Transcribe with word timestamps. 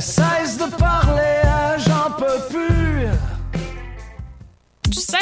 Cesse 0.00 0.58
de 0.58 0.68
parler, 0.76 1.43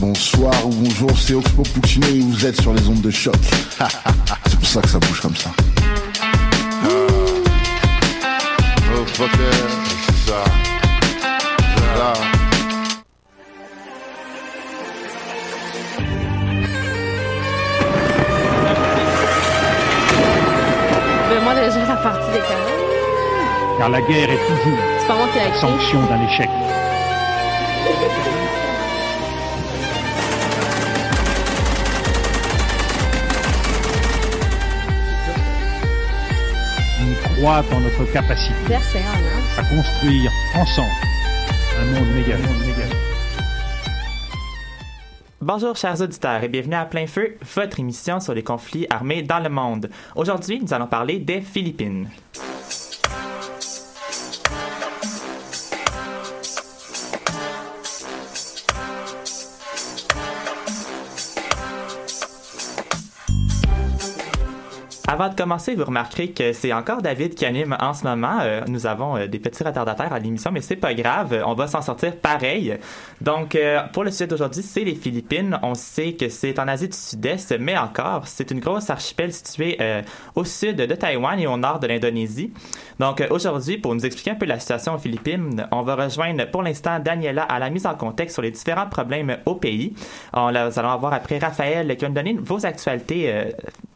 Bonsoir 0.00 0.54
ou 0.66 0.70
bonjour, 0.70 1.10
c'est 1.18 1.34
Oxpo 1.34 1.62
Puccino 1.62 2.06
et 2.06 2.20
vous 2.20 2.46
êtes 2.46 2.58
sur 2.58 2.72
les 2.72 2.88
ondes 2.88 3.02
de 3.02 3.10
choc. 3.10 3.34
c'est 4.46 4.58
pour 4.58 4.66
ça 4.66 4.80
que 4.80 4.88
ça 4.88 4.98
bouge 4.98 5.20
comme 5.20 5.36
ça. 5.36 5.50
Oh, 8.96 9.04
fucker, 9.08 9.28
c'est 10.06 10.30
ça. 10.30 10.44
C'est 11.76 11.98
ça. 11.98 12.14
Ben 21.28 21.44
moi 21.44 21.54
déjà 21.54 21.86
la 21.86 21.96
partie 21.96 22.32
des 22.32 22.38
canons. 22.38 23.76
Car 23.76 23.90
la 23.90 24.00
guerre 24.00 24.30
est 24.30 24.46
toujours 24.46 24.78
C'est 24.98 25.06
pas 25.06 25.16
moi 25.16 25.28
qui 25.28 25.60
sanction 25.60 26.02
d'un 26.06 26.26
échec. 26.26 26.48
Croit 37.40 37.64
en 37.72 37.80
notre 37.80 38.04
capacité 38.12 38.74
hein. 38.74 38.80
à 39.56 39.62
construire 39.62 40.30
ensemble 40.54 40.90
un 41.80 41.84
monde 41.86 42.14
méga. 42.14 42.34
un 42.34 42.38
monde 42.38 42.66
méga. 42.66 42.84
Bonjour 45.40 45.74
chers 45.74 46.02
auditeurs 46.02 46.44
et 46.44 46.48
bienvenue 46.48 46.74
à 46.74 46.84
Plein 46.84 47.06
Feu, 47.06 47.38
votre 47.54 47.80
émission 47.80 48.20
sur 48.20 48.34
les 48.34 48.42
conflits 48.42 48.86
armés 48.90 49.22
dans 49.22 49.38
le 49.38 49.48
monde. 49.48 49.88
Aujourd'hui, 50.16 50.60
nous 50.60 50.74
allons 50.74 50.86
parler 50.86 51.18
des 51.18 51.40
Philippines. 51.40 52.10
Avant 65.20 65.28
de 65.28 65.34
commencer, 65.34 65.74
vous 65.74 65.84
remarquerez 65.84 66.30
que 66.30 66.54
c'est 66.54 66.72
encore 66.72 67.02
David 67.02 67.34
qui 67.34 67.44
anime 67.44 67.76
en 67.78 67.92
ce 67.92 68.04
moment. 68.04 68.38
Euh, 68.40 68.62
nous 68.68 68.86
avons 68.86 69.18
euh, 69.18 69.26
des 69.26 69.38
petits 69.38 69.62
retardataires 69.62 70.14
à 70.14 70.18
l'émission, 70.18 70.50
mais 70.50 70.62
c'est 70.62 70.76
pas 70.76 70.94
grave. 70.94 71.42
On 71.44 71.52
va 71.52 71.66
s'en 71.66 71.82
sortir 71.82 72.16
pareil. 72.16 72.78
Donc, 73.20 73.54
euh, 73.54 73.82
pour 73.92 74.02
le 74.02 74.12
sujet 74.12 74.28
d'aujourd'hui, 74.28 74.62
c'est 74.62 74.82
les 74.82 74.94
Philippines. 74.94 75.58
On 75.62 75.74
sait 75.74 76.14
que 76.14 76.30
c'est 76.30 76.58
en 76.58 76.66
Asie 76.68 76.88
du 76.88 76.96
Sud-Est, 76.96 77.58
mais 77.60 77.76
encore, 77.76 78.26
c'est 78.28 78.50
une 78.50 78.60
grosse 78.60 78.88
archipel 78.88 79.30
située 79.30 79.76
au 80.34 80.44
sud 80.44 80.76
de 80.76 80.94
Taïwan 80.94 81.38
et 81.38 81.46
au 81.46 81.58
nord 81.58 81.80
de 81.80 81.86
l'Indonésie. 81.86 82.50
Donc, 82.98 83.22
aujourd'hui, 83.28 83.76
pour 83.76 83.94
nous 83.94 84.06
expliquer 84.06 84.30
un 84.30 84.36
peu 84.36 84.46
la 84.46 84.58
situation 84.58 84.94
aux 84.94 84.98
Philippines, 84.98 85.66
on 85.70 85.82
va 85.82 85.96
rejoindre 85.96 86.50
pour 86.50 86.62
l'instant 86.62 86.98
Daniela 86.98 87.42
à 87.42 87.58
la 87.58 87.68
mise 87.68 87.84
en 87.84 87.94
contexte 87.94 88.36
sur 88.36 88.42
les 88.42 88.52
différents 88.52 88.88
problèmes 88.88 89.36
au 89.44 89.56
pays. 89.56 89.92
On, 90.32 90.50
nous 90.50 90.78
allons 90.78 90.90
avoir 90.90 91.12
après 91.12 91.36
Raphaël 91.36 91.94
qui 91.94 92.02
va 92.02 92.08
nous 92.08 92.14
donner 92.14 92.38
vos 92.40 92.64
actualités 92.64 93.52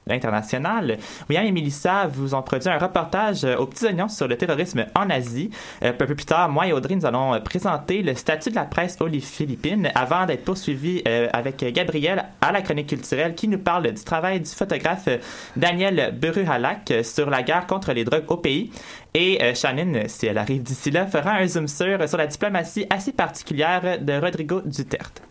euh, 0.09 0.15
internationales. 0.15 0.99
William 1.29 1.47
et 1.47 1.53
Melissa 1.53 2.07
vous 2.07 2.35
ont 2.35 2.43
produit 2.43 2.69
un 2.69 2.79
reportage 2.79 3.45
euh, 3.45 3.57
aux 3.57 3.67
petits 3.67 3.87
oignons 3.87 4.09
sur 4.09 4.29
le 4.29 4.37
terrorisme 4.37 4.87
en 4.95 5.11
Asie. 5.11 5.51
Euh, 5.83 5.91
un 5.91 5.93
peu 5.93 6.07
plus 6.07 6.25
tard, 6.25 6.49
moi 6.49 6.67
et 6.67 6.73
Audrey, 6.73 6.97
nous 6.97 7.07
allons 7.07 7.35
euh, 7.35 7.41
présenter 7.41 8.03
le 8.03 8.15
statut 8.15 8.51
de 8.51 8.55
la 8.55 8.65
presse 8.65 8.97
aux 9.01 9.09
Philippines 9.21 9.91
avant 9.95 10.27
d'être 10.27 10.45
poursuivis 10.45 11.03
euh, 11.07 11.29
avec 11.33 11.65
Gabriel 11.73 12.25
à 12.41 12.53
la 12.53 12.63
chronique 12.63 12.89
culturelle 12.89 13.35
qui 13.35 13.49
nous 13.49 13.59
parle 13.59 13.93
du 13.93 14.05
travail 14.05 14.41
du 14.41 14.51
photographe 14.51 15.09
euh, 15.09 15.19
Daniel 15.57 16.17
Beruhalak 16.21 16.91
euh, 16.91 17.03
sur 17.03 17.31
la 17.31 17.43
guerre 17.43 17.67
contre 17.67 17.93
les 17.93 18.05
drogues 18.05 18.25
au 18.29 18.37
pays. 18.37 18.71
Et 19.15 19.43
euh, 19.43 19.55
Shannon, 19.55 20.05
si 20.07 20.27
elle 20.27 20.39
arrive 20.39 20.63
d'ici 20.63 20.91
là, 20.91 21.07
fera 21.07 21.33
un 21.33 21.47
zoom 21.47 21.69
sur, 21.69 22.09
sur 22.09 22.19
la 22.19 22.27
diplomatie 22.27 22.87
assez 22.91 23.13
particulière 23.13 23.99
de 24.01 24.13
Rodrigo 24.21 24.61
Duterte. 24.65 25.23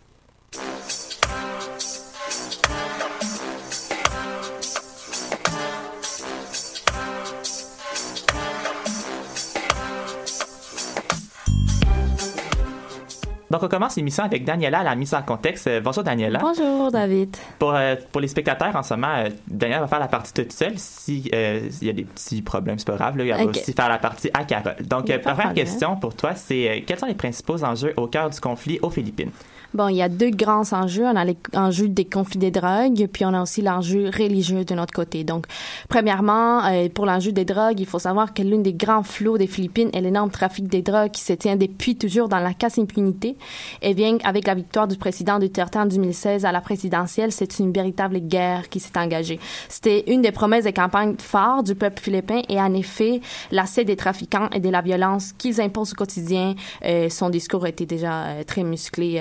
Donc, 13.53 13.61
on 13.61 13.67
commence 13.67 13.95
l'émission 13.97 14.23
avec 14.23 14.45
Daniela 14.45 14.79
à 14.79 14.83
la 14.83 14.95
mise 14.95 15.13
en 15.13 15.21
contexte. 15.21 15.67
Euh, 15.67 15.79
bonjour, 15.79 16.03
Daniela. 16.03 16.39
Bonjour, 16.39 16.91
David. 16.91 17.37
Pour, 17.59 17.75
euh, 17.75 17.95
pour 18.11 18.19
les 18.19 18.27
spectateurs, 18.27 18.75
en 18.75 18.81
ce 18.81 18.95
moment, 18.95 19.13
euh, 19.15 19.29
Daniela 19.47 19.81
va 19.81 19.87
faire 19.87 19.99
la 19.99 20.07
partie 20.07 20.33
toute 20.33 20.51
seule. 20.51 20.73
Si 20.77 21.29
euh, 21.35 21.69
il 21.79 21.87
y 21.87 21.89
a 21.91 21.93
des 21.93 22.03
petits 22.03 22.41
problèmes, 22.41 22.79
c'est 22.79 22.87
pas 22.87 22.95
grave. 22.95 23.15
Là, 23.15 23.25
elle 23.25 23.45
va 23.45 23.51
aussi 23.51 23.73
faire 23.73 23.89
la 23.89 23.99
partie 23.99 24.31
à 24.33 24.43
Carole. 24.43 24.77
Donc, 24.81 25.15
première 25.19 25.53
question 25.53 25.95
pour 25.97 26.15
toi, 26.15 26.33
c'est 26.33 26.83
quels 26.87 26.97
sont 26.97 27.05
les 27.05 27.13
principaux 27.13 27.63
enjeux 27.63 27.93
au 27.95 28.07
cœur 28.07 28.31
du 28.31 28.39
conflit 28.39 28.79
aux 28.81 28.89
Philippines? 28.89 29.29
Bon, 29.73 29.87
il 29.87 29.95
y 29.95 30.03
a 30.03 30.09
deux 30.09 30.29
grands 30.29 30.71
enjeux. 30.71 31.03
On 31.03 31.15
a 31.15 31.25
l'enjeu 31.53 31.87
des 31.87 32.05
conflits 32.05 32.37
des 32.37 32.51
drogues, 32.51 33.07
puis 33.11 33.25
on 33.25 33.33
a 33.33 33.41
aussi 33.41 33.63
l'enjeu 33.63 34.11
religieux 34.15 34.65
de 34.65 34.75
notre 34.75 34.93
côté. 34.93 35.23
Donc, 35.23 35.47
premièrement, 35.89 36.63
euh, 36.65 36.89
pour 36.89 37.07
l'enjeu 37.07 37.31
des 37.31 37.43
drogues, 37.43 37.79
il 37.79 37.87
faut 37.87 37.97
savoir 37.97 38.35
que 38.35 38.43
l'une 38.43 38.61
des 38.61 38.73
grands 38.73 39.01
flots 39.01 39.39
des 39.39 39.47
Philippines 39.47 39.89
est 39.93 40.01
l'énorme 40.01 40.29
trafic 40.29 40.67
des 40.67 40.83
drogues 40.83 41.09
qui 41.09 41.21
se 41.21 41.33
tient 41.33 41.55
depuis 41.55 41.95
toujours 41.95 42.29
dans 42.29 42.37
la 42.37 42.53
casse-impunité. 42.53 43.35
Et 43.81 43.95
bien 43.95 44.19
avec 44.23 44.45
la 44.45 44.53
victoire 44.53 44.87
du 44.87 44.95
président 44.95 45.39
Duterte 45.39 45.75
en 45.75 45.87
2016 45.87 46.45
à 46.45 46.51
la 46.51 46.61
présidentielle, 46.61 47.31
c'est 47.31 47.57
une 47.57 47.73
véritable 47.73 48.19
guerre 48.19 48.69
qui 48.69 48.79
s'est 48.79 48.99
engagée. 48.99 49.39
C'était 49.69 50.03
une 50.05 50.21
des 50.21 50.31
promesses 50.31 50.65
des 50.65 50.73
campagnes 50.73 51.15
phares 51.17 51.63
du 51.63 51.73
peuple 51.73 51.99
philippin 51.99 52.43
et 52.47 52.61
en 52.61 52.75
effet, 52.75 53.21
l'accès 53.51 53.85
des 53.85 53.95
trafiquants 53.95 54.49
et 54.53 54.59
de 54.59 54.69
la 54.69 54.81
violence 54.81 55.33
qu'ils 55.35 55.59
imposent 55.59 55.93
au 55.93 55.95
quotidien, 55.95 56.53
euh, 56.85 57.09
son 57.09 57.31
discours 57.31 57.65
était 57.65 57.87
déjà 57.87 58.25
euh, 58.25 58.43
très 58.43 58.63
musclé. 58.63 59.19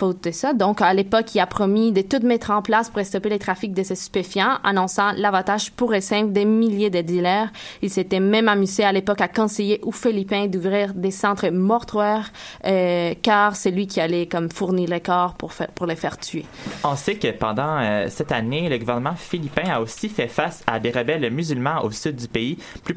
Faute 0.00 0.24
de 0.24 0.30
ça. 0.30 0.54
Donc, 0.54 0.80
à 0.80 0.94
l'époque, 0.94 1.34
il 1.34 1.40
a 1.40 1.46
promis 1.46 1.92
de 1.92 2.00
tout 2.00 2.24
mettre 2.26 2.52
en 2.52 2.62
place 2.62 2.88
pour 2.88 3.04
stopper 3.04 3.28
les 3.28 3.38
trafics 3.38 3.74
de 3.74 3.82
ces 3.82 3.94
stupéfiants, 3.94 4.56
annonçant 4.64 5.12
l'avantage 5.14 5.70
pour 5.72 5.92
et 5.92 6.00
simple 6.00 6.32
des 6.32 6.46
milliers 6.46 6.88
de 6.88 7.02
dealers. 7.02 7.52
Il 7.82 7.90
s'était 7.90 8.18
même 8.18 8.48
amusé 8.48 8.82
à 8.82 8.92
l'époque 8.92 9.20
à 9.20 9.28
conseiller 9.28 9.78
aux 9.82 9.92
Philippins 9.92 10.46
d'ouvrir 10.46 10.94
des 10.94 11.10
centres 11.10 11.50
mortuaires, 11.50 12.32
euh, 12.64 13.12
car 13.20 13.56
c'est 13.56 13.70
lui 13.70 13.86
qui 13.86 14.00
allait 14.00 14.24
comme 14.24 14.50
fournir 14.50 14.88
les 14.88 15.00
corps 15.00 15.34
pour, 15.34 15.52
faire, 15.52 15.68
pour 15.68 15.84
les 15.84 15.96
faire 15.96 16.16
tuer. 16.16 16.46
On 16.82 16.96
sait 16.96 17.16
que 17.16 17.30
pendant 17.32 17.78
euh, 17.82 18.06
cette 18.08 18.32
année, 18.32 18.70
le 18.70 18.78
gouvernement 18.78 19.16
philippin 19.16 19.68
a 19.70 19.82
aussi 19.82 20.08
fait 20.08 20.28
face 20.28 20.64
à 20.66 20.80
des 20.80 20.92
rebelles 20.92 21.30
musulmans 21.30 21.84
au 21.84 21.90
sud 21.90 22.16
du 22.16 22.28
pays, 22.28 22.56
plus, 22.84 22.94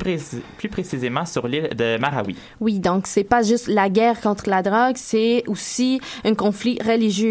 plus 0.57 0.69
précisément 0.69 1.25
sur 1.25 1.49
l'île 1.49 1.67
de 1.75 1.97
Marawi. 1.97 2.37
Oui, 2.61 2.79
donc 2.79 3.07
c'est 3.07 3.25
pas 3.25 3.43
juste 3.43 3.67
la 3.67 3.89
guerre 3.89 4.21
contre 4.21 4.49
la 4.49 4.61
drogue, 4.61 4.95
c'est 4.95 5.43
aussi 5.47 5.99
un 6.23 6.33
conflit 6.33 6.79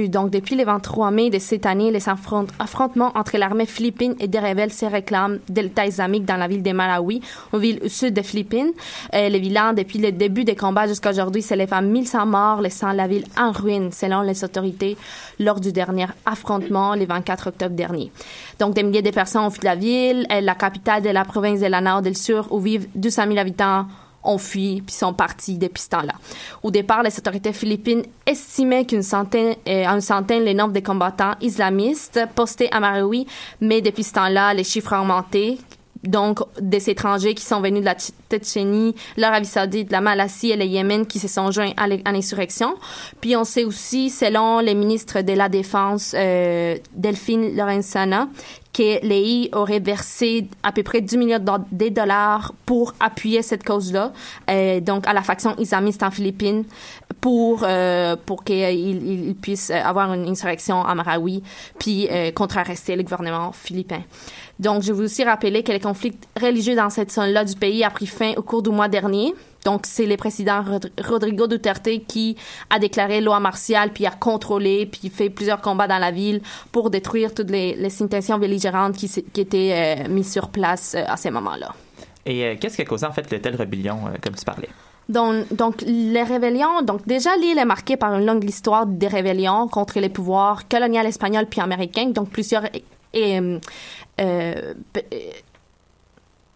Donc, 0.09 0.31
depuis 0.31 0.57
le 0.57 0.65
23 0.65 1.11
mai 1.11 1.31
de 1.31 1.39
cette 1.39 1.67
année, 1.67 1.91
les 1.91 2.09
affrontements 2.09 3.13
entre 3.15 3.39
l'armée 3.39 3.67
philippine 3.67 4.15
et 4.19 4.27
des 4.27 4.41
rebelles 4.41 4.73
se 4.73 4.87
réclament 4.87 5.39
de 5.49 5.61
l'État 5.61 5.87
islamique 5.87 6.25
dans 6.25 6.37
la 6.37 6.49
ville 6.49 6.63
de 6.63 6.73
Malawi, 6.73 7.21
une 7.53 7.59
ville 7.61 7.81
au 7.85 7.89
sud 7.89 8.15
des 8.15 8.23
Philippines. 8.23 8.73
Euh, 9.15 9.29
le 9.29 9.39
bilan, 9.39 9.73
depuis 9.73 9.99
le 9.99 10.11
début 10.11 10.45
des 10.45 10.57
combats 10.57 10.89
jusqu'à 10.89 11.11
aujourd'hui, 11.11 11.43
s'élève 11.43 11.73
à 11.73 11.81
1100 11.81 12.27
morts, 12.27 12.61
laissant 12.61 12.93
la 12.93 13.07
ville 13.07 13.25
en 13.39 13.53
ruine, 13.53 13.93
selon 13.93 14.23
les 14.23 14.43
autorités, 14.43 14.97
lors 15.39 15.61
du 15.61 15.71
dernier 15.71 16.07
affrontement, 16.27 16.95
le 16.97 17.07
24 17.07 17.49
octobre 17.49 17.77
dernier. 17.77 18.11
Donc, 18.59 18.75
des 18.75 18.83
milliers 18.83 19.03
de 19.03 19.11
personnes 19.11 19.43
ont 19.43 19.51
fui 19.51 19.63
la 19.63 19.77
ville. 19.77 20.27
La 20.29 20.55
capitale 20.55 21.03
de 21.03 21.11
la 21.11 21.25
province 21.25 21.61
de 21.61 21.67
la 21.67 21.81
Nord 21.81 22.03
del 22.03 22.17
Sur, 22.17 22.53
où 22.53 22.59
vivent 22.59 22.89
200 22.97 23.27
000 23.29 23.39
habitants, 23.39 23.87
ont 24.25 24.39
fui 24.39 24.83
puis 24.85 24.95
sont 24.95 25.13
partis 25.13 25.59
depuis 25.59 25.83
ce 25.83 25.89
temps-là. 25.91 26.15
Au 26.63 26.71
départ, 26.71 27.03
les 27.03 27.17
autorités 27.19 27.53
philippines 27.53 28.03
estimaient 28.27 28.85
qu'une 28.85 29.03
centaine, 29.03 29.55
euh, 29.69 29.87
une 29.87 30.01
centaine 30.01 30.45
le 30.45 30.53
nombre 30.53 30.73
de 30.73 30.81
combattants 30.81 31.33
islamistes 31.41 32.21
postés 32.35 32.73
à 32.73 32.81
Marawi, 32.81 33.27
mais 33.61 33.81
depuis 33.81 34.05
ce 34.05 34.13
temps-là, 34.15 34.55
les 34.55 34.65
chiffres 34.65 34.95
ont 34.95 35.01
augmenté. 35.01 35.59
Donc, 36.03 36.41
des 36.61 36.91
étrangers 36.91 37.35
qui 37.35 37.45
sont 37.45 37.61
venus 37.61 37.81
de 37.81 37.85
la 37.85 37.95
Tchétchénie, 37.95 38.95
l'Arabie 39.17 39.47
Saoudite, 39.47 39.93
la 39.93 40.01
Malaisie 40.01 40.51
et 40.51 40.57
le 40.57 40.65
Yémen 40.65 41.07
qui 41.07 41.21
se 41.21 41.29
sont 41.29 41.53
joints 41.53 41.73
à 41.77 42.13
l'insurrection. 42.13 42.75
Puis, 43.21 43.37
on 43.37 43.45
sait 43.45 43.65
aussi, 43.65 44.11
selon 44.11 44.59
les 44.59 44.75
ministres 44.75 45.21
de 45.21 45.33
la 45.33 45.49
Défense, 45.49 46.13
euh, 46.17 46.77
Delphine 46.93 47.55
Lorenzana, 47.55 48.29
que 48.73 49.05
l'EI 49.07 49.51
aurait 49.53 49.81
versé 49.81 50.49
à 50.63 50.73
peu 50.73 50.83
près 50.83 51.01
10 51.01 51.17
millions 51.19 51.39
de 51.39 51.89
dollars 51.89 52.55
pour 52.65 52.95
appuyer 53.01 53.43
cette 53.43 53.65
cause-là, 53.65 54.13
euh, 54.51 54.81
donc 54.81 55.07
à 55.07 55.13
la 55.13 55.23
faction 55.23 55.55
islamiste 55.59 56.03
en 56.03 56.11
Philippines, 56.11 56.65
pour 57.21 57.65
euh, 57.65 58.17
pour 58.25 58.45
qu'ils 58.45 59.29
il 59.29 59.35
puissent 59.35 59.71
avoir 59.71 60.13
une 60.15 60.29
insurrection 60.29 60.85
à 60.85 60.95
Marawi, 60.95 61.43
puis 61.79 62.09
euh, 62.11 62.31
le 62.31 63.03
gouvernement 63.03 63.53
philippin. 63.53 64.03
Donc, 64.59 64.83
je 64.83 64.93
veux 64.93 65.05
aussi 65.05 65.25
rappeler 65.25 65.63
que 65.63 65.73
les 65.73 65.81
conflits 65.81 66.17
religieux 66.41 66.77
dans 66.77 66.91
cette 66.91 67.11
zone-là 67.11 67.45
du 67.45 67.57
pays 67.57 67.83
a 67.85 67.91
pris 67.91 68.07
fin 68.07 68.33
au 68.37 68.43
cours 68.43 68.63
du 68.63 68.71
mois 68.71 68.89
dernier. 68.89 69.35
Donc, 69.65 69.87
c'est 69.87 70.07
le 70.07 70.17
président 70.17 70.65
Rodrigo 71.03 71.47
Duterte 71.47 71.89
qui 72.07 72.37
a 72.71 72.79
déclaré 72.79 73.21
loi 73.21 73.39
martiale, 73.41 73.91
puis 73.93 74.07
a 74.07 74.11
contrôlé, 74.11 74.87
puis 74.87 75.09
fait 75.09 75.31
plusieurs 75.31 75.61
combats 75.61 75.87
dans 75.87 75.99
la 75.99 76.11
ville 76.11 76.43
pour 76.73 76.91
détruire 76.91 77.33
toutes 77.35 77.51
les, 77.51 77.75
les 77.77 78.03
intentions 78.03 78.39
belligérantes 78.39 78.97
qui, 78.97 79.09
qui 79.09 79.41
étaient 79.41 80.05
euh, 80.07 80.09
mises 80.09 80.33
sur 80.33 80.49
place 80.49 80.95
euh, 80.95 81.05
à 81.07 81.17
ces 81.17 81.31
moments-là. 81.31 81.75
Et 82.27 82.45
euh, 82.45 82.57
qu'est-ce 82.61 82.77
qui 82.77 82.83
a 82.83 82.85
causé 82.85 83.07
en 83.07 83.13
fait 83.13 83.31
le 83.31 83.41
tel 83.41 83.55
rébellion, 83.55 83.99
comme 84.23 84.35
tu 84.35 84.45
parlais? 84.45 84.69
Donc, 85.09 85.53
donc, 85.53 85.83
les 85.83 86.23
rébellions, 86.23 86.83
donc 86.83 87.07
déjà 87.07 87.37
l'île 87.37 87.59
est 87.59 87.65
marquée 87.65 87.97
par 87.97 88.15
une 88.15 88.25
longue 88.25 88.45
histoire 88.45 88.87
des 88.87 89.09
rébellions 89.09 89.69
contre 89.69 89.99
les 90.01 90.09
pouvoirs 90.09 90.69
coloniaux 90.69 91.03
espagnols 91.03 91.47
puis 91.47 91.61
américains, 91.61 92.07
donc 92.07 92.31
plusieurs 92.31 92.65
et, 93.15 93.41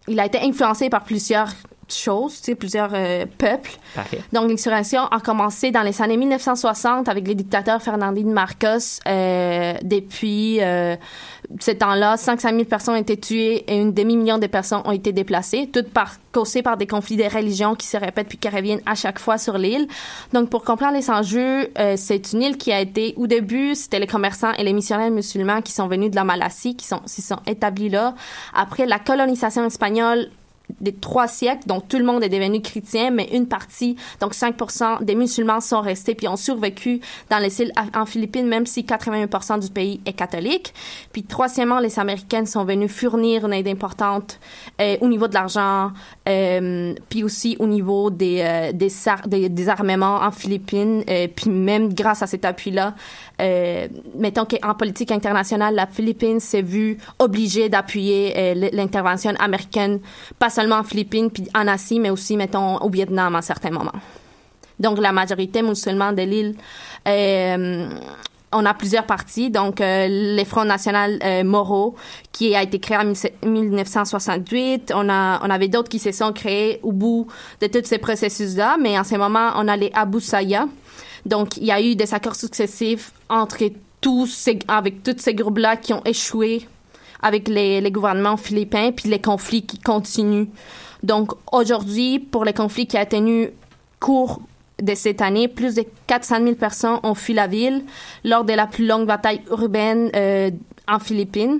il 0.07 0.19
a 0.19 0.25
été 0.25 0.39
influencé 0.39 0.89
par 0.89 1.03
plusieurs 1.03 1.49
choses, 1.93 2.37
tu 2.39 2.45
sais, 2.45 2.55
plusieurs 2.55 2.91
euh, 2.93 3.25
peuples. 3.37 3.71
Donc, 4.33 4.49
l'insurrection 4.49 5.05
a 5.05 5.19
commencé 5.19 5.71
dans 5.71 5.83
les 5.83 6.01
années 6.01 6.17
1960 6.17 7.07
avec 7.09 7.27
les 7.27 7.35
dictateurs 7.35 7.81
Fernandine 7.81 8.31
Marcos. 8.31 8.99
Euh, 9.07 9.73
depuis 9.83 10.61
euh, 10.61 10.95
ce 11.59 11.71
temps-là, 11.71 12.17
500 12.17 12.49
000 12.49 12.63
personnes 12.65 12.95
ont 12.95 12.99
été 12.99 13.17
tuées 13.17 13.63
et 13.67 13.77
une 13.77 13.93
demi-million 13.93 14.37
de 14.37 14.47
personnes 14.47 14.81
ont 14.85 14.91
été 14.91 15.11
déplacées, 15.11 15.69
toutes 15.71 15.89
par, 15.89 16.15
causées 16.31 16.61
par 16.61 16.77
des 16.77 16.87
conflits 16.87 17.17
de 17.17 17.23
religions 17.23 17.75
qui 17.75 17.87
se 17.87 17.97
répètent 17.97 18.27
puis 18.27 18.37
qui 18.37 18.49
reviennent 18.49 18.81
à 18.85 18.95
chaque 18.95 19.19
fois 19.19 19.37
sur 19.37 19.57
l'île. 19.57 19.87
Donc, 20.33 20.49
pour 20.49 20.63
comprendre 20.63 20.93
les 20.93 21.09
enjeux, 21.09 21.69
euh, 21.79 21.95
c'est 21.97 22.33
une 22.33 22.41
île 22.41 22.57
qui 22.57 22.71
a 22.71 22.81
été, 22.81 23.13
au 23.17 23.27
début, 23.27 23.75
c'était 23.75 23.99
les 23.99 24.07
commerçants 24.07 24.51
et 24.53 24.63
les 24.63 24.73
missionnaires 24.73 25.11
musulmans 25.11 25.61
qui 25.61 25.71
sont 25.71 25.87
venus 25.87 26.11
de 26.11 26.15
la 26.15 26.23
Malaisie, 26.23 26.75
qui 26.75 26.85
sont, 26.85 26.99
qui 26.99 27.21
sont 27.21 27.39
établis 27.47 27.89
là. 27.89 28.15
Après, 28.53 28.85
la 28.85 28.99
colonisation 28.99 29.65
espagnole 29.65 30.29
des 30.81 30.93
trois 30.93 31.27
siècles, 31.27 31.67
donc 31.67 31.87
tout 31.87 31.97
le 31.97 32.03
monde 32.03 32.23
est 32.23 32.29
devenu 32.29 32.61
chrétien, 32.61 33.09
mais 33.09 33.29
une 33.31 33.47
partie, 33.47 33.95
donc 34.19 34.33
5% 34.33 35.03
des 35.03 35.15
musulmans 35.15 35.61
sont 35.61 35.81
restés 35.81 36.13
puis 36.13 36.27
ont 36.27 36.35
survécu 36.35 36.99
dans 37.29 37.39
les 37.39 37.61
îles 37.61 37.71
en 37.95 38.05
Philippines, 38.05 38.47
même 38.47 38.65
si 38.65 38.83
81% 38.83 39.59
du 39.59 39.69
pays 39.69 40.01
est 40.05 40.13
catholique. 40.13 40.73
Puis 41.13 41.23
troisièmement, 41.23 41.79
les 41.79 41.99
Américains 41.99 42.45
sont 42.45 42.65
venus 42.65 42.91
fournir 42.91 43.45
une 43.45 43.53
aide 43.53 43.67
importante 43.67 44.39
euh, 44.81 44.97
au 45.01 45.07
niveau 45.07 45.27
de 45.27 45.33
l'argent, 45.33 45.91
euh, 46.27 46.93
puis 47.09 47.23
aussi 47.23 47.55
au 47.59 47.67
niveau 47.67 48.09
des, 48.09 48.41
euh, 48.41 48.71
des, 48.71 49.49
des, 49.49 49.69
armements 49.69 50.17
en 50.17 50.31
Philippines, 50.31 51.03
euh, 51.09 51.27
puis 51.33 51.49
même 51.49 51.93
grâce 51.93 52.21
à 52.21 52.27
cet 52.27 52.45
appui-là, 52.45 52.93
euh, 53.39 53.87
mettons 54.15 54.45
qu'en 54.45 54.73
politique 54.73 55.11
internationale, 55.11 55.75
la 55.75 55.87
Philippine 55.87 56.39
s'est 56.39 56.61
vue 56.61 56.97
obligée 57.19 57.69
d'appuyer 57.69 58.33
euh, 58.35 58.69
l'intervention 58.73 59.33
américaine, 59.39 59.99
pas 60.39 60.49
seulement 60.49 60.77
en 60.77 60.83
Philippines, 60.83 61.29
puis 61.29 61.47
en 61.55 61.67
Asie, 61.67 61.99
mais 61.99 62.09
aussi, 62.09 62.37
mettons, 62.37 62.77
au 62.77 62.89
Vietnam 62.89 63.35
à 63.35 63.41
certains 63.41 63.71
moments. 63.71 63.91
Donc, 64.79 64.99
la 64.99 65.11
majorité 65.11 65.61
musulmane 65.61 66.15
de 66.15 66.21
l'île, 66.21 66.55
euh, 67.07 67.89
on 68.51 68.65
a 68.65 68.73
plusieurs 68.73 69.05
partis. 69.05 69.49
Donc, 69.49 69.81
euh, 69.81 70.07
les 70.07 70.45
Fronts 70.45 70.65
national 70.65 71.19
euh, 71.23 71.89
qui 72.31 72.55
a 72.55 72.63
été 72.63 72.79
créé 72.79 72.97
en 72.97 73.13
1968. 73.45 74.93
On, 74.95 75.09
a, 75.09 75.39
on 75.45 75.49
avait 75.49 75.67
d'autres 75.67 75.89
qui 75.89 75.99
se 75.99 76.11
sont 76.11 76.31
créés 76.31 76.79
au 76.83 76.91
bout 76.91 77.27
de 77.61 77.67
tous 77.67 77.85
ces 77.85 77.97
processus-là. 77.97 78.77
Mais 78.79 78.97
en 78.97 79.03
ce 79.03 79.15
moment, 79.15 79.51
on 79.55 79.67
a 79.67 79.75
les 79.75 79.91
Abu 79.93 80.21
Saya, 80.21 80.67
donc, 81.27 81.57
il 81.57 81.65
y 81.65 81.71
a 81.71 81.81
eu 81.81 81.95
des 81.95 82.13
accords 82.13 82.35
successifs 82.35 83.11
entre 83.29 83.69
tous 83.99 84.49
avec 84.67 85.03
tous 85.03 85.17
ces 85.17 85.33
groupes-là 85.33 85.75
qui 85.75 85.93
ont 85.93 86.03
échoué 86.05 86.65
avec 87.21 87.49
les, 87.49 87.91
gouvernements 87.91 88.37
philippins, 88.37 88.91
puis 88.91 89.09
les 89.09 89.19
conflits 89.19 89.65
qui 89.65 89.77
continuent. 89.79 90.47
Donc, 91.03 91.31
aujourd'hui, 91.51 92.19
pour 92.19 92.45
les 92.45 92.53
conflits 92.53 92.87
qui 92.87 92.97
ont 92.97 93.05
tenu 93.05 93.49
cours 93.99 94.39
de 94.81 94.95
cette 94.95 95.21
année, 95.21 95.49
plus 95.49 95.75
de 95.75 95.83
400 96.05 96.43
000 96.43 96.55
personnes 96.55 96.99
ont 97.03 97.15
fui 97.15 97.33
la 97.33 97.47
ville 97.47 97.83
lors 98.23 98.45
de 98.45 98.53
la 98.53 98.67
plus 98.67 98.85
longue 98.85 99.07
bataille 99.07 99.41
urbaine 99.49 100.09
euh, 100.15 100.51
en 100.87 100.99
Philippines. 100.99 101.59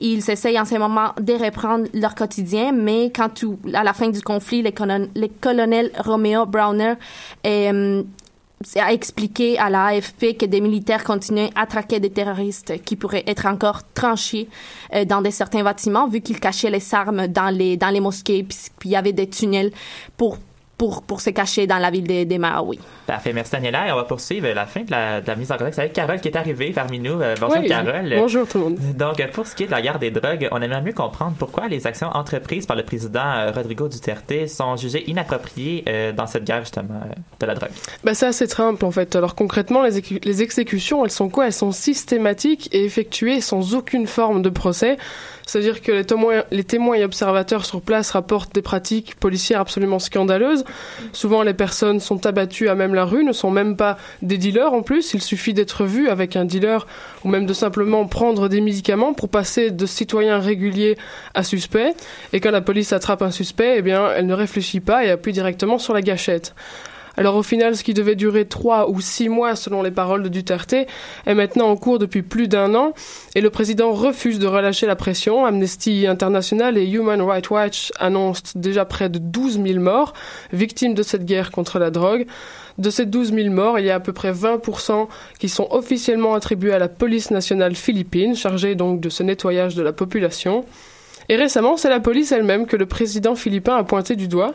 Ils 0.00 0.30
essayent 0.30 0.58
en 0.60 0.64
ce 0.64 0.76
moment 0.76 1.14
de 1.20 1.32
reprendre 1.32 1.86
leur 1.94 2.14
quotidien, 2.14 2.72
mais 2.72 3.10
quand 3.14 3.44
à 3.74 3.82
la 3.82 3.92
fin 3.92 4.08
du 4.08 4.22
conflit, 4.22 4.62
les, 4.62 4.74
les 5.14 5.28
colonels 5.28 5.90
Romeo 5.98 6.46
Browner 6.46 6.94
et 7.44 7.70
euh, 7.70 8.02
a 8.76 8.92
expliqué 8.92 9.58
à 9.58 9.70
la 9.70 9.86
AFP 9.86 10.36
que 10.36 10.44
des 10.44 10.60
militaires 10.60 11.02
continuaient 11.02 11.50
à 11.54 11.66
traquer 11.66 11.98
des 11.98 12.10
terroristes 12.10 12.82
qui 12.84 12.94
pourraient 12.94 13.24
être 13.26 13.46
encore 13.46 13.82
tranchés 13.94 14.48
euh, 14.94 15.06
dans 15.06 15.22
des 15.22 15.30
certains 15.30 15.62
bâtiments 15.62 16.06
vu 16.06 16.20
qu'ils 16.20 16.40
cachaient 16.40 16.70
les 16.70 16.94
armes 16.94 17.26
dans 17.26 17.48
les 17.48 17.78
dans 17.78 17.88
les 17.88 18.00
mosquées 18.00 18.46
puis 18.78 18.90
y 18.90 18.96
avait 18.96 19.14
des 19.14 19.30
tunnels 19.30 19.72
pour 20.18 20.36
pour, 20.80 21.02
pour 21.02 21.20
se 21.20 21.28
cacher 21.28 21.66
dans 21.66 21.76
la 21.76 21.90
ville 21.90 22.06
de, 22.06 22.24
de 22.24 22.38
Marawi. 22.38 22.78
Parfait, 23.06 23.34
merci 23.34 23.52
Daniela. 23.52 23.86
Et 23.86 23.92
on 23.92 23.96
va 23.96 24.04
poursuivre 24.04 24.48
la 24.48 24.64
fin 24.64 24.80
de 24.80 24.90
la, 24.90 25.20
de 25.20 25.26
la 25.26 25.36
mise 25.36 25.52
en 25.52 25.58
contexte 25.58 25.78
avec 25.78 25.92
Carole 25.92 26.22
qui 26.22 26.28
est 26.28 26.36
arrivée 26.38 26.70
parmi 26.70 26.98
nous. 26.98 27.20
Euh, 27.20 27.34
bonjour 27.38 27.62
Carole. 27.68 28.14
Bonjour 28.16 28.48
tout 28.48 28.56
le 28.56 28.64
monde. 28.64 28.78
Donc, 28.96 29.22
pour 29.32 29.46
ce 29.46 29.54
qui 29.54 29.64
est 29.64 29.66
de 29.66 29.72
la 29.72 29.82
guerre 29.82 29.98
des 29.98 30.10
drogues, 30.10 30.48
on 30.50 30.62
aimerait 30.62 30.80
mieux 30.80 30.94
comprendre 30.94 31.34
pourquoi 31.38 31.68
les 31.68 31.86
actions 31.86 32.08
entreprises 32.08 32.64
par 32.64 32.76
le 32.78 32.82
président 32.82 33.20
euh, 33.20 33.52
Rodrigo 33.54 33.88
Duterte 33.88 34.48
sont 34.48 34.74
jugées 34.76 35.04
inappropriées 35.10 35.84
euh, 35.86 36.12
dans 36.12 36.26
cette 36.26 36.44
guerre 36.44 36.60
justement 36.60 37.02
de 37.38 37.46
la 37.46 37.54
drogue. 37.54 37.72
Ben, 38.02 38.14
c'est 38.14 38.28
assez 38.28 38.46
simple 38.46 38.82
en 38.82 38.90
fait. 38.90 39.14
Alors 39.14 39.34
concrètement, 39.34 39.82
les, 39.82 40.00
les 40.24 40.42
exécutions, 40.42 41.04
elles 41.04 41.10
sont 41.10 41.28
quoi? 41.28 41.44
Elles 41.44 41.52
sont 41.52 41.72
systématiques 41.72 42.70
et 42.72 42.86
effectuées 42.86 43.42
sans 43.42 43.74
aucune 43.74 44.06
forme 44.06 44.40
de 44.40 44.48
procès. 44.48 44.96
C'est-à-dire 45.46 45.82
que 45.82 45.92
les 45.92 46.04
témoins, 46.04 46.44
les 46.50 46.64
témoins 46.64 46.96
et 46.96 47.04
observateurs 47.04 47.64
sur 47.64 47.80
place 47.80 48.10
rapportent 48.10 48.54
des 48.54 48.62
pratiques 48.62 49.14
policières 49.16 49.60
absolument 49.60 49.98
scandaleuses. 49.98 50.64
Souvent, 51.12 51.42
les 51.42 51.54
personnes 51.54 52.00
sont 52.00 52.26
abattues 52.26 52.68
à 52.68 52.74
même 52.74 52.94
la 52.94 53.04
rue, 53.04 53.24
ne 53.24 53.32
sont 53.32 53.50
même 53.50 53.76
pas 53.76 53.98
des 54.22 54.38
dealers 54.38 54.72
en 54.72 54.82
plus. 54.82 55.14
Il 55.14 55.22
suffit 55.22 55.54
d'être 55.54 55.84
vu 55.84 56.08
avec 56.08 56.36
un 56.36 56.44
dealer 56.44 56.86
ou 57.24 57.28
même 57.28 57.46
de 57.46 57.52
simplement 57.52 58.06
prendre 58.06 58.48
des 58.48 58.60
médicaments 58.60 59.12
pour 59.12 59.28
passer 59.28 59.70
de 59.70 59.86
citoyen 59.86 60.38
régulier 60.38 60.96
à 61.34 61.42
suspect. 61.42 61.94
Et 62.32 62.40
quand 62.40 62.50
la 62.50 62.60
police 62.60 62.92
attrape 62.92 63.22
un 63.22 63.30
suspect, 63.30 63.74
eh 63.78 63.82
bien, 63.82 64.08
elle 64.14 64.26
ne 64.26 64.34
réfléchit 64.34 64.80
pas 64.80 65.04
et 65.04 65.10
appuie 65.10 65.32
directement 65.32 65.78
sur 65.78 65.94
la 65.94 66.02
gâchette. 66.02 66.54
Alors 67.16 67.36
au 67.36 67.42
final, 67.42 67.76
ce 67.76 67.84
qui 67.84 67.94
devait 67.94 68.14
durer 68.14 68.46
trois 68.46 68.88
ou 68.88 69.00
six 69.00 69.28
mois 69.28 69.56
selon 69.56 69.82
les 69.82 69.90
paroles 69.90 70.22
de 70.22 70.28
Duterte 70.28 70.72
est 70.72 71.34
maintenant 71.34 71.68
en 71.68 71.76
cours 71.76 71.98
depuis 71.98 72.22
plus 72.22 72.48
d'un 72.48 72.74
an 72.74 72.92
et 73.34 73.40
le 73.40 73.50
président 73.50 73.92
refuse 73.92 74.38
de 74.38 74.46
relâcher 74.46 74.86
la 74.86 74.96
pression. 74.96 75.44
Amnesty 75.44 76.06
International 76.06 76.78
et 76.78 76.86
Human 76.88 77.20
Rights 77.20 77.50
Watch 77.50 77.92
annoncent 77.98 78.52
déjà 78.54 78.84
près 78.84 79.08
de 79.08 79.18
12 79.18 79.60
000 79.62 79.80
morts 79.80 80.14
victimes 80.52 80.94
de 80.94 81.02
cette 81.02 81.24
guerre 81.24 81.50
contre 81.50 81.78
la 81.78 81.90
drogue. 81.90 82.26
De 82.78 82.88
ces 82.88 83.04
12 83.04 83.34
000 83.34 83.50
morts, 83.50 83.78
il 83.78 83.84
y 83.84 83.90
a 83.90 83.96
à 83.96 84.00
peu 84.00 84.12
près 84.12 84.32
20% 84.32 85.08
qui 85.38 85.48
sont 85.48 85.66
officiellement 85.70 86.34
attribués 86.34 86.72
à 86.72 86.78
la 86.78 86.88
police 86.88 87.30
nationale 87.30 87.74
philippine, 87.74 88.34
chargée 88.34 88.74
donc 88.74 89.00
de 89.00 89.08
ce 89.08 89.22
nettoyage 89.22 89.74
de 89.74 89.82
la 89.82 89.92
population. 89.92 90.64
Et 91.28 91.36
récemment, 91.36 91.76
c'est 91.76 91.90
la 91.90 92.00
police 92.00 92.32
elle-même 92.32 92.66
que 92.66 92.76
le 92.76 92.86
président 92.86 93.34
philippin 93.34 93.76
a 93.76 93.84
pointé 93.84 94.16
du 94.16 94.28
doigt. 94.28 94.54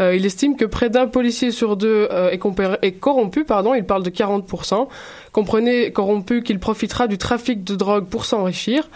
Euh, 0.00 0.14
il 0.14 0.24
estime 0.24 0.56
que 0.56 0.64
près 0.64 0.90
d'un 0.90 1.06
policier 1.06 1.50
sur 1.50 1.76
deux 1.76 2.08
euh, 2.10 2.30
est, 2.30 2.92
corrompu, 2.92 3.44
pardon, 3.44 3.74
il 3.74 3.84
parle 3.84 4.02
de 4.02 4.10
40%. 4.10 4.88
Comprenez 5.32 5.92
corrompu 5.92 6.42
qu'il 6.42 6.58
profitera 6.58 7.06
du 7.06 7.18
trafic 7.18 7.64
de 7.64 7.74
drogue 7.74 8.06
pour 8.06 8.24
s'enrichir. 8.24 8.88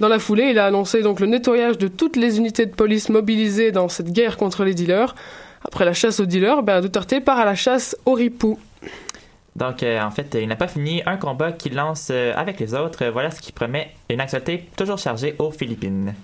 Dans 0.00 0.08
la 0.08 0.18
foulée, 0.18 0.48
il 0.50 0.58
a 0.58 0.66
annoncé 0.66 1.02
donc 1.02 1.20
le 1.20 1.26
nettoyage 1.26 1.78
de 1.78 1.88
toutes 1.88 2.16
les 2.16 2.38
unités 2.38 2.66
de 2.66 2.74
police 2.74 3.08
mobilisées 3.08 3.72
dans 3.72 3.88
cette 3.88 4.10
guerre 4.12 4.36
contre 4.36 4.64
les 4.64 4.74
dealers. 4.74 5.14
Après 5.64 5.84
la 5.84 5.92
chasse 5.92 6.18
aux 6.18 6.26
dealers, 6.26 6.62
ben, 6.62 6.80
Duterte 6.80 7.20
part 7.20 7.38
à 7.38 7.44
la 7.44 7.54
chasse 7.54 7.96
aux 8.04 8.14
ripoux. 8.14 8.58
Donc, 9.54 9.82
euh, 9.82 10.02
en 10.02 10.10
fait, 10.10 10.36
il 10.40 10.48
n'a 10.48 10.56
pas 10.56 10.66
fini 10.66 11.02
un 11.06 11.18
combat 11.18 11.52
qu'il 11.52 11.74
lance 11.74 12.10
avec 12.10 12.58
les 12.58 12.74
autres. 12.74 13.04
Voilà 13.06 13.30
ce 13.30 13.40
qui 13.40 13.52
promet 13.52 13.92
une 14.10 14.20
actualité 14.20 14.68
toujours 14.76 14.98
chargée 14.98 15.36
aux 15.38 15.50
Philippines. 15.50 16.14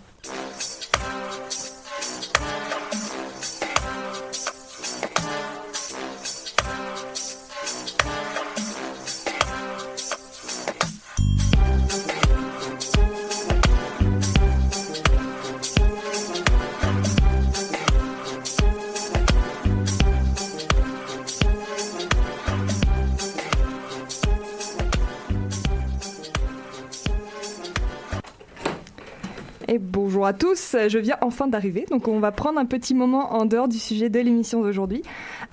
À 30.28 30.34
tous, 30.34 30.76
je 30.88 30.98
viens 30.98 31.16
enfin 31.22 31.46
d'arriver, 31.46 31.86
donc 31.90 32.06
on 32.06 32.20
va 32.20 32.32
prendre 32.32 32.58
un 32.58 32.66
petit 32.66 32.94
moment 32.94 33.32
en 33.32 33.46
dehors 33.46 33.66
du 33.66 33.78
sujet 33.78 34.10
de 34.10 34.20
l'émission 34.20 34.60
d'aujourd'hui 34.60 35.02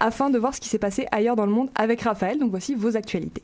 afin 0.02 0.30
de 0.30 0.38
voir 0.38 0.54
ce 0.54 0.60
qui 0.60 0.68
s'est 0.68 0.80
passé 0.80 1.08
ailleurs 1.12 1.38
dans 1.38 1.46
le 1.46 1.52
monde 1.54 1.70
avec 1.76 2.02
Raphaël. 2.02 2.40
Donc 2.40 2.52
voici 2.52 2.76
vos 2.76 2.98
actualités. 2.98 3.42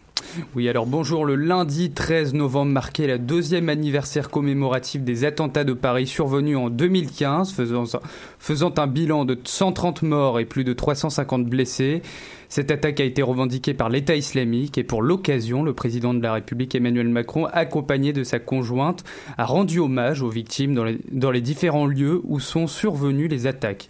Oui, 0.56 0.70
alors 0.70 0.86
bonjour. 0.86 1.26
Le 1.26 1.36
lundi 1.36 1.92
13 1.92 2.34
novembre 2.34 2.72
marquait 2.72 3.08
la 3.08 3.18
deuxième 3.18 3.70
anniversaire 3.70 4.30
commémoratif 4.30 5.02
des 5.02 5.26
attentats 5.26 5.64
de 5.64 5.74
Paris 5.74 6.08
survenus 6.08 6.58
en 6.58 6.70
2015, 6.70 7.52
faisant, 7.52 7.84
faisant 8.40 8.74
un 8.78 8.88
bilan 8.88 9.26
de 9.26 9.38
130 9.44 10.04
morts 10.04 10.40
et 10.40 10.46
plus 10.46 10.64
de 10.64 10.74
350 10.74 11.46
blessés. 11.46 12.02
Cette 12.48 12.72
attaque 12.72 13.00
a 13.00 13.04
été 13.04 13.22
revendiquée 13.22 13.74
par 13.74 13.90
l'État 13.90 14.16
islamique 14.16 14.78
et 14.78 14.84
pour 14.84 15.02
l'occasion, 15.02 15.64
le 15.64 15.74
président 15.74 16.14
de 16.14 16.22
la 16.22 16.34
République 16.34 16.76
Emmanuel 16.76 17.10
Macron, 17.10 17.48
accompagné 17.52 18.14
de 18.14 18.24
sa 18.24 18.40
conjointe, 18.40 19.04
a 19.38 19.46
rendu 19.46 19.80
hommage 19.80 20.22
aux 20.22 20.30
victimes 20.30 20.74
dans 20.74 20.86
les, 20.86 21.00
dans 21.12 21.32
les 21.32 21.42
différents 21.42 21.88
lieux 21.88 22.22
où 22.24 22.40
sont 22.40 22.68
survenues 22.68 23.28
les 23.28 23.48
attaques. 23.48 23.88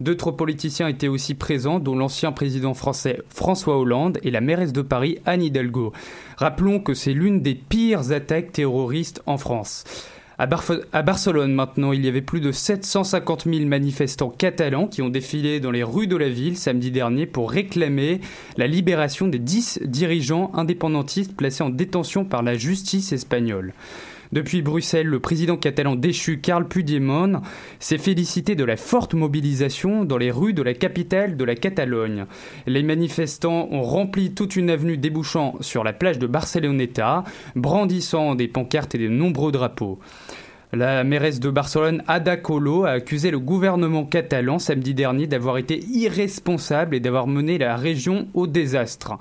D'autres 0.00 0.32
politiciens 0.32 0.88
étaient 0.88 1.08
aussi 1.08 1.34
présents, 1.34 1.78
dont 1.78 1.96
l'ancien 1.96 2.32
président 2.32 2.74
français 2.74 3.20
François 3.28 3.78
Hollande 3.78 4.18
et 4.22 4.30
la 4.30 4.40
mairesse 4.40 4.72
de 4.72 4.82
Paris 4.82 5.18
Anne 5.24 5.42
Hidalgo. 5.42 5.92
Rappelons 6.36 6.80
que 6.80 6.94
c'est 6.94 7.12
l'une 7.12 7.42
des 7.42 7.54
pires 7.54 8.10
attaques 8.10 8.52
terroristes 8.52 9.22
en 9.26 9.38
France. 9.38 9.84
À, 10.36 10.46
Barcelone 10.46 11.52
maintenant, 11.52 11.92
il 11.92 12.04
y 12.04 12.08
avait 12.08 12.20
plus 12.20 12.40
de 12.40 12.50
750 12.50 13.44
000 13.44 13.66
manifestants 13.66 14.30
catalans 14.30 14.88
qui 14.88 15.00
ont 15.00 15.08
défilé 15.08 15.60
dans 15.60 15.70
les 15.70 15.84
rues 15.84 16.08
de 16.08 16.16
la 16.16 16.28
ville 16.28 16.56
samedi 16.56 16.90
dernier 16.90 17.26
pour 17.26 17.52
réclamer 17.52 18.20
la 18.56 18.66
libération 18.66 19.28
des 19.28 19.38
10 19.38 19.82
dirigeants 19.84 20.50
indépendantistes 20.54 21.36
placés 21.36 21.62
en 21.62 21.70
détention 21.70 22.24
par 22.24 22.42
la 22.42 22.56
justice 22.56 23.12
espagnole. 23.12 23.74
Depuis 24.34 24.62
Bruxelles, 24.62 25.06
le 25.06 25.20
président 25.20 25.56
catalan 25.56 25.94
déchu 25.94 26.40
Carl 26.40 26.66
Puigdemont 26.66 27.40
s'est 27.78 27.98
félicité 27.98 28.56
de 28.56 28.64
la 28.64 28.76
forte 28.76 29.14
mobilisation 29.14 30.04
dans 30.04 30.18
les 30.18 30.32
rues 30.32 30.52
de 30.52 30.62
la 30.62 30.74
capitale 30.74 31.36
de 31.36 31.44
la 31.44 31.54
Catalogne. 31.54 32.26
Les 32.66 32.82
manifestants 32.82 33.68
ont 33.70 33.82
rempli 33.82 34.34
toute 34.34 34.56
une 34.56 34.70
avenue 34.70 34.96
débouchant 34.96 35.54
sur 35.60 35.84
la 35.84 35.92
plage 35.92 36.18
de 36.18 36.26
Barceloneta, 36.26 37.22
brandissant 37.54 38.34
des 38.34 38.48
pancartes 38.48 38.96
et 38.96 38.98
de 38.98 39.06
nombreux 39.06 39.52
drapeaux. 39.52 40.00
La 40.72 41.04
mairesse 41.04 41.38
de 41.38 41.50
Barcelone, 41.50 42.02
Ada 42.08 42.36
Colo, 42.36 42.86
a 42.86 42.90
accusé 42.90 43.30
le 43.30 43.38
gouvernement 43.38 44.04
catalan 44.04 44.58
samedi 44.58 44.94
dernier 44.94 45.28
d'avoir 45.28 45.58
été 45.58 45.78
irresponsable 45.92 46.96
et 46.96 47.00
d'avoir 47.00 47.28
mené 47.28 47.56
la 47.56 47.76
région 47.76 48.26
au 48.34 48.48
désastre. 48.48 49.16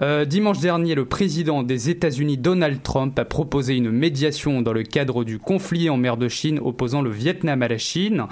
Euh, 0.00 0.24
dimanche 0.24 0.60
dernier, 0.60 0.94
le 0.94 1.06
président 1.06 1.64
des 1.64 1.90
États-Unis, 1.90 2.38
Donald 2.38 2.82
Trump, 2.82 3.18
a 3.18 3.24
proposé 3.24 3.74
une 3.74 3.90
médiation 3.90 4.62
dans 4.62 4.72
le 4.72 4.84
cadre 4.84 5.24
du 5.24 5.38
conflit 5.40 5.90
en 5.90 5.96
mer 5.96 6.16
de 6.16 6.28
Chine 6.28 6.60
opposant 6.62 7.02
le 7.02 7.10
Vietnam 7.10 7.62
à 7.62 7.68
la 7.68 7.78
Chine. 7.78 8.26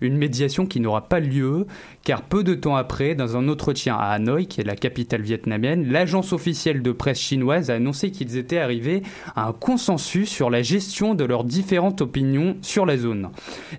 Une 0.00 0.16
médiation 0.16 0.66
qui 0.66 0.78
n'aura 0.78 1.08
pas 1.08 1.18
lieu, 1.18 1.66
car 2.04 2.22
peu 2.22 2.44
de 2.44 2.54
temps 2.54 2.76
après, 2.76 3.16
dans 3.16 3.36
un 3.36 3.48
entretien 3.48 3.96
à 3.96 4.12
Hanoï, 4.12 4.46
qui 4.46 4.60
est 4.60 4.64
la 4.64 4.76
capitale 4.76 5.22
vietnamienne, 5.22 5.90
l'agence 5.90 6.32
officielle 6.32 6.82
de 6.82 6.92
presse 6.92 7.18
chinoise 7.18 7.70
a 7.70 7.74
annoncé 7.74 8.12
qu'ils 8.12 8.36
étaient 8.36 8.58
arrivés 8.58 9.02
à 9.34 9.48
un 9.48 9.52
consensus 9.52 10.28
sur 10.28 10.50
la 10.50 10.62
gestion 10.62 11.14
de 11.14 11.24
leurs 11.24 11.44
différentes 11.44 12.00
opinions 12.00 12.56
sur 12.62 12.86
la 12.86 12.96
zone. 12.96 13.30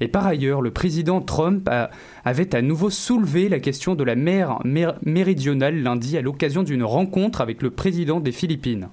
Et 0.01 0.09
par 0.09 0.27
ailleurs, 0.27 0.61
le 0.61 0.71
président 0.71 1.21
Trump 1.21 1.69
avait 2.29 2.55
à 2.55 2.61
nouveau 2.61 2.89
soulevé 2.89 3.49
la 3.49 3.59
question 3.59 3.95
de 3.95 4.03
la 4.03 4.15
mer 4.15 4.59
méridionale 5.03 5.81
lundi 5.81 6.15
à 6.15 6.21
l'occasion 6.21 6.63
d'une 6.63 6.83
rencontre 6.83 7.41
avec 7.41 7.61
le 7.63 7.71
président 7.71 8.19
des 8.19 8.31
Philippines. 8.31 8.87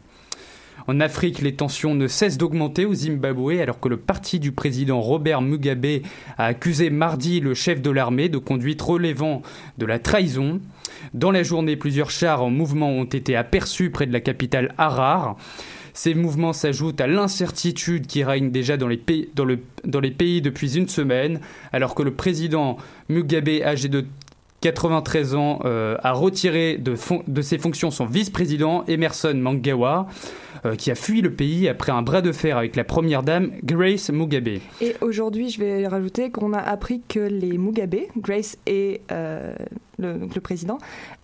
En 0.89 1.01
Afrique, 1.01 1.43
les 1.43 1.55
tensions 1.55 1.95
ne 1.95 2.07
cessent 2.07 2.39
d'augmenter 2.39 2.87
au 2.87 2.95
Zimbabwe 2.95 3.61
alors 3.61 3.79
que 3.79 3.89
le 3.89 3.97
parti 3.97 4.39
du 4.39 4.53
président 4.53 5.01
Robert 5.01 5.43
Mugabe 5.43 6.03
a 6.39 6.47
accusé 6.47 6.91
mardi 6.91 7.41
le 7.41 7.55
chef 7.55 7.83
de 7.83 7.91
l'armée 7.91 8.29
de 8.29 8.39
conduite 8.39 8.81
relevant 8.81 9.43
de 9.79 9.85
la 9.85 9.99
trahison. 9.99 10.61
Dans 11.13 11.31
la 11.31 11.43
journée, 11.43 11.77
plusieurs 11.77 12.11
chars 12.11 12.43
en 12.43 12.51
mouvement 12.51 12.91
ont 12.91 13.05
été 13.05 13.37
aperçus 13.37 13.91
près 13.91 14.07
de 14.07 14.13
la 14.13 14.21
capitale 14.21 14.75
Harar. 14.79 15.37
Ces 15.97 16.13
mouvements 16.13 16.53
s'ajoutent 16.53 17.01
à 17.01 17.07
l'incertitude 17.07 18.07
qui 18.07 18.23
règne 18.23 18.51
déjà 18.51 18.77
dans 18.77 18.87
les, 18.87 18.99
pays, 18.99 20.43
depuis 20.43 20.77
une 20.77 20.89
semaine, 20.89 21.41
alors 21.73 21.95
que 21.95 22.03
le 22.03 22.13
président 22.13 22.77
Mugabe, 23.09 23.63
âgé 23.65 23.89
de 23.89 24.05
93 24.61 25.35
ans, 25.37 25.61
euh, 25.65 25.97
a 26.03 26.13
retiré 26.13 26.77
de, 26.77 26.97
de, 27.29 27.41
ses 27.41 27.57
fonctions 27.57 27.91
son 27.91 28.05
vice-président 28.05 28.85
Emerson 28.89 29.33
Mangawa, 29.37 30.07
qui 30.75 30.91
a 30.91 30.95
fui 30.95 31.21
le 31.21 31.33
pays 31.33 31.69
après 31.69 31.93
un 31.93 32.03
bras 32.03 32.23
de 32.23 32.33
fer 32.33 32.59
avec 32.59 32.77
la 32.77 32.85
première 32.85 33.23
dame 33.23 33.53
Grace 33.63 34.11
Mugabe. 34.11 34.59
Et 34.81 34.97
aujourd'hui, 35.01 35.51
je 35.51 35.61
vais 35.61 35.87
rajouter 35.87 36.31
qu'on 36.31 36.53
a 36.53 36.59
appris 36.59 37.03
que 37.09 37.21
les 37.21 37.59
Mugabe, 37.59 37.97
Grace 38.17 38.59
et 38.67 39.03
euh, 39.13 39.55
le, 39.99 40.19
le, 40.35 40.41
président, 40.41 40.79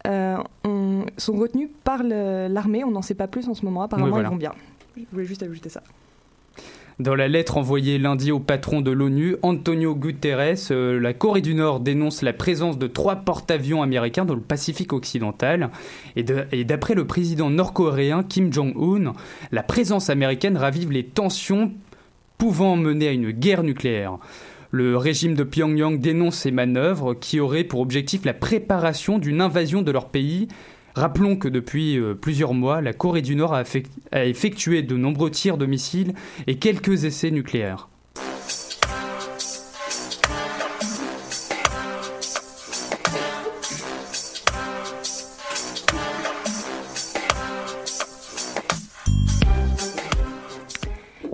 sont 0.05 1.33
retenus 1.33 1.69
par 1.85 2.03
l'armée. 2.03 2.85
On 2.85 2.91
n'en 2.91 3.03
sait 3.03 3.15
pas 3.15 3.27
plus 3.27 3.49
en 3.49 3.55
ce 3.55 3.65
moment. 3.65 3.83
Apparemment, 3.83 4.19
ils 4.19 4.27
vont 4.27 4.37
bien. 4.37 4.53
Je 4.97 5.03
voulais 5.11 5.25
juste 5.25 5.43
ajouter 5.43 5.69
ça. 5.69 5.83
Dans 6.99 7.15
la 7.15 7.27
lettre 7.27 7.57
envoyée 7.57 7.99
lundi 7.99 8.33
au 8.33 8.39
patron 8.39 8.83
de 8.83 8.91
l'ONU, 8.91 9.37
Antonio 9.43 9.95
Guterres, 9.95 10.71
euh, 10.71 11.01
la 11.01 11.15
Corée 11.15 11.41
du 11.41 11.55
Nord 11.55 11.81
dénonce 11.81 12.21
la 12.23 12.35
présence 12.35 12.79
de 12.79 12.87
trois 12.87 13.17
porte-avions 13.17 13.83
américains 13.83 14.27
dans 14.27 14.35
le 14.35 14.41
Pacifique 14.41 14.93
occidental. 14.93 15.71
Et 16.17 16.65
d'après 16.65 16.95
le 16.95 17.07
président 17.07 17.49
nord-coréen 17.49 18.23
Kim 18.23 18.53
Jong-un, 18.53 19.15
la 19.53 19.63
présence 19.63 20.11
américaine 20.11 20.57
ravive 20.59 20.93
les 20.93 21.05
tensions 21.05 21.73
pouvant 22.37 22.77
mener 22.77 23.09
à 23.09 23.13
une 23.13 23.31
guerre 23.31 23.63
nucléaire. 23.63 24.19
Le 24.71 24.97
régime 24.97 25.35
de 25.35 25.45
Pyongyang 25.45 25.99
dénonce 25.99 26.37
ces 26.37 26.51
manœuvres 26.51 27.15
qui 27.15 27.41
auraient 27.41 27.65
pour 27.65 27.81
objectif 27.81 28.25
la 28.25 28.33
préparation 28.35 29.19
d'une 29.19 29.41
invasion 29.41 29.83
de 29.83 29.93
leur 29.93 30.09
pays 30.09 30.49
Rappelons 30.95 31.37
que 31.37 31.49
depuis 31.49 31.99
euh, 31.99 32.15
plusieurs 32.15 32.53
mois, 32.53 32.83
la 32.83 32.93
Corée 32.93 33.23
du 33.23 33.35
Nord 33.35 33.55
a, 33.55 33.63
effectué 34.25 34.83
de 34.83 34.97
nombreux 34.97 35.31
tirs 35.31 35.57
de 35.57 35.65
missiles 35.65 36.13
et 36.47 36.59
quelques 36.59 37.05
essais 37.05 37.31
nucléaires. 37.31 37.89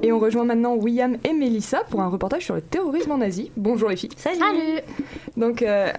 Et 0.00 0.12
on 0.12 0.20
rejoint 0.20 0.44
maintenant 0.44 0.76
William 0.76 1.16
et 1.24 1.32
Melissa 1.32 1.82
pour 1.90 2.00
un 2.00 2.08
reportage 2.08 2.44
sur 2.44 2.54
le 2.54 2.60
terrorisme 2.60 3.10
en 3.10 3.20
Asie. 3.20 3.50
Bonjour 3.56 3.88
les 3.88 3.96
filles. 3.96 4.10
Salut. 4.16 4.80
Donc 5.36 5.62
euh, 5.62 5.92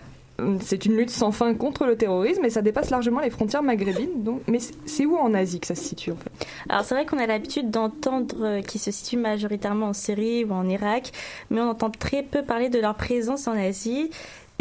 c'est 0.62 0.86
une 0.86 0.96
lutte 0.98 1.10
sans 1.10 1.32
fin 1.32 1.54
contre 1.54 1.86
le 1.86 1.96
terrorisme 1.96 2.46
et 2.46 2.50
ça 2.50 2.62
dépasse 2.62 2.90
largement 2.90 3.20
les 3.20 3.30
frontières 3.30 3.64
maghrébines. 3.64 4.24
Donc, 4.24 4.42
mais 4.48 4.60
c'est 4.86 5.06
où 5.06 5.18
en 5.18 5.34
Asie 5.34 5.60
que 5.60 5.68
ça 5.68 5.76
se 5.76 5.84
situe 5.84 6.12
en 6.12 6.16
fait? 6.16 6.32
Alors 6.70 6.84
c'est 6.84 6.96
vrai 6.96 7.06
qu'on 7.06 7.18
a 7.18 7.28
l'habitude 7.28 7.72
d'entendre 7.72 8.36
euh, 8.42 8.62
qu'ils 8.62 8.82
se 8.82 8.92
situent 8.92 9.18
majoritairement 9.18 9.88
en 9.88 9.94
Syrie 9.94 10.44
ou 10.46 10.54
en 10.54 10.68
Irak, 10.68 11.12
mais 11.50 11.62
on 11.62 11.70
entend 11.70 11.90
très 11.90 12.24
peu 12.24 12.44
parler 12.44 12.70
de 12.70 12.80
leur 12.80 12.96
présence 12.96 13.48
en 13.48 13.54
Asie. 13.54 14.10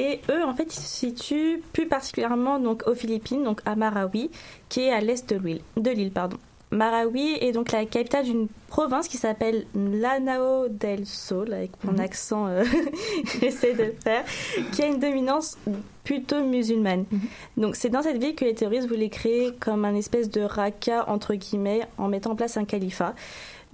Et 0.00 0.20
eux, 0.30 0.44
en 0.44 0.54
fait, 0.54 0.72
ils 0.72 0.80
se 0.80 0.88
situent 0.88 1.60
plus 1.72 1.86
particulièrement 1.86 2.60
donc 2.60 2.86
aux 2.86 2.94
Philippines, 2.94 3.42
donc 3.42 3.60
à 3.64 3.74
Marawi, 3.74 4.30
qui 4.68 4.82
est 4.82 4.92
à 4.92 5.00
l'est 5.00 5.28
de 5.28 5.36
l'île. 5.36 5.60
De 5.76 5.90
l'île, 5.90 6.12
pardon. 6.12 6.36
Marawi 6.70 7.36
est 7.40 7.52
donc 7.52 7.72
la 7.72 7.84
capitale 7.86 8.24
d'une 8.24 8.46
province 8.68 9.08
qui 9.08 9.16
s'appelle 9.16 9.64
Lanao 9.74 10.68
del 10.68 11.06
Sol, 11.06 11.52
avec 11.54 11.70
mon 11.82 11.92
Mhm. 11.92 12.00
accent, 12.00 12.46
euh, 12.46 12.62
j'essaie 13.40 13.74
de 13.74 13.84
le 13.84 13.94
faire, 14.04 14.24
qui 14.72 14.82
a 14.82 14.86
une 14.86 14.98
dominance 14.98 15.56
plutôt 16.04 16.42
musulmane. 16.44 17.04
Mhm. 17.10 17.20
Donc 17.56 17.76
c'est 17.76 17.88
dans 17.88 18.02
cette 18.02 18.18
ville 18.22 18.34
que 18.34 18.44
les 18.44 18.54
terroristes 18.54 18.88
voulaient 18.88 19.08
créer 19.08 19.52
comme 19.60 19.84
un 19.84 19.94
espèce 19.94 20.30
de 20.30 20.42
raqqa, 20.42 21.08
entre 21.08 21.34
guillemets, 21.34 21.80
en 21.96 22.08
mettant 22.08 22.32
en 22.32 22.36
place 22.36 22.56
un 22.58 22.64
califat. 22.64 23.14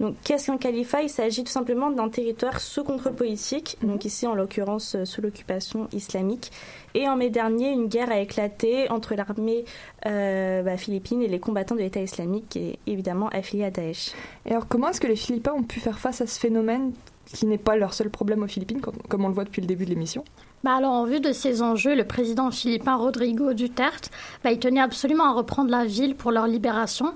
Donc, 0.01 0.15
qu'est-ce 0.25 0.47
qu'un 0.47 0.57
califat? 0.57 1.03
Il 1.03 1.09
s'agit 1.09 1.43
tout 1.43 1.51
simplement 1.51 1.89
d'un 1.89 2.09
territoire 2.09 2.59
sous 2.59 2.83
contrôle 2.83 3.13
politique, 3.13 3.77
donc 3.81 4.03
ici 4.03 4.27
en 4.27 4.35
l'occurrence 4.35 4.95
euh, 4.95 5.05
sous 5.05 5.21
l'occupation 5.21 5.87
islamique. 5.93 6.51
Et 6.95 7.07
en 7.07 7.15
mai 7.15 7.29
dernier, 7.29 7.71
une 7.71 7.87
guerre 7.87 8.11
a 8.11 8.19
éclaté 8.19 8.91
entre 8.91 9.15
l'armée 9.15 9.63
euh, 10.05 10.63
bah, 10.63 10.75
philippine 10.75 11.21
et 11.21 11.27
les 11.27 11.39
combattants 11.39 11.75
de 11.75 11.79
l'État 11.79 12.01
islamique, 12.01 12.49
qui 12.49 12.59
est 12.59 12.79
évidemment 12.87 13.29
affilié 13.29 13.63
à 13.63 13.71
Daesh. 13.71 14.11
Et 14.45 14.51
alors, 14.51 14.67
comment 14.67 14.89
est-ce 14.89 14.99
que 14.99 15.07
les 15.07 15.15
Philippins 15.15 15.53
ont 15.53 15.63
pu 15.63 15.79
faire 15.79 15.97
face 15.97 16.19
à 16.19 16.27
ce 16.27 16.39
phénomène 16.39 16.91
qui 17.25 17.45
n'est 17.45 17.57
pas 17.57 17.77
leur 17.77 17.93
seul 17.93 18.09
problème 18.09 18.43
aux 18.43 18.47
Philippines, 18.47 18.81
comme- 18.81 19.01
comme 19.09 19.23
on 19.23 19.29
le 19.29 19.33
voit 19.33 19.45
depuis 19.45 19.61
le 19.61 19.67
début 19.67 19.85
de 19.85 19.91
l'émission? 19.91 20.23
Bah 20.63 20.73
alors, 20.75 20.91
en 20.93 21.05
vue 21.05 21.19
de 21.19 21.31
ces 21.31 21.61
enjeux, 21.61 21.95
le 21.95 22.05
président 22.05 22.51
philippin 22.51 22.95
Rodrigo 22.95 23.53
Duterte, 23.53 24.09
bah, 24.43 24.51
il 24.51 24.59
tenait 24.59 24.81
absolument 24.81 25.25
à 25.25 25.33
reprendre 25.33 25.69
la 25.69 25.85
ville 25.85 26.15
pour 26.15 26.31
leur 26.31 26.47
libération. 26.47 27.13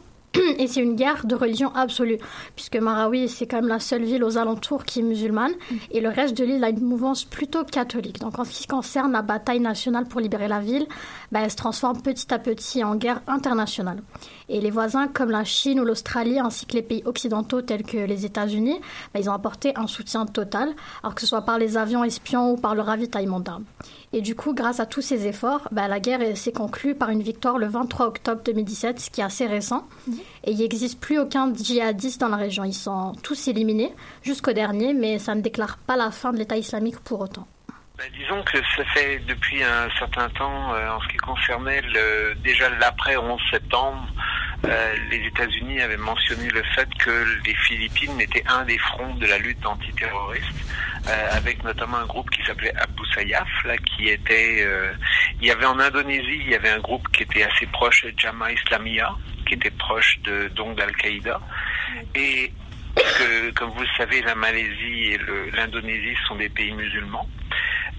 Et 0.57 0.67
c'est 0.67 0.81
une 0.81 0.95
guerre 0.95 1.25
de 1.25 1.36
religion 1.36 1.74
absolue, 1.74 2.17
puisque 2.55 2.75
Marawi, 2.75 3.29
c'est 3.29 3.48
quand 3.48 3.57
même 3.57 3.67
la 3.67 3.79
seule 3.79 4.03
ville 4.03 4.24
aux 4.24 4.38
alentours 4.38 4.83
qui 4.83 5.00
est 5.00 5.03
musulmane, 5.03 5.53
et 5.91 6.01
le 6.01 6.09
reste 6.09 6.38
de 6.38 6.43
l'île 6.43 6.63
a 6.63 6.69
une 6.69 6.81
mouvance 6.81 7.24
plutôt 7.24 7.63
catholique. 7.63 8.19
Donc 8.19 8.38
en 8.38 8.43
ce 8.43 8.51
qui 8.51 8.67
concerne 8.67 9.12
la 9.12 9.21
bataille 9.21 9.59
nationale 9.59 10.05
pour 10.05 10.21
libérer 10.21 10.48
la 10.48 10.59
ville, 10.59 10.88
bah, 11.31 11.39
elle 11.43 11.51
se 11.51 11.55
transforme 11.55 12.01
petit 12.01 12.31
à 12.33 12.39
petit 12.39 12.83
en 12.83 12.95
guerre 12.95 13.21
internationale. 13.27 14.01
Et 14.50 14.62
les 14.62 14.71
voisins 14.71 15.07
comme 15.07 15.31
la 15.31 15.43
Chine 15.43 15.79
ou 15.79 15.86
l'Australie, 15.86 16.39
ainsi 16.39 16.65
que 16.65 16.74
les 16.74 16.81
pays 16.81 17.01
occidentaux 17.05 17.62
tels 17.62 17.83
que 17.83 17.98
les 17.98 18.25
États-Unis, 18.25 18.79
bah, 19.13 19.19
ils 19.19 19.29
ont 19.29 19.33
apporté 19.33 19.74
un 19.75 19.88
soutien 19.88 20.25
total, 20.25 20.74
alors 21.03 21.15
que 21.15 21.21
ce 21.21 21.27
soit 21.27 21.41
par 21.41 21.57
les 21.57 21.77
avions 21.77 22.03
espions 22.03 22.51
ou 22.51 22.55
par 22.55 22.75
le 22.75 22.81
ravitaillement 22.81 23.39
d'armes. 23.39 23.65
Et 24.12 24.22
du 24.22 24.36
coup, 24.36 24.56
grâce 24.56 24.80
à 24.80 24.88
tous 24.88 25.01
ces 25.01 25.28
efforts, 25.28 25.68
bah, 25.72 25.88
la 25.88 26.00
guerre 26.00 26.36
s'est 26.36 26.51
conclue 26.51 26.96
par 26.96 27.10
une 27.10 27.22
victoire 27.22 27.60
le 27.60 27.68
23 27.68 28.08
octobre 28.08 28.42
2017, 28.44 29.00
ce 29.00 29.10
qui 29.12 29.22
est 29.22 29.24
assez 29.24 29.46
récent. 29.46 29.88
Et 30.46 30.51
il 30.51 30.58
n'existe 30.58 31.00
plus 31.00 31.20
aucun 31.20 31.54
djihadiste 31.54 32.20
dans 32.20 32.30
la 32.30 32.38
région. 32.38 32.63
Ils 32.63 32.74
sont 32.74 33.13
tous 33.22 33.48
éliminés 33.48 33.94
jusqu'au 34.24 34.54
dernier, 34.54 34.94
mais 34.94 35.20
ça 35.20 35.36
ne 35.36 35.42
déclare 35.42 35.78
pas 35.78 35.96
la 35.96 36.10
fin 36.10 36.34
de 36.34 36.38
l'État 36.38 36.58
islamique 36.58 37.00
pour 37.00 37.22
autant. 37.22 37.48
Ben, 38.00 38.10
disons 38.18 38.42
que 38.44 38.58
ça 38.78 38.86
fait 38.94 39.20
depuis 39.28 39.62
un 39.62 39.89
certain 40.00 40.30
temps, 40.30 40.74
euh, 40.74 40.89
en 40.89 41.01
ce 41.01 41.08
qui 41.10 41.18
concernait 41.18 41.82
le, 41.82 42.34
déjà 42.36 42.70
l'après 42.80 43.18
11 43.18 43.39
septembre, 43.51 44.08
euh, 44.66 44.96
les 45.10 45.18
États-Unis 45.28 45.82
avaient 45.82 45.98
mentionné 45.98 46.48
le 46.50 46.63
fait 46.75 46.88
que 46.98 47.25
les 47.46 47.54
Philippines 47.56 48.20
étaient 48.22 48.44
un 48.48 48.63
des 48.63 48.78
fronts 48.78 49.16
de 49.16 49.25
la 49.25 49.38
lutte 49.38 49.66
antiterroriste, 49.66 50.46
euh, 51.08 51.28
avec 51.32 51.62
notamment 51.66 51.98
un 51.98 52.06
groupe 52.06 52.30
qui 52.30 52.42
s'appelait 52.46 52.74
Sayyaf, 53.19 53.49
là, 53.65 53.77
qui 53.77 54.09
était, 54.09 54.61
euh, 54.61 54.93
il 55.41 55.47
y 55.47 55.51
avait 55.51 55.65
en 55.65 55.79
Indonésie, 55.79 56.41
il 56.45 56.49
y 56.49 56.55
avait 56.55 56.69
un 56.69 56.79
groupe 56.79 57.07
qui 57.11 57.23
était 57.23 57.43
assez 57.43 57.65
proche 57.67 58.05
de 58.05 58.13
Jamaah 58.17 58.53
Islamiyah, 58.53 59.13
qui 59.45 59.55
était 59.55 59.71
proche 59.71 60.19
de 60.23 60.47
donc 60.55 60.77
d'Al-Qaïda, 60.77 61.39
et 62.15 62.53
que, 62.95 63.51
comme 63.51 63.71
vous 63.71 63.82
le 63.82 63.88
savez, 63.97 64.21
la 64.21 64.36
Malaisie 64.36 65.13
et 65.13 65.19
l'Indonésie 65.53 66.15
sont 66.27 66.36
des 66.36 66.49
pays 66.49 66.71
musulmans. 66.71 67.27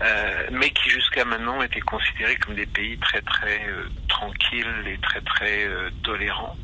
Euh, 0.02 0.48
mais 0.52 0.70
qui 0.70 0.88
jusqu'à 0.88 1.24
maintenant 1.24 1.60
étaient 1.62 1.80
considérés 1.80 2.36
comme 2.36 2.54
des 2.54 2.66
pays 2.66 2.96
très 2.98 3.20
très 3.20 3.68
euh, 3.68 3.84
tranquilles 4.08 4.86
et 4.86 4.98
très 4.98 5.20
très 5.20 5.66
euh, 5.66 5.90
tolérants. 6.02 6.56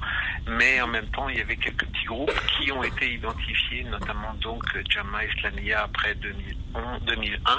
Mais 0.48 0.80
en 0.80 0.86
même 0.86 1.06
temps, 1.08 1.28
il 1.28 1.38
y 1.38 1.40
avait 1.40 1.56
quelques 1.56 1.84
petits 1.84 2.06
groupes 2.06 2.40
qui 2.56 2.70
ont 2.70 2.82
été 2.82 3.12
identifiés, 3.12 3.82
notamment 3.84 4.32
donc 4.40 4.64
Islamiyah 4.84 5.82
après 5.82 6.14
2011, 6.14 7.02
2001, 7.02 7.52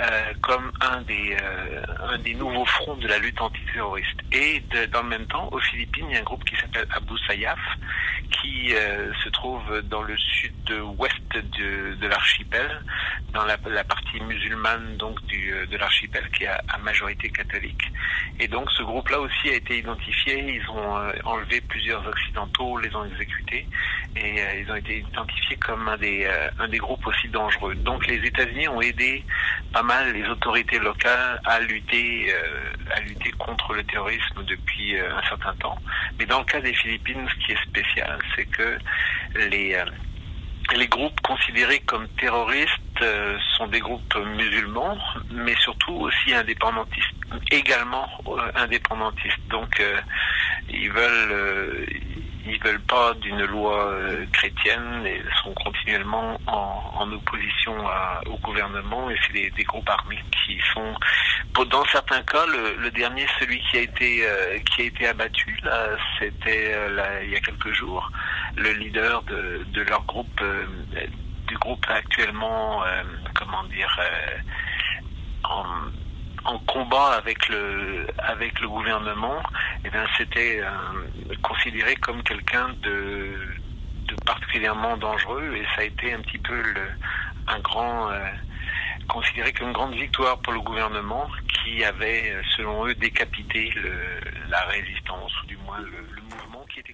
euh, 0.00 0.32
comme 0.42 0.70
un 0.80 1.00
des 1.02 1.36
euh, 1.42 1.82
un 2.00 2.18
des 2.18 2.34
nouveaux 2.34 2.66
fronts 2.66 2.96
de 2.96 3.08
la 3.08 3.18
lutte 3.18 3.40
antiterroriste. 3.40 4.20
Et 4.32 4.62
dans 4.92 5.02
le 5.02 5.08
même 5.08 5.26
temps, 5.26 5.48
aux 5.52 5.60
Philippines, 5.60 6.06
il 6.08 6.14
y 6.14 6.16
a 6.16 6.20
un 6.20 6.24
groupe 6.24 6.44
qui 6.44 6.56
s'appelle 6.56 6.86
Abu 6.94 7.18
Sayyaf, 7.26 7.58
qui 8.30 8.74
euh, 8.74 9.12
se 9.24 9.28
trouve 9.28 9.82
dans 9.82 10.02
le 10.02 10.16
sud-ouest 10.16 11.16
de, 11.32 12.06
l'archipel, 12.06 12.82
dans 13.32 13.44
la, 13.44 13.56
partie 13.84 14.20
musulmane 14.20 14.96
donc 14.96 15.18
euh, 15.32 15.66
de 15.66 15.76
l'archipel 15.76 16.28
qui 16.30 16.44
est 16.44 16.48
à, 16.48 16.78
majorité 16.78 17.28
catholique. 17.30 17.82
Et 18.38 18.48
donc 18.48 18.70
ce 18.72 18.82
groupe-là 18.82 19.20
aussi 19.20 19.50
a 19.50 19.54
été 19.54 19.78
identifié. 19.78 20.60
Ils 20.60 20.70
ont 20.70 20.96
euh, 20.96 21.12
enlevé 21.24 21.60
plusieurs 21.60 22.06
occidentaux, 22.06 22.78
les 22.78 22.94
ont 22.94 23.04
exécutés 23.04 23.66
et 24.16 24.40
ils 24.60 24.70
ont 24.70 24.76
été 24.76 24.98
identifiés 24.98 25.56
comme 25.56 25.88
un 25.88 25.96
des 25.96 26.78
groupes 26.78 27.06
aussi 27.06 27.28
dangereux. 27.28 27.74
Donc 27.76 28.06
les 28.08 28.16
États-Unis 28.16 28.66
ont 28.66 28.80
aidé 28.80 29.24
pas 29.72 29.82
mal 29.82 30.12
les 30.12 30.26
autorités 30.28 30.80
locales 30.80 31.40
à 31.44 31.60
lutter 31.60 32.26
contre 33.38 33.74
le 33.74 33.84
terrorisme 33.84 34.42
depuis 34.44 34.98
un 34.98 35.22
certain 35.28 35.54
temps. 35.54 35.78
Mais 36.18 36.26
dans 36.26 36.40
le 36.40 36.44
cas 36.44 36.60
des 36.60 36.74
Philippines, 36.74 37.24
ce 37.28 37.46
qui 37.46 37.52
est 37.52 37.62
spécial, 37.64 38.19
c'est 38.34 38.46
que 38.46 38.78
les 39.34 39.74
euh, 39.74 39.84
les 40.76 40.86
groupes 40.86 41.20
considérés 41.22 41.80
comme 41.80 42.06
terroristes 42.10 42.70
euh, 43.02 43.36
sont 43.56 43.66
des 43.66 43.80
groupes 43.80 44.14
musulmans, 44.36 44.96
mais 45.32 45.56
surtout 45.56 45.94
aussi 45.94 46.32
indépendantistes, 46.32 47.10
également 47.50 48.08
euh, 48.28 48.52
indépendantistes. 48.54 49.48
Donc, 49.48 49.82
ils 50.68 50.92
veulent, 50.92 51.86
ils 52.46 52.62
veulent 52.62 52.82
pas 52.82 53.14
d'une 53.14 53.44
loi 53.46 53.92
chrétienne 54.32 55.04
et 55.04 55.20
sont 55.42 55.52
continuellement 55.54 56.38
en, 56.46 57.10
opposition 57.10 57.74
au 58.26 58.36
gouvernement. 58.36 59.10
Et 59.10 59.16
c'est 59.26 59.32
des, 59.32 59.50
des 59.50 59.64
groupes 59.64 59.88
armés 59.88 60.22
qui 60.46 60.60
sont, 60.72 60.94
dans 61.70 61.84
certains 61.86 62.22
cas, 62.22 62.46
le, 62.46 62.90
dernier, 62.90 63.26
celui 63.38 63.60
qui 63.60 63.78
a 63.78 63.80
été 63.80 64.26
euh, 64.26 64.58
qui 64.60 64.82
a 64.82 64.84
été 64.86 65.06
abattu, 65.08 65.58
là, 65.62 65.88
c'était 66.18 66.72
euh, 66.74 67.20
il 67.24 67.30
y 67.30 67.36
a 67.36 67.40
quelques 67.40 67.72
jours 67.72 68.10
le 68.56 68.72
leader 68.72 69.22
de, 69.24 69.64
de 69.72 69.82
leur 69.82 70.04
groupe, 70.04 70.40
euh, 70.42 70.64
du 71.46 71.56
groupe 71.58 71.84
actuellement, 71.88 72.84
euh, 72.84 73.02
comment 73.34 73.64
dire, 73.64 73.94
euh, 74.00 74.38
en, 75.44 75.64
en 76.44 76.58
combat 76.60 77.14
avec 77.16 77.48
le 77.48 78.06
avec 78.18 78.60
le 78.60 78.68
gouvernement, 78.68 79.42
et 79.84 79.90
bien 79.90 80.06
c'était 80.16 80.60
euh, 80.62 80.70
considéré 81.42 81.96
comme 81.96 82.22
quelqu'un 82.22 82.68
de, 82.82 83.34
de 84.06 84.14
particulièrement 84.24 84.96
dangereux, 84.96 85.52
et 85.56 85.64
ça 85.74 85.82
a 85.82 85.84
été 85.84 86.12
un 86.14 86.20
petit 86.20 86.38
peu 86.38 86.62
le, 86.62 86.82
un 87.48 87.58
grand 87.60 88.10
considéré 89.12 89.52
comme 89.52 89.68
une 89.68 89.72
grande 89.74 89.94
victoire 89.94 90.38
pour 90.38 90.52
le 90.52 90.60
gouvernement 90.60 91.26
qui 91.64 91.84
avait, 91.84 92.30
euh, 92.32 92.40
selon 92.56 92.86
eux, 92.86 92.94
décapité 92.94 93.70
le, 93.76 93.92
la 94.50 94.60
résistance, 94.64 95.32
ou 95.42 95.46
du 95.46 95.56
moins 95.58 95.78
le, 95.80 95.86
le 96.14 96.22
mouvement 96.22 96.64
qui 96.72 96.80
était 96.80 96.92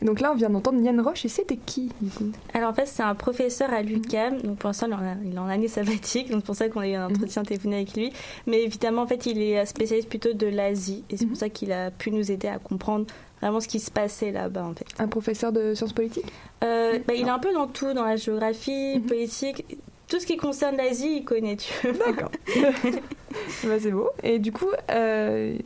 Et 0.00 0.04
donc 0.04 0.20
là, 0.20 0.32
on 0.32 0.34
vient 0.34 0.50
d'entendre 0.50 0.80
Yann 0.82 1.00
Roche, 1.00 1.24
et 1.24 1.28
c'était 1.28 1.56
qui 1.56 1.90
du 2.00 2.10
coup? 2.10 2.32
Alors 2.54 2.70
en 2.70 2.74
fait, 2.74 2.86
c'est 2.86 3.02
un 3.02 3.14
professeur 3.14 3.72
à 3.72 3.82
l'UQAM, 3.82 4.40
donc 4.42 4.58
pour 4.58 4.68
l'instant, 4.68 4.86
il 4.88 4.92
est 4.92 4.96
en- 4.96 5.18
il 5.24 5.34
est 5.34 5.38
en 5.38 5.48
année 5.48 5.68
sabbatique, 5.68 6.30
donc 6.30 6.40
c'est 6.40 6.46
pour 6.46 6.54
ça 6.56 6.68
qu'on 6.68 6.80
a 6.80 6.88
eu 6.88 6.94
un 6.94 7.06
entretien 7.06 7.42
téléphonique 7.42 7.76
avec 7.76 7.94
lui. 7.94 8.12
Mais 8.46 8.62
évidemment, 8.62 9.02
en 9.02 9.06
fait, 9.06 9.26
il 9.26 9.40
est 9.40 9.64
spécialiste 9.66 10.08
plutôt 10.08 10.32
de 10.32 10.46
l'Asie, 10.46 11.04
et 11.10 11.16
c'est 11.16 11.26
pour 11.26 11.36
ça 11.36 11.48
qu'il 11.48 11.72
a 11.72 11.90
pu 11.90 12.10
nous 12.10 12.30
aider 12.32 12.48
à 12.48 12.58
comprendre 12.58 13.06
vraiment 13.40 13.60
ce 13.60 13.68
qui 13.68 13.80
se 13.80 13.90
passait 13.90 14.32
là-bas, 14.32 14.64
en 14.64 14.74
fait. 14.74 14.86
Un 14.98 15.08
professeur 15.08 15.52
de 15.52 15.74
sciences 15.74 15.92
politiques? 15.92 16.32
Euh, 16.64 16.98
bah, 17.06 17.12
Il 17.14 17.26
est 17.26 17.30
un 17.30 17.38
peu 17.38 17.52
dans 17.52 17.66
tout, 17.66 17.92
dans 17.92 18.04
la 18.04 18.16
géographie, 18.16 18.98
politique, 19.06 19.64
tout 20.08 20.20
ce 20.20 20.26
qui 20.26 20.36
concerne 20.36 20.76
l'Asie, 20.76 21.18
il 21.18 21.24
connaît, 21.24 21.56
tu 21.56 21.72
vois. 21.88 22.06
D'accord. 22.06 22.30
Bah, 23.64 23.74
c'est 23.80 23.90
beau. 23.90 24.10
Et 24.22 24.38
du 24.38 24.52
coup, 24.52 24.70
euh, 24.90 25.56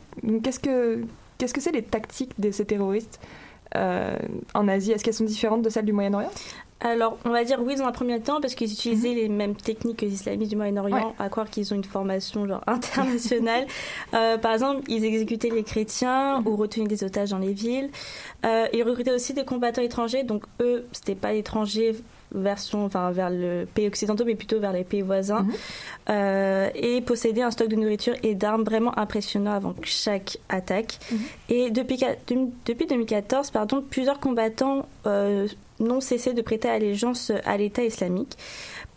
qu'est-ce 0.43 0.59
que 0.59 1.03
qu'est-ce 1.37 1.53
que 1.53 1.61
c'est 1.61 1.71
les 1.71 1.83
tactiques 1.83 2.39
de 2.39 2.51
ces 2.51 2.65
terroristes 2.65 3.19
euh, 3.75 4.17
en 4.53 4.67
Asie? 4.67 4.91
Est-ce 4.91 5.03
qu'elles 5.03 5.13
sont 5.13 5.23
différentes 5.23 5.61
de 5.61 5.69
celles 5.69 5.85
du 5.85 5.93
Moyen-Orient? 5.93 6.31
Alors, 6.83 7.19
on 7.25 7.29
va 7.29 7.43
dire 7.43 7.61
oui 7.61 7.75
dans 7.75 7.85
un 7.85 7.91
premier 7.91 8.19
temps 8.19 8.41
parce 8.41 8.55
qu'ils 8.55 8.71
utilisaient 8.71 9.13
les 9.13 9.29
mêmes 9.29 9.55
techniques 9.55 9.97
que 9.97 10.05
les 10.05 10.13
islamistes 10.13 10.49
du 10.49 10.57
Moyen-Orient, 10.57 11.13
à 11.19 11.29
croire 11.29 11.47
qu'ils 11.47 11.71
ont 11.73 11.75
une 11.75 11.83
formation 11.83 12.47
genre 12.47 12.63
internationale. 12.67 13.67
Euh, 14.15 14.39
par 14.39 14.53
exemple, 14.53 14.81
ils 14.87 15.05
exécutaient 15.05 15.51
les 15.51 15.63
chrétiens 15.63 16.41
ou 16.45 16.55
retenaient 16.55 16.87
des 16.87 17.03
otages 17.03 17.29
dans 17.29 17.37
les 17.37 17.53
villes. 17.53 17.91
Euh, 18.45 18.65
ils 18.73 18.83
recrutaient 18.83 19.13
aussi 19.13 19.33
des 19.33 19.45
combattants 19.45 19.83
étrangers, 19.83 20.23
donc 20.23 20.43
eux, 20.59 20.87
c'était 20.91 21.13
pas 21.13 21.33
étrangers 21.33 21.95
version, 22.33 22.85
enfin 22.85 23.11
vers 23.11 23.29
le 23.29 23.65
pays 23.73 23.87
occidentaux, 23.87 24.25
mais 24.25 24.35
plutôt 24.35 24.59
vers 24.59 24.73
les 24.73 24.83
pays 24.83 25.01
voisins, 25.01 25.45
mhm. 26.09 26.71
et 26.75 27.01
posséder 27.01 27.41
un 27.41 27.51
stock 27.51 27.67
de 27.67 27.75
nourriture 27.75 28.15
et 28.23 28.35
d'armes 28.35 28.63
vraiment 28.63 28.97
impressionnant 28.97 29.51
avant 29.51 29.75
chaque 29.83 30.37
attaque. 30.49 30.99
Mhm. 31.11 31.19
Et 31.49 31.71
depuis, 31.71 31.99
depuis 32.65 32.85
2014, 32.87 33.51
pardon, 33.51 33.83
plusieurs 33.87 34.19
combattants 34.19 34.87
n'ont 35.79 36.01
cessé 36.01 36.33
de 36.33 36.41
prêter 36.41 36.69
allégeance 36.69 37.31
à 37.45 37.57
l'État 37.57 37.83
islamique. 37.83 38.37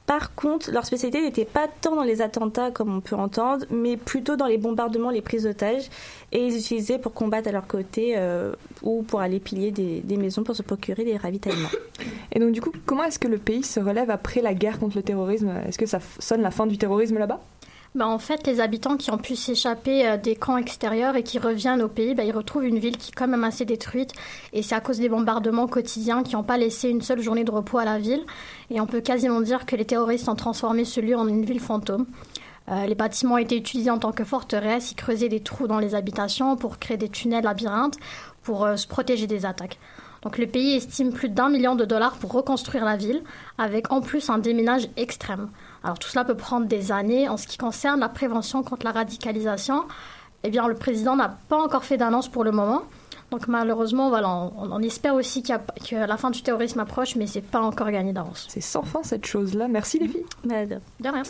Par 0.07 0.35
contre, 0.35 0.71
leur 0.71 0.85
spécialité 0.85 1.23
n'était 1.23 1.47
pas 1.47 1.67
tant 1.81 1.97
dans 1.97 2.03
les 2.03 2.21
attentats 2.21 2.71
comme 2.71 2.95
on 2.95 3.01
peut 3.01 3.17
entendre, 3.17 3.65
mais 3.71 3.97
plutôt 3.97 4.37
dans 4.37 4.47
les 4.47 4.59
bombardements, 4.59 5.09
les 5.09 5.23
prises 5.23 5.45
d'otages, 5.45 5.89
et 6.31 6.47
ils 6.47 6.57
utilisaient 6.59 6.99
pour 6.99 7.15
combattre 7.15 7.49
à 7.49 7.53
leur 7.53 7.67
côté 7.67 8.15
euh, 8.17 8.53
ou 8.83 9.03
pour 9.03 9.21
aller 9.21 9.41
piller 9.41 9.71
des, 9.71 10.01
des, 10.01 10.19
maisons 10.19 10.45
pour 10.45 10.55
se 10.55 10.63
procurer 10.63 11.05
des 11.05 11.17
ravitaillements. 11.17 11.71
Et 12.33 12.39
donc 12.39 12.53
du 12.53 12.61
coup, 12.61 12.73
comment 12.85 13.05
est-ce 13.05 13.19
que 13.19 13.29
le 13.29 13.39
pays 13.39 13.63
se 13.63 13.81
relève 13.81 14.11
après 14.11 14.43
la 14.43 14.53
guerre 14.53 14.79
contre 14.79 14.97
le 14.97 15.03
terrorisme? 15.03 15.51
Est-ce 15.67 15.79
que 15.79 15.87
ça 15.87 16.01
sonne 16.19 16.43
la 16.43 16.51
fin 16.51 16.67
du 16.67 16.77
terrorisme 16.77 17.19
là-bas? 17.19 17.41
Bah, 17.95 18.09
en 18.09 18.19
fait, 18.19 18.47
les 18.47 18.61
habitants 18.61 18.97
qui 18.97 19.13
ont 19.13 19.19
pu 19.19 19.37
s'échapper 19.37 20.07
euh, 20.07 20.17
des 20.17 20.35
camps 20.35 20.57
extérieurs 20.57 21.15
et 21.15 21.23
qui 21.23 21.39
reviennent 21.39 21.81
au 21.81 21.89
pays, 21.89 22.15
bah, 22.15 22.25
ils 22.25 22.33
retrouvent 22.33 22.65
une 22.65 22.79
ville 22.79 22.97
qui 22.97 23.11
est 23.11 23.15
quand 23.15 23.29
même 23.29 23.45
assez 23.45 23.65
détruite. 23.65 24.13
Et 24.53 24.63
c'est 24.63 24.75
à 24.75 24.81
cause 24.81 24.99
des 24.99 25.09
bombardements 25.09 25.69
quotidiens 25.69 26.25
qui 26.25 26.35
n'ont 26.35 26.43
pas 26.43 26.57
laissé 26.57 26.89
une 26.89 27.03
seule 27.03 27.21
journée 27.21 27.45
de 27.45 27.53
repos 27.53 27.79
à 27.79 27.85
la 27.85 27.99
ville. 27.99 28.25
Et 28.71 28.81
on 28.81 28.87
peut 28.87 29.01
quasiment 29.01 29.41
dire 29.41 29.65
que 29.65 29.77
les 29.77 29.85
terroristes 29.85 30.29
ont 30.29 30.35
transformé 30.35 30.85
ce 30.85 31.01
lieu 31.01 31.17
en 31.17 31.29
une 31.29 31.45
ville 31.45 31.61
fantôme. 31.61 32.07
Euh, 32.69 32.87
les 32.87 32.95
bâtiments 32.95 33.35
ont 33.35 33.39
été 33.39 33.57
utilisés 33.57 33.91
en 33.91 33.99
tant 33.99 34.13
que 34.13 34.25
forteresse, 34.25 34.91
ils 34.91 34.97
creusaient 34.97 35.29
des 35.29 35.41
trous 35.41 35.67
dans 35.67 35.79
les 35.79 35.95
habitations 35.95 36.57
pour 36.57 36.79
créer 36.79 36.97
des 36.97 37.11
tunnels 37.11 37.45
labyrinthes 37.45 37.99
pour 38.43 38.65
euh, 38.65 38.77
se 38.77 38.87
protéger 38.87 39.27
des 39.27 39.45
attaques. 39.45 39.79
Donc 40.23 40.39
le 40.39 40.47
pays 40.47 40.75
estime 40.75 41.13
plus 41.13 41.29
d'un 41.29 41.51
million 41.51 41.77
de 41.77 41.85
dollars 41.85 42.17
pour 42.17 42.33
reconstruire 42.33 42.87
la 42.87 42.97
ville, 42.97 43.23
avec 43.59 43.93
en 43.93 44.01
plus 44.01 44.31
un 44.31 44.39
déminage 44.39 44.89
extrême. 44.97 45.51
Alors 45.85 45.99
tout 45.99 46.09
cela 46.09 46.25
peut 46.25 46.37
prendre 46.37 46.67
des 46.67 46.91
années. 46.91 47.29
En 47.29 47.37
ce 47.37 47.47
qui 47.47 47.59
concerne 47.59 48.01
la 48.01 48.09
prévention 48.09 48.63
contre 48.63 48.85
la 48.85 48.93
radicalisation, 48.93 49.85
eh 50.43 50.51
bien 50.51 50.67
le 50.67 50.75
président 50.75 51.15
n'a 51.15 51.29
pas 51.49 51.59
encore 51.59 51.85
fait 51.85 51.99
d'annonce 51.99 52.29
pour 52.29 52.43
le 52.43 52.51
moment. 52.51 52.83
Donc 53.31 53.49
malheureusement, 53.49 54.09
voilà, 54.09 54.29
on, 54.29 54.81
espère 54.81 55.15
aussi 55.15 55.43
que 55.43 55.95
la 55.95 56.17
fin 56.17 56.31
du 56.31 56.43
terrorisme 56.43 56.81
approche, 56.81 57.17
mais 57.17 57.27
c'est 57.27 57.41
pas 57.41 57.61
encore 57.61 57.91
gagné 57.91 58.13
d'avance. 58.13 58.47
C'est 58.49 58.61
sans 58.61 58.83
fin 58.83 59.03
cette 59.03 59.27
chose-là. 59.27 59.69
Merci 59.69 59.99
les 59.99 60.09
filles. 60.09 60.27
de 61.01 61.09
rien. 61.09 61.23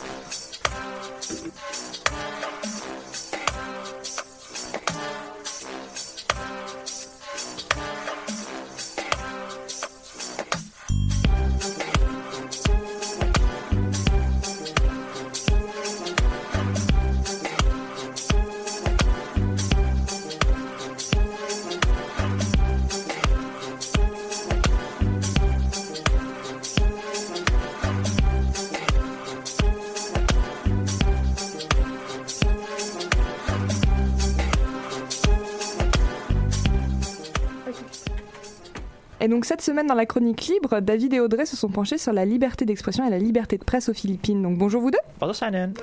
Et 39.25 39.27
donc 39.27 39.45
cette 39.45 39.63
semaine 39.63 39.87
dans 39.87 39.95
la 39.95 40.05
chronique 40.05 40.45
libre, 40.45 40.81
David 40.81 41.15
et 41.15 41.19
Audrey 41.19 41.47
se 41.47 41.55
sont 41.55 41.69
penchés 41.69 41.97
sur 41.97 42.13
la 42.13 42.25
liberté 42.25 42.63
d'expression 42.63 43.07
et 43.07 43.09
la 43.09 43.17
liberté 43.17 43.57
de 43.57 43.63
presse 43.63 43.89
aux 43.89 43.93
Philippines. 43.95 44.39
Donc 44.39 44.59
bonjour 44.59 44.83
vous 44.83 44.91
deux. 44.91 44.99
Bonjour 45.19 45.33
Shannon. 45.33 45.73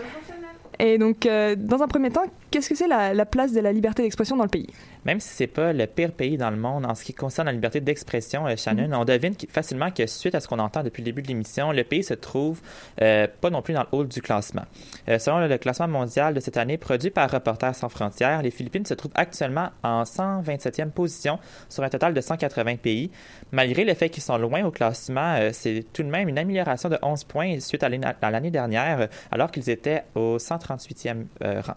Et 0.79 0.97
donc, 0.97 1.27
euh, 1.27 1.57
dans 1.59 1.83
un 1.83 1.89
premier 1.89 2.11
temps, 2.11 2.23
qu'est-ce 2.53 2.69
que 2.69 2.77
c'est 2.77 2.87
la, 2.87 3.27
place 3.27 3.53
de 3.53 3.59
la 3.59 3.73
liberté 3.73 4.03
d'expression 4.03 4.37
dans 4.37 4.45
le 4.45 4.49
pays? 4.49 4.69
Même 5.05 5.21
si 5.21 5.29
c'est 5.29 5.47
pas 5.47 5.73
le 5.73 5.87
pire 5.87 6.13
pays 6.13 6.37
dans 6.37 6.51
le 6.51 6.57
monde 6.57 6.87
en 6.87 6.95
ce 6.95 7.05
qui 7.05 7.15
concerne 7.15 7.47
la 7.47 7.53
liberté 7.53 7.81
d'expression, 7.81 8.47
euh, 8.47 8.57
Shannon, 8.57 8.89
mm-hmm. 8.89 9.01
on 9.01 9.05
devine 9.05 9.35
facilement 9.49 9.91
que 9.91 10.07
suite 10.07 10.35
à 10.35 10.41
ce 10.41 10.49
qu'on 10.49 10.59
entend 10.59 10.83
depuis 10.83 11.03
le 11.03 11.07
début 11.07 11.23
de 11.23 11.29
l'émission, 11.29 11.73
le 11.73 11.85
pays 11.85 12.05
se 12.05 12.15
trouve 12.15 12.61
euh, 13.01 13.27
pas 13.41 13.51
non 13.51 13.63
plus 13.63 13.75
dans 13.75 13.83
le 13.83 13.89
haut 13.93 14.05
du 14.05 14.23
classement. 14.23 14.63
selon 15.07 15.47
le 15.47 15.59
classement 15.59 15.89
mondial 15.89 16.35
de 16.35 16.41
cette 16.41 16.57
année 16.57 16.79
produit 16.79 17.11
par 17.11 17.31
Reporters 17.31 17.75
sans 17.75 17.89
frontières, 17.89 18.43
les 18.43 18.51
Philippines 18.51 18.87
se 18.87 18.95
trouvent 18.95 19.13
actuellement 19.15 19.71
en 19.83 20.05
127e 20.05 20.91
position 20.91 21.39
sur 21.69 21.83
un 21.83 21.89
total 21.89 22.15
de 22.15 22.21
180 22.21 22.77
pays. 22.77 23.11
Malgré 23.51 23.85
le 23.85 23.95
fait 23.95 24.09
qu'ils 24.09 24.23
sont 24.23 24.39
loin 24.39 24.65
au 24.65 24.71
classement, 24.71 25.37
c'est 25.53 25.85
tout 25.93 26.03
de 26.03 26.09
même 26.09 26.29
une 26.29 26.39
amélioration 26.39 26.89
de 26.89 26.99
11 27.03 27.25
points 27.25 27.61
suite 27.61 27.83
à 27.83 27.89
l'année 27.89 28.51
dernière, 28.51 29.09
alors 29.31 29.51
qu'ils 29.51 29.71
étaient 29.71 30.05
au 30.15 30.39
138e 30.39 31.25
rang. 31.41 31.77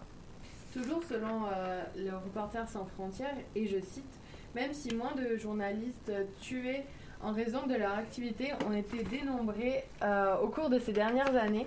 Toujours 0.76 1.02
selon 1.04 1.46
euh, 1.46 1.82
le 1.96 2.14
reporter 2.14 2.68
sans 2.68 2.84
frontières, 2.84 3.34
et 3.54 3.66
je 3.66 3.80
cite, 3.80 4.20
même 4.54 4.74
si 4.74 4.94
moins 4.94 5.14
de 5.14 5.34
journalistes 5.38 6.12
tués 6.42 6.82
en 7.22 7.32
raison 7.32 7.66
de 7.66 7.74
leur 7.74 7.94
activité 7.94 8.52
ont 8.68 8.74
été 8.74 9.02
dénombrés 9.04 9.84
euh, 10.02 10.36
au 10.36 10.48
cours 10.48 10.68
de 10.68 10.78
ces 10.78 10.92
dernières 10.92 11.34
années, 11.34 11.66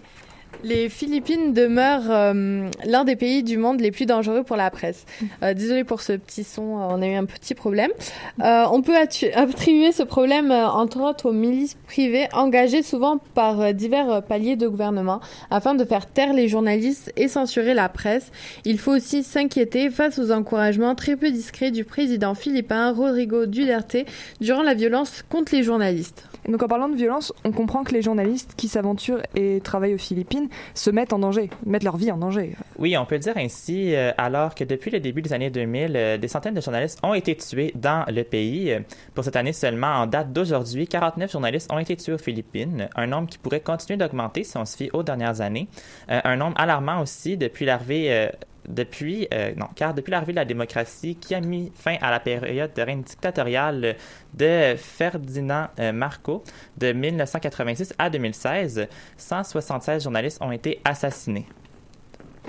les 0.64 0.90
Philippines 0.90 1.54
demeurent 1.54 2.10
euh, 2.10 2.70
l'un 2.86 3.04
des 3.06 3.16
pays 3.16 3.44
du 3.44 3.58
monde 3.58 3.80
les 3.80 3.92
plus 3.92 4.06
dangereux 4.06 4.44
pour 4.44 4.58
la 4.58 4.70
presse. 4.70 5.06
Euh, 5.44 5.54
désolé 5.54 5.84
pour 5.84 6.02
ce 6.02 6.14
petit 6.14 6.44
son, 6.44 6.80
euh, 6.80 6.88
on 6.90 7.02
a 7.02 7.08
eu 7.08 7.14
un 7.14 7.24
petit 7.24 7.54
problème. 7.54 7.92
on 8.40 8.82
peut 8.82 8.98
attribuer 9.36 9.92
ce 9.92 10.04
problème, 10.04 10.52
entre 10.52 11.00
autres, 11.02 11.30
aux 11.30 11.34
milices 11.34 11.78
privées 11.88 12.28
engagées 12.34 12.82
souvent 12.82 13.20
par 13.36 13.74
divers 13.74 14.24
paliers 14.24 14.56
de 14.56 14.68
gouvernement 14.68 15.22
afin 15.50 15.76
de 15.76 15.86
faire 15.86 16.08
taire 16.08 16.34
les 16.34 16.48
journalistes 16.48 17.14
et 17.16 17.28
censurer 17.28 17.74
la 17.74 17.90
presse. 17.90 18.32
Il 18.66 18.80
faut 18.80 18.92
aussi 18.92 19.24
s'inquiéter 19.24 19.92
face 19.92 20.20
aux 20.20 20.32
encouragements 20.32 20.96
très 20.96 21.16
peu 21.16 21.32
discrets 21.32 21.72
du 21.72 21.86
président 21.86 22.34
philippin 22.34 22.92
Rodrigo 22.92 23.46
Duterte 23.46 23.98
durant 24.42 24.64
la 24.64 24.74
violence 24.74 25.24
contre 25.30 25.56
les 25.56 25.64
journalistes. 25.64 26.28
Donc 26.48 26.64
en 26.64 26.68
parlant 26.68 26.90
de 26.90 26.96
violence, 26.96 27.34
on 27.44 27.52
comprend 27.52 27.84
que 27.84 27.94
les 27.94 28.02
journalistes 28.02 28.54
qui 28.56 28.68
s'aventurent 28.68 29.22
et 29.36 29.62
travaillent 29.62 29.96
aux 29.96 30.00
Philippines 30.00 30.50
se 30.74 30.90
mettent 30.90 31.14
en 31.14 31.20
danger, 31.20 31.50
mettent 31.66 31.84
leur 31.84 31.98
vie 31.98 32.12
en 32.12 32.18
danger. 32.18 32.56
Oui, 32.78 32.98
on 32.98 33.06
peut 33.06 33.20
dire 33.20 33.34
ainsi, 33.38 33.96
euh, 33.96 34.12
alors 34.18 34.56
que 34.56 34.64
depuis 34.64 34.92
le 34.92 35.00
début 35.00 35.22
des 35.22 35.34
années 35.34 35.50
2000, 35.50 35.96
euh, 35.96 36.18
des 36.18 36.28
centaines 36.28 36.54
de 36.54 36.62
journalistes 36.62 37.00
ont 37.04 37.14
été 37.14 37.36
tués 37.36 37.72
dans 37.76 38.06
le 38.08 38.24
pays. 38.24 38.76
Pour 39.14 39.24
cette 39.24 39.36
année 39.36 39.54
seulement, 39.54 40.02
en 40.02 40.08
date 40.08 40.32
d'aujourd'hui, 40.34 40.88
49 40.88 41.32
journalistes 41.32 41.72
ont 41.72 41.80
été 41.80 41.96
tués 41.96 42.14
aux 42.14 42.18
Philippines, 42.18 42.90
un 42.96 43.08
nombre 43.08 43.28
qui 43.30 43.38
pourrait 43.38 43.62
continuer 43.62 43.98
d'augmenter 43.98 44.44
si 44.44 44.58
on 44.58 44.66
se 44.66 44.78
fie 44.78 44.90
aux 44.94 45.04
dernières 45.04 45.42
années. 45.42 45.68
Euh, 46.10 46.20
un 46.24 46.36
nombre 46.36 46.60
alarmant 46.60 47.02
aussi 47.02 47.38
depuis 47.38 47.66
l'arrivée 47.66 48.30
depuis, 48.70 49.28
euh, 49.34 49.54
non, 49.56 49.68
car 49.76 49.94
depuis 49.94 50.12
l'arrivée 50.12 50.34
de 50.34 50.38
la 50.38 50.46
démocratie 50.46 51.16
qui 51.16 51.36
a 51.36 51.42
mis 51.42 51.72
fin 51.76 51.98
à 52.02 52.12
la 52.12 52.20
période 52.20 52.72
de 52.74 52.82
règne 52.82 53.02
dictatorial 53.02 53.96
de 54.34 54.76
Ferdinand 54.78 55.68
euh, 55.80 55.92
Marcos 55.92 56.44
de 56.78 56.94
1986 56.94 57.94
à 57.98 58.10
2016, 58.10 58.88
176 59.18 60.04
journalistes 60.04 60.42
ont 60.42 60.52
été 60.52 60.80
assassinés. 60.86 61.46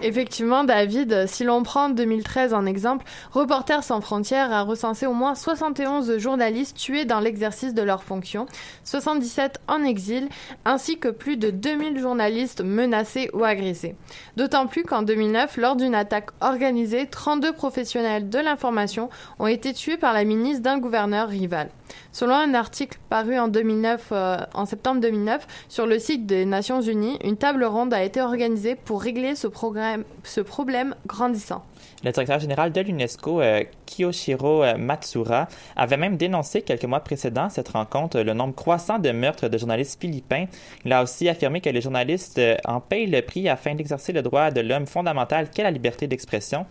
Effectivement, 0.03 0.65
David, 0.65 1.27
si 1.27 1.45
l'on 1.45 1.63
prend 1.63 1.91
2013 1.91 2.55
en 2.55 2.65
exemple, 2.65 3.05
Reporters 3.33 3.85
sans 3.85 4.01
frontières 4.01 4.51
a 4.51 4.63
recensé 4.63 5.05
au 5.05 5.13
moins 5.13 5.35
71 5.35 6.17
journalistes 6.17 6.77
tués 6.77 7.05
dans 7.05 7.21
l'exercice 7.21 7.75
de 7.75 7.83
leurs 7.83 8.03
fonctions, 8.03 8.47
77 8.85 9.61
en 9.69 9.83
exil, 9.83 10.29
ainsi 10.65 10.99
que 10.99 11.09
plus 11.09 11.37
de 11.37 11.51
2000 11.51 11.99
journalistes 11.99 12.63
menacés 12.63 13.29
ou 13.35 13.45
agressés. 13.45 13.95
D'autant 14.37 14.67
plus 14.67 14.85
qu'en 14.85 15.03
2009, 15.03 15.59
lors 15.59 15.77
d'une 15.77 15.95
attaque 15.95 16.31
organisée, 16.41 17.07
32 17.07 17.53
professionnels 17.53 18.31
de 18.31 18.39
l'information 18.39 19.11
ont 19.39 19.49
été 19.49 19.75
tués 19.75 19.99
par 19.99 20.15
la 20.15 20.25
ministre 20.25 20.63
d'un 20.63 20.79
gouverneur 20.79 21.29
rival. 21.29 21.69
Selon 22.13 22.35
un 22.35 22.55
article 22.55 22.99
paru 23.09 23.39
en, 23.39 23.49
2009, 23.49 24.09
euh, 24.13 24.37
en 24.55 24.67
septembre 24.67 25.01
2009 25.01 25.47
sur 25.69 25.87
le 25.87 25.99
site 25.99 26.27
des 26.27 26.45
Nations 26.45 26.81
Unies, 26.81 27.19
une 27.23 27.37
table 27.37 27.65
ronde 27.65 27.95
a 27.95 28.03
été 28.03 28.21
organisée 28.21 28.75
pour 28.75 29.01
régler 29.01 29.35
ce, 29.37 29.47
problème 29.47 30.95
grandissant. 31.07 31.65
Le 32.03 32.11
directeur 32.11 32.41
général 32.41 32.73
de 32.73 32.81
l'UNESCO, 32.81 33.41
euh, 33.41 33.63
Kiyoshiro 33.87 34.65
euh, 34.65 34.77
Matsura, 34.77 35.49
avait 35.77 35.97
même 35.97 36.17
dénoncé 36.17 36.63
quelques 36.63 36.85
mois 36.85 37.01
précédents 37.01 37.49
cette 37.49 37.69
rencontre 37.69 38.21
le 38.21 38.35
nombre 38.35 38.55
croissant 38.55 38.99
de 38.99 39.11
meurtres 39.11 39.49
de 39.49 39.59
journalistes 39.59 40.01
philippins. 40.01 40.47
Il 40.85 40.93
a 40.93 41.03
aussi 41.03 41.29
affirmé 41.29 41.61
que 41.61 41.71
les 41.71 41.81
journalistes 41.81 42.41
en 42.65 42.81
payent 42.81 43.07
le 43.07 43.23
prix 43.23 43.49
afin 43.49 43.75
d'exercer 43.75 44.13
le 44.13 44.23
droit 44.23 44.51
de 44.51 44.61
l'homme 44.61 44.87
fondamental 44.87 45.51
qu'est 45.51 45.63
la 45.63 45.71
liberté 45.71 46.07
d'expression. 46.07 46.67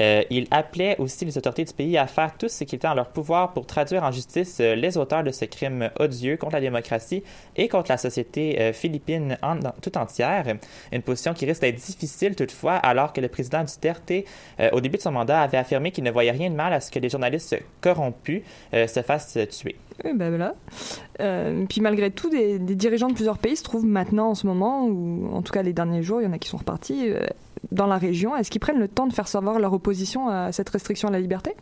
Euh, 0.00 0.22
il 0.30 0.46
appelait 0.50 0.96
aussi 0.98 1.24
les 1.24 1.38
autorités 1.38 1.64
du 1.64 1.72
pays 1.72 1.96
à 1.96 2.06
faire 2.06 2.36
tout 2.36 2.48
ce 2.48 2.64
qui 2.64 2.74
était 2.74 2.88
en 2.88 2.94
leur 2.94 3.08
pouvoir 3.08 3.52
pour 3.52 3.66
traduire 3.66 4.02
en 4.02 4.10
justice 4.10 4.58
euh, 4.60 4.74
les 4.74 4.98
auteurs 4.98 5.24
de 5.24 5.30
ce 5.30 5.44
crime 5.46 5.90
odieux 5.98 6.36
contre 6.36 6.54
la 6.54 6.60
démocratie 6.60 7.22
et 7.56 7.68
contre 7.68 7.90
la 7.90 7.96
société 7.96 8.60
euh, 8.60 8.72
philippine 8.72 9.38
tout 9.80 9.96
entière. 9.96 10.44
Une 10.92 11.02
position 11.02 11.32
qui 11.32 11.46
risque 11.46 11.62
d'être 11.62 11.76
difficile 11.76 12.36
toutefois, 12.36 12.74
alors 12.74 13.12
que 13.12 13.20
le 13.20 13.28
président 13.28 13.64
Duterte, 13.64 14.12
au 14.72 14.80
début 14.80 14.96
de 14.96 15.02
son 15.02 15.12
mandat, 15.12 15.40
avait 15.40 15.58
affirmé 15.58 15.90
qu'il 15.90 16.04
ne 16.04 16.10
voyait 16.10 16.30
rien 16.30 16.50
de 16.50 16.54
mal 16.54 16.72
à 16.72 16.80
ce 16.80 16.90
que 16.90 16.98
les 16.98 17.08
journalistes 17.08 17.56
corrompus 17.80 18.42
se 18.72 19.02
fassent 19.02 19.38
tuer. 19.50 19.76
Oui, 20.04 20.12
ben 20.14 20.28
voilà. 20.28 20.54
puis 21.68 21.80
malgré 21.80 22.10
tout, 22.10 22.28
des, 22.28 22.58
des, 22.58 22.74
dirigeants 22.74 23.08
de 23.08 23.14
plusieurs 23.14 23.38
pays 23.38 23.56
se 23.56 23.62
trouvent 23.62 23.86
maintenant 23.86 24.30
en 24.30 24.34
ce 24.34 24.46
moment, 24.46 24.86
ou 24.86 25.30
en 25.32 25.42
tout 25.42 25.52
cas 25.52 25.62
les 25.62 25.72
derniers 25.72 26.02
jours, 26.02 26.20
il 26.20 26.24
y 26.24 26.26
en 26.26 26.32
a 26.32 26.38
qui 26.38 26.48
sont 26.48 26.58
repartis, 26.58 27.12
dans 27.72 27.86
la 27.86 27.98
région. 27.98 28.36
Est-ce 28.36 28.50
qu'ils 28.50 28.60
prennent 28.60 28.78
le 28.78 28.88
temps 28.88 29.06
de 29.06 29.12
faire 29.12 29.28
savoir 29.28 29.58
leur 29.58 29.72
opposition 29.72 30.28
à 30.28 30.52
cette 30.52 30.68
restriction 30.68 31.08
à 31.08 31.10
la 31.10 31.20
liberté? 31.20 31.54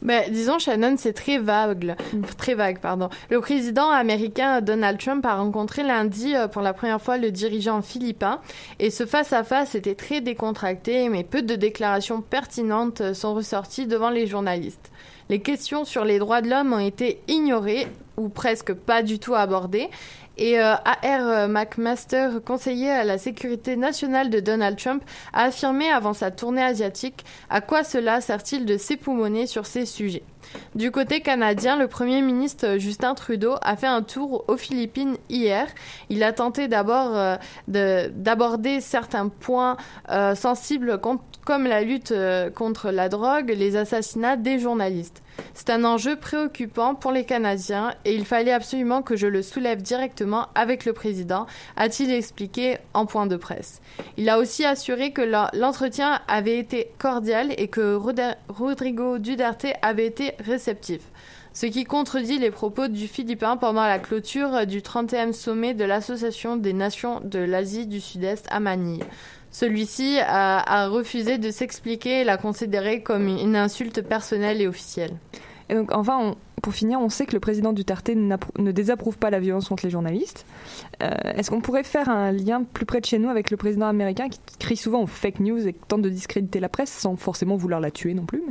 Ben, 0.00 0.30
disons, 0.30 0.60
Shannon, 0.60 0.94
c'est 0.96 1.12
très 1.12 1.38
vague. 1.38 1.96
Très 2.36 2.54
vague, 2.54 2.78
pardon. 2.78 3.08
Le 3.30 3.40
président 3.40 3.90
américain 3.90 4.60
Donald 4.60 4.98
Trump 4.98 5.26
a 5.26 5.34
rencontré 5.36 5.82
lundi 5.82 6.36
euh, 6.36 6.46
pour 6.46 6.62
la 6.62 6.72
première 6.72 7.02
fois 7.02 7.18
le 7.18 7.32
dirigeant 7.32 7.82
philippin 7.82 8.40
et 8.78 8.90
ce 8.90 9.06
face-à-face 9.06 9.74
était 9.74 9.96
très 9.96 10.20
décontracté, 10.20 11.08
mais 11.08 11.24
peu 11.24 11.42
de 11.42 11.56
déclarations 11.56 12.20
pertinentes 12.20 13.00
euh, 13.00 13.14
sont 13.14 13.34
ressorties 13.34 13.86
devant 13.86 14.10
les 14.10 14.28
journalistes. 14.28 14.92
Les 15.30 15.40
questions 15.40 15.84
sur 15.84 16.04
les 16.04 16.20
droits 16.20 16.42
de 16.42 16.48
l'homme 16.48 16.72
ont 16.72 16.78
été 16.78 17.20
ignorées 17.26 17.88
ou 18.18 18.28
presque 18.28 18.74
pas 18.74 19.02
du 19.02 19.18
tout 19.18 19.34
abordées 19.34 19.88
et 20.38 20.60
euh, 20.60 20.74
A.R. 20.84 21.48
McMaster, 21.48 22.28
conseiller 22.44 22.90
à 22.90 23.04
la 23.04 23.18
sécurité 23.18 23.76
nationale 23.76 24.30
de 24.30 24.40
Donald 24.40 24.78
Trump, 24.78 25.02
a 25.32 25.44
affirmé 25.44 25.90
avant 25.90 26.14
sa 26.14 26.30
tournée 26.30 26.62
asiatique 26.62 27.24
à 27.50 27.60
quoi 27.60 27.82
cela 27.82 28.20
sert-il 28.20 28.64
de 28.64 28.76
s'époumoner 28.76 29.46
sur 29.46 29.66
ces 29.66 29.84
sujets. 29.84 30.22
Du 30.74 30.90
côté 30.90 31.20
canadien, 31.20 31.76
le 31.76 31.88
Premier 31.88 32.22
ministre 32.22 32.76
Justin 32.78 33.14
Trudeau 33.14 33.56
a 33.60 33.76
fait 33.76 33.88
un 33.88 34.02
tour 34.02 34.44
aux 34.48 34.56
Philippines 34.56 35.16
hier. 35.28 35.66
Il 36.08 36.22
a 36.22 36.32
tenté 36.32 36.68
d'abord 36.68 37.16
euh, 37.16 37.36
d'aborder 37.66 38.80
certains 38.80 39.28
points 39.28 39.76
euh, 40.10 40.34
sensibles 40.34 41.00
comme 41.44 41.66
la 41.66 41.82
lutte 41.82 42.14
contre 42.54 42.90
la 42.90 43.08
drogue, 43.08 43.50
les 43.50 43.76
assassinats 43.76 44.36
des 44.36 44.58
journalistes. 44.58 45.22
C'est 45.54 45.70
un 45.70 45.84
enjeu 45.84 46.16
préoccupant 46.16 46.94
pour 46.94 47.12
les 47.12 47.24
Canadiens 47.24 47.94
et 48.04 48.14
il 48.14 48.24
fallait 48.24 48.52
absolument 48.52 49.02
que 49.02 49.16
je 49.16 49.26
le 49.26 49.42
soulève 49.42 49.82
directement 49.82 50.46
avec 50.54 50.84
le 50.84 50.92
président, 50.92 51.46
a-t-il 51.76 52.12
expliqué 52.12 52.78
en 52.94 53.06
point 53.06 53.26
de 53.26 53.36
presse. 53.36 53.80
Il 54.16 54.28
a 54.28 54.38
aussi 54.38 54.64
assuré 54.64 55.12
que 55.12 55.22
l'entretien 55.56 56.20
avait 56.28 56.58
été 56.58 56.90
cordial 56.98 57.52
et 57.58 57.68
que 57.68 57.98
Rodrigo 58.48 59.18
Duterte 59.18 59.66
avait 59.82 60.06
été 60.06 60.32
réceptif 60.40 61.00
ce 61.58 61.66
qui 61.66 61.82
contredit 61.82 62.38
les 62.38 62.52
propos 62.52 62.86
du 62.86 63.08
Philippin 63.08 63.56
pendant 63.56 63.82
la 63.82 63.98
clôture 63.98 64.64
du 64.64 64.80
30e 64.80 65.32
sommet 65.32 65.74
de 65.74 65.82
l'Association 65.84 66.56
des 66.56 66.72
Nations 66.72 67.20
de 67.24 67.40
l'Asie 67.40 67.88
du 67.88 68.00
Sud-Est 68.00 68.46
à 68.48 68.60
Manille. 68.60 69.02
Celui-ci 69.50 70.18
a, 70.20 70.88
refusé 70.88 71.38
de 71.38 71.50
s'expliquer 71.50 72.20
et 72.20 72.24
l'a 72.24 72.36
considéré 72.36 73.02
comme 73.02 73.28
une 73.28 73.56
insulte 73.56 74.02
personnelle 74.02 74.60
et 74.60 74.68
officielle. 74.68 75.16
Et 75.70 75.74
donc, 75.74 75.92
enfin, 75.92 76.34
pour 76.62 76.72
finir, 76.72 77.00
on 77.00 77.08
sait 77.08 77.26
que 77.26 77.34
le 77.34 77.40
président 77.40 77.72
Duterte 77.72 78.10
ne 78.10 78.72
désapprouve 78.72 79.18
pas 79.18 79.30
la 79.30 79.38
violence 79.38 79.68
contre 79.68 79.84
les 79.84 79.90
journalistes. 79.90 80.46
Euh, 81.02 81.10
est-ce 81.36 81.50
qu'on 81.50 81.60
pourrait 81.60 81.84
faire 81.84 82.08
un 82.08 82.32
lien 82.32 82.62
plus 82.64 82.86
près 82.86 83.00
de 83.00 83.06
chez 83.06 83.18
nous 83.18 83.28
avec 83.28 83.50
le 83.50 83.56
président 83.56 83.86
américain 83.86 84.28
qui 84.28 84.40
crie 84.58 84.76
souvent 84.76 85.02
aux 85.02 85.06
fake 85.06 85.40
news 85.40 85.66
et 85.66 85.72
tente 85.72 86.02
de 86.02 86.10
discréditer 86.10 86.60
la 86.60 86.68
presse 86.68 86.90
sans 86.90 87.16
forcément 87.16 87.56
vouloir 87.56 87.80
la 87.80 87.90
tuer 87.90 88.14
non 88.14 88.24
plus 88.24 88.42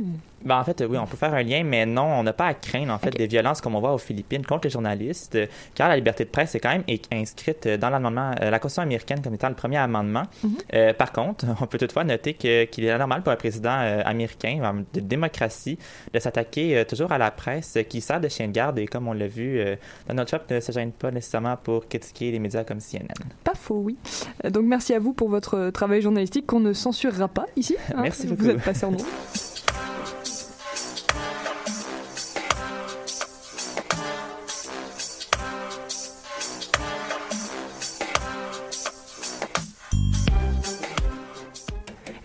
ben, 0.44 0.58
en 0.58 0.64
fait, 0.64 0.84
oui, 0.88 0.98
on 0.98 1.06
peut 1.06 1.16
faire 1.16 1.34
un 1.34 1.42
lien, 1.42 1.62
mais 1.64 1.86
non, 1.86 2.04
on 2.04 2.22
n'a 2.22 2.32
pas 2.32 2.46
à 2.46 2.54
craindre 2.54 2.92
en 2.92 2.98
fait 2.98 3.10
des 3.10 3.26
violences 3.26 3.60
comme 3.60 3.74
on 3.74 3.80
voit 3.80 3.94
aux 3.94 3.98
Philippines 3.98 4.44
contre 4.44 4.66
les 4.66 4.70
journalistes, 4.70 5.38
car 5.74 5.88
la 5.88 5.96
liberté 5.96 6.24
de 6.24 6.30
presse 6.30 6.54
est 6.54 6.60
quand 6.60 6.70
même 6.70 6.84
inscrite 7.12 7.68
dans 7.68 7.90
l'amendement, 7.90 8.32
euh, 8.40 8.50
la 8.50 8.58
Constitution 8.58 8.82
américaine 8.82 9.22
comme 9.22 9.34
étant 9.34 9.48
le 9.48 9.54
premier 9.54 9.78
amendement. 9.78 10.24
Mhm. 10.42 10.56
Euh, 10.74 10.92
par 10.92 11.12
contre, 11.12 11.44
on 11.60 11.66
peut 11.66 11.78
toutefois 11.78 12.04
noter 12.04 12.34
qu'il 12.34 12.84
est 12.84 12.98
normal 12.98 13.22
pour 13.22 13.32
un 13.32 13.36
président 13.36 13.78
américain 14.04 14.82
de 14.92 15.00
démocratie 15.00 15.78
de 16.12 16.18
s'attaquer 16.18 16.84
toujours 16.88 17.12
à 17.12 17.18
la 17.18 17.30
presse 17.30 17.78
qui 17.88 18.00
sert 18.00 18.20
de 18.20 18.28
chien 18.28 18.48
de 18.48 18.52
garde 18.52 18.78
et 18.78 18.86
comme 18.86 19.08
on 19.08 19.12
l'a 19.12 19.26
vu, 19.26 19.62
Donald 20.08 20.28
Trump 20.28 20.44
ne 20.50 20.60
se 20.60 20.72
gêne 20.72 20.92
pas 20.92 21.10
nécessairement 21.10 21.56
pour 21.56 21.88
critiquer 21.88 22.30
les 22.30 22.38
médias 22.38 22.64
comme 22.64 22.78
CNN. 22.80 23.06
Pas 23.44 23.54
faux, 23.54 23.82
oui. 23.84 23.96
Euh, 24.44 24.50
donc 24.50 24.64
merci 24.66 24.94
à 24.94 24.98
vous 24.98 25.12
pour 25.12 25.28
votre 25.28 25.70
travail 25.70 26.02
journalistique 26.02 26.46
qu'on 26.46 26.60
ne 26.60 26.72
censurera 26.72 27.28
pas 27.28 27.46
ici. 27.56 27.76
Hein. 27.94 28.00
merci 28.02 28.26
beaucoup. 28.26 28.42
Vous 28.42 28.50
êtes 28.50 28.62
passé 28.62 28.86
en 28.86 28.92
nom. 28.92 28.98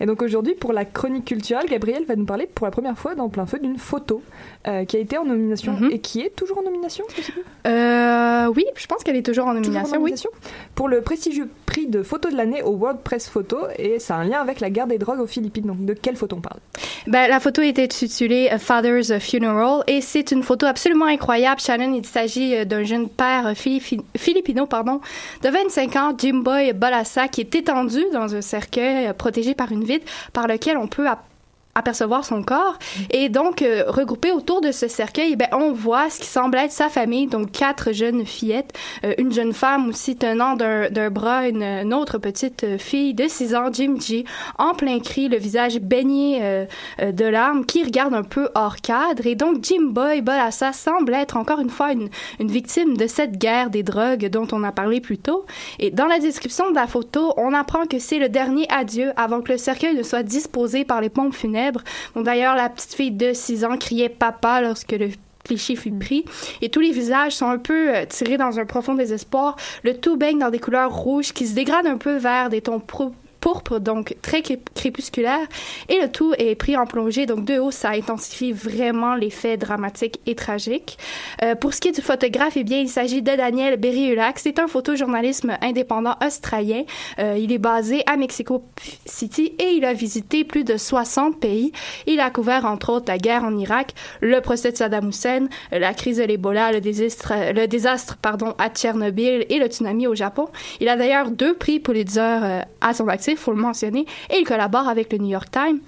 Et 0.04 0.06
donc 0.06 0.20
aujourd'hui, 0.20 0.54
pour 0.54 0.74
la 0.74 0.84
chronique 0.84 1.24
culturelle, 1.24 1.64
Gabriel 1.66 2.04
va 2.04 2.14
nous 2.14 2.26
parler 2.26 2.46
pour 2.46 2.66
la 2.66 2.70
première 2.70 2.98
fois 2.98 3.14
dans 3.14 3.30
plein 3.30 3.46
feu 3.46 3.58
d'une 3.58 3.78
photo 3.78 4.20
euh, 4.68 4.84
qui 4.84 4.98
a 4.98 5.00
été 5.00 5.16
en 5.16 5.24
nomination 5.24 5.72
mhm. 5.72 5.92
et 5.92 5.98
qui 5.98 6.20
est 6.20 6.36
toujours 6.36 6.58
en 6.58 6.62
nomination, 6.62 7.06
euh, 7.66 8.46
Oui, 8.54 8.66
je 8.76 8.86
pense 8.86 9.02
qu'elle 9.02 9.16
est 9.16 9.24
toujours 9.24 9.46
en 9.46 9.54
nomination, 9.54 10.02
oui. 10.02 10.12
Pour 10.74 10.88
le 10.88 11.00
prestigieux 11.00 11.48
de 11.82 12.02
photo 12.02 12.30
de 12.30 12.36
l'année 12.36 12.62
au 12.62 12.70
World 12.70 13.00
Press 13.00 13.28
Photo 13.28 13.58
et 13.78 13.98
ça 13.98 14.16
a 14.16 14.18
un 14.20 14.24
lien 14.24 14.40
avec 14.40 14.60
la 14.60 14.70
guerre 14.70 14.86
des 14.86 14.98
drogues 14.98 15.20
aux 15.20 15.26
Philippines. 15.26 15.66
Donc 15.66 15.84
de 15.84 15.92
quelle 15.92 16.16
photo 16.16 16.36
on 16.36 16.40
parle? 16.40 16.60
Ben, 17.06 17.28
La 17.28 17.40
photo 17.40 17.62
était 17.62 17.84
intitulée 17.84 18.50
Father's 18.58 19.18
Funeral 19.18 19.82
et 19.86 20.00
c'est 20.00 20.30
une 20.30 20.42
photo 20.42 20.66
absolument 20.66 21.06
incroyable. 21.06 21.60
Shannon, 21.60 21.92
il 21.94 22.06
s'agit 22.06 22.56
euh, 22.56 22.64
d'un 22.64 22.84
jeune 22.84 23.08
père 23.08 23.52
philippino 23.56 24.66
pardon, 24.66 25.00
de 25.42 25.48
25 25.48 25.96
ans, 25.96 26.14
Jim 26.16 26.40
Boy 26.44 26.72
Balassa, 26.72 27.28
qui 27.28 27.40
est 27.40 27.54
étendu 27.54 28.00
dans 28.12 28.34
un 28.34 28.40
cercueil 28.40 29.12
protégé 29.14 29.54
par 29.54 29.72
une 29.72 29.84
ville 29.84 30.02
par 30.32 30.46
lequel 30.46 30.76
on 30.76 30.86
peut 30.86 31.06
apercevoir 31.74 32.24
son 32.24 32.42
corps. 32.42 32.78
Et 33.10 33.28
donc, 33.28 33.62
euh, 33.62 33.84
regroupé 33.86 34.30
autour 34.32 34.60
de 34.60 34.72
ce 34.72 34.88
cercueil, 34.88 35.36
ben, 35.36 35.48
on 35.52 35.72
voit 35.72 36.08
ce 36.10 36.20
qui 36.20 36.26
semble 36.26 36.58
être 36.58 36.72
sa 36.72 36.88
famille, 36.88 37.26
donc 37.26 37.50
quatre 37.50 37.92
jeunes 37.92 38.24
fillettes, 38.24 38.72
euh, 39.04 39.14
une 39.18 39.32
jeune 39.32 39.52
femme 39.52 39.88
aussi 39.88 40.16
tenant 40.16 40.56
d'un 40.56 41.10
bras 41.10 41.48
une, 41.48 41.92
autre 41.94 42.18
petite 42.18 42.64
euh, 42.64 42.78
fille 42.78 43.14
de 43.14 43.26
6 43.26 43.54
ans, 43.54 43.72
Jim 43.72 43.96
G, 43.98 44.24
en 44.58 44.74
plein 44.74 45.00
cri, 45.00 45.28
le 45.28 45.36
visage 45.36 45.78
baigné 45.78 46.66
de 47.00 47.24
larmes, 47.24 47.64
qui 47.64 47.82
regarde 47.82 48.14
un 48.14 48.22
peu 48.22 48.48
hors 48.54 48.76
cadre. 48.76 49.26
Et 49.26 49.34
donc, 49.34 49.62
Jim 49.62 49.90
Boy 49.90 50.20
Bolassa 50.20 50.72
semble 50.72 51.14
être 51.14 51.36
encore 51.36 51.60
une 51.60 51.70
fois 51.70 51.92
une, 51.92 52.08
une 52.40 52.50
victime 52.50 52.96
de 52.96 53.06
cette 53.06 53.38
guerre 53.38 53.70
des 53.70 53.82
drogues 53.82 54.28
dont 54.28 54.46
on 54.52 54.62
a 54.62 54.72
parlé 54.72 55.00
plus 55.00 55.18
tôt. 55.18 55.44
Et 55.78 55.90
dans 55.90 56.06
la 56.06 56.18
description 56.18 56.70
de 56.70 56.74
la 56.74 56.86
photo, 56.86 57.34
on 57.36 57.52
apprend 57.52 57.86
que 57.86 57.98
c'est 57.98 58.18
le 58.18 58.28
dernier 58.28 58.66
adieu 58.70 59.12
avant 59.16 59.40
que 59.40 59.52
le 59.52 59.58
cercueil 59.58 59.94
ne 59.94 60.02
soit 60.02 60.22
disposé 60.22 60.84
par 60.84 61.00
les 61.00 61.08
pompes 61.08 61.34
funèbres 61.34 61.63
D'ailleurs, 62.16 62.54
la 62.54 62.68
petite 62.68 62.94
fille 62.94 63.10
de 63.10 63.32
6 63.32 63.64
ans 63.64 63.76
criait 63.76 64.08
papa 64.08 64.60
lorsque 64.60 64.92
le 64.92 65.10
cliché 65.44 65.76
fut 65.76 65.92
pris. 65.92 66.24
Et 66.62 66.70
tous 66.70 66.80
les 66.80 66.92
visages 66.92 67.32
sont 67.32 67.48
un 67.48 67.58
peu 67.58 67.94
euh, 67.94 68.06
tirés 68.06 68.38
dans 68.38 68.58
un 68.58 68.64
profond 68.64 68.94
désespoir. 68.94 69.56
Le 69.82 69.94
tout 69.94 70.16
baigne 70.16 70.38
dans 70.38 70.50
des 70.50 70.58
couleurs 70.58 70.94
rouges 70.94 71.32
qui 71.32 71.46
se 71.46 71.54
dégradent 71.54 71.86
un 71.86 71.98
peu 71.98 72.16
vers 72.16 72.48
des 72.48 72.62
tons 72.62 72.80
pourpre, 73.44 73.78
donc 73.78 74.16
très 74.22 74.40
crépusculaire, 74.40 75.46
et 75.90 76.00
le 76.00 76.10
tout 76.10 76.32
est 76.38 76.54
pris 76.54 76.78
en 76.78 76.86
plongée, 76.86 77.26
donc 77.26 77.44
de 77.44 77.58
haut, 77.58 77.70
ça 77.70 77.90
intensifie 77.90 78.52
vraiment 78.52 79.16
l'effet 79.16 79.58
dramatique 79.58 80.18
et 80.24 80.34
tragique. 80.34 80.96
Euh, 81.42 81.54
pour 81.54 81.74
ce 81.74 81.82
qui 81.82 81.88
est 81.88 81.92
du 81.92 82.00
photographe, 82.00 82.54
eh 82.56 82.64
bien, 82.64 82.78
il 82.78 82.88
s'agit 82.88 83.20
de 83.20 83.36
Daniel 83.36 83.76
Berriulac. 83.76 84.38
C'est 84.38 84.58
un 84.58 84.66
photojournalisme 84.66 85.58
indépendant 85.60 86.14
australien. 86.24 86.84
Euh, 87.18 87.36
il 87.38 87.52
est 87.52 87.58
basé 87.58 88.02
à 88.06 88.16
Mexico 88.16 88.64
City 89.04 89.52
et 89.58 89.72
il 89.76 89.84
a 89.84 89.92
visité 89.92 90.44
plus 90.44 90.64
de 90.64 90.78
60 90.78 91.38
pays. 91.38 91.70
Il 92.06 92.20
a 92.20 92.30
couvert, 92.30 92.64
entre 92.64 92.94
autres, 92.94 93.06
la 93.08 93.18
guerre 93.18 93.44
en 93.44 93.58
Irak, 93.58 93.92
le 94.22 94.40
procès 94.40 94.72
de 94.72 94.78
Saddam 94.78 95.10
Hussein, 95.10 95.48
la 95.70 95.92
crise 95.92 96.16
de 96.16 96.24
l'Ebola, 96.24 96.72
le 96.72 96.80
désastre, 96.80 97.34
le 97.52 97.66
désastre 97.66 98.16
pardon, 98.16 98.54
à 98.56 98.70
Tchernobyl 98.70 99.44
et 99.50 99.58
le 99.58 99.66
tsunami 99.66 100.06
au 100.06 100.14
Japon. 100.14 100.48
Il 100.80 100.88
a 100.88 100.96
d'ailleurs 100.96 101.30
deux 101.30 101.52
prix 101.52 101.78
Pulitzer 101.78 102.20
euh, 102.42 102.60
à 102.80 102.94
son 102.94 103.08
actif 103.08 103.33
il 103.34 103.38
faut 103.38 103.52
le 103.52 103.60
mentionner, 103.60 104.06
et 104.30 104.38
il 104.38 104.44
collabore 104.44 104.88
avec 104.88 105.12
le 105.12 105.18
New 105.18 105.30
York 105.30 105.50
Times. 105.50 105.80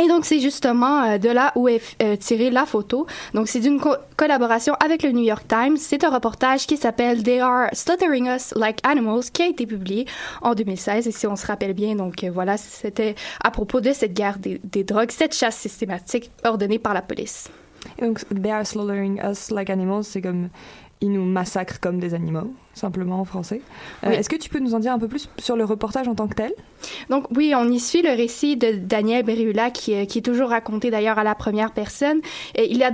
Et 0.00 0.06
donc, 0.06 0.24
c'est 0.24 0.38
justement 0.38 1.02
euh, 1.02 1.18
de 1.18 1.28
là 1.28 1.50
où 1.56 1.66
est 1.66 1.82
euh, 2.02 2.14
tirée 2.14 2.50
la 2.50 2.66
photo. 2.66 3.06
Donc, 3.34 3.48
c'est 3.48 3.58
d'une 3.58 3.80
collaboration 4.16 4.74
avec 4.74 5.02
le 5.02 5.10
New 5.10 5.24
York 5.24 5.44
Times. 5.48 5.76
C'est 5.76 6.04
un 6.04 6.10
reportage 6.10 6.68
qui 6.68 6.76
s'appelle 6.76 7.22
They 7.24 7.40
Are 7.40 7.68
Slaughtering 7.72 8.28
Us 8.28 8.54
Like 8.54 8.78
Animals 8.84 9.24
qui 9.32 9.42
a 9.42 9.48
été 9.48 9.66
publié 9.66 10.06
en 10.40 10.54
2016. 10.54 11.08
Et 11.08 11.10
si 11.10 11.26
on 11.26 11.34
se 11.34 11.46
rappelle 11.46 11.72
bien, 11.72 11.96
donc 11.96 12.22
euh, 12.22 12.30
voilà, 12.30 12.56
c'était 12.56 13.16
à 13.42 13.50
propos 13.50 13.80
de 13.80 13.92
cette 13.92 14.14
guerre 14.14 14.38
des, 14.38 14.84
drogues, 14.84 15.10
cette 15.10 15.34
chasse 15.34 15.56
systématique 15.56 16.30
ordonnée 16.44 16.78
par 16.78 16.94
la 16.94 17.02
police. 17.02 17.50
Donc, 18.00 18.20
They 18.28 18.52
Are 18.52 18.64
Slaughtering 18.64 19.20
Us 19.28 19.50
Like 19.50 19.70
Animals, 19.70 20.04
c'est 20.04 20.22
comme 20.22 20.48
ils 21.00 21.10
nous 21.10 21.24
massacrent 21.24 21.80
comme 21.80 21.98
des 21.98 22.14
animaux. 22.14 22.52
Simplement 22.78 23.20
en 23.20 23.24
français. 23.24 23.60
Est-ce 24.02 24.28
que 24.28 24.36
tu 24.36 24.48
peux 24.48 24.58
nous 24.58 24.74
en 24.74 24.78
dire 24.78 24.92
un 24.92 24.98
peu 24.98 25.08
plus 25.08 25.28
sur 25.38 25.56
le 25.56 25.64
reportage 25.64 26.08
en 26.08 26.14
tant 26.14 26.28
que 26.28 26.34
tel? 26.34 26.52
Donc 27.10 27.24
oui, 27.36 27.52
on 27.56 27.68
y 27.68 27.80
suit 27.80 28.02
le 28.02 28.10
récit 28.10 28.56
de 28.56 28.72
Daniel 28.72 29.24
Berula, 29.24 29.70
qui, 29.70 30.06
qui 30.06 30.18
est 30.18 30.22
toujours 30.22 30.50
raconté 30.50 30.90
d'ailleurs 30.90 31.18
à 31.18 31.24
la 31.24 31.34
première 31.34 31.72
personne. 31.72 32.20
Et 32.54 32.72
il 32.72 32.82
a 32.82 32.90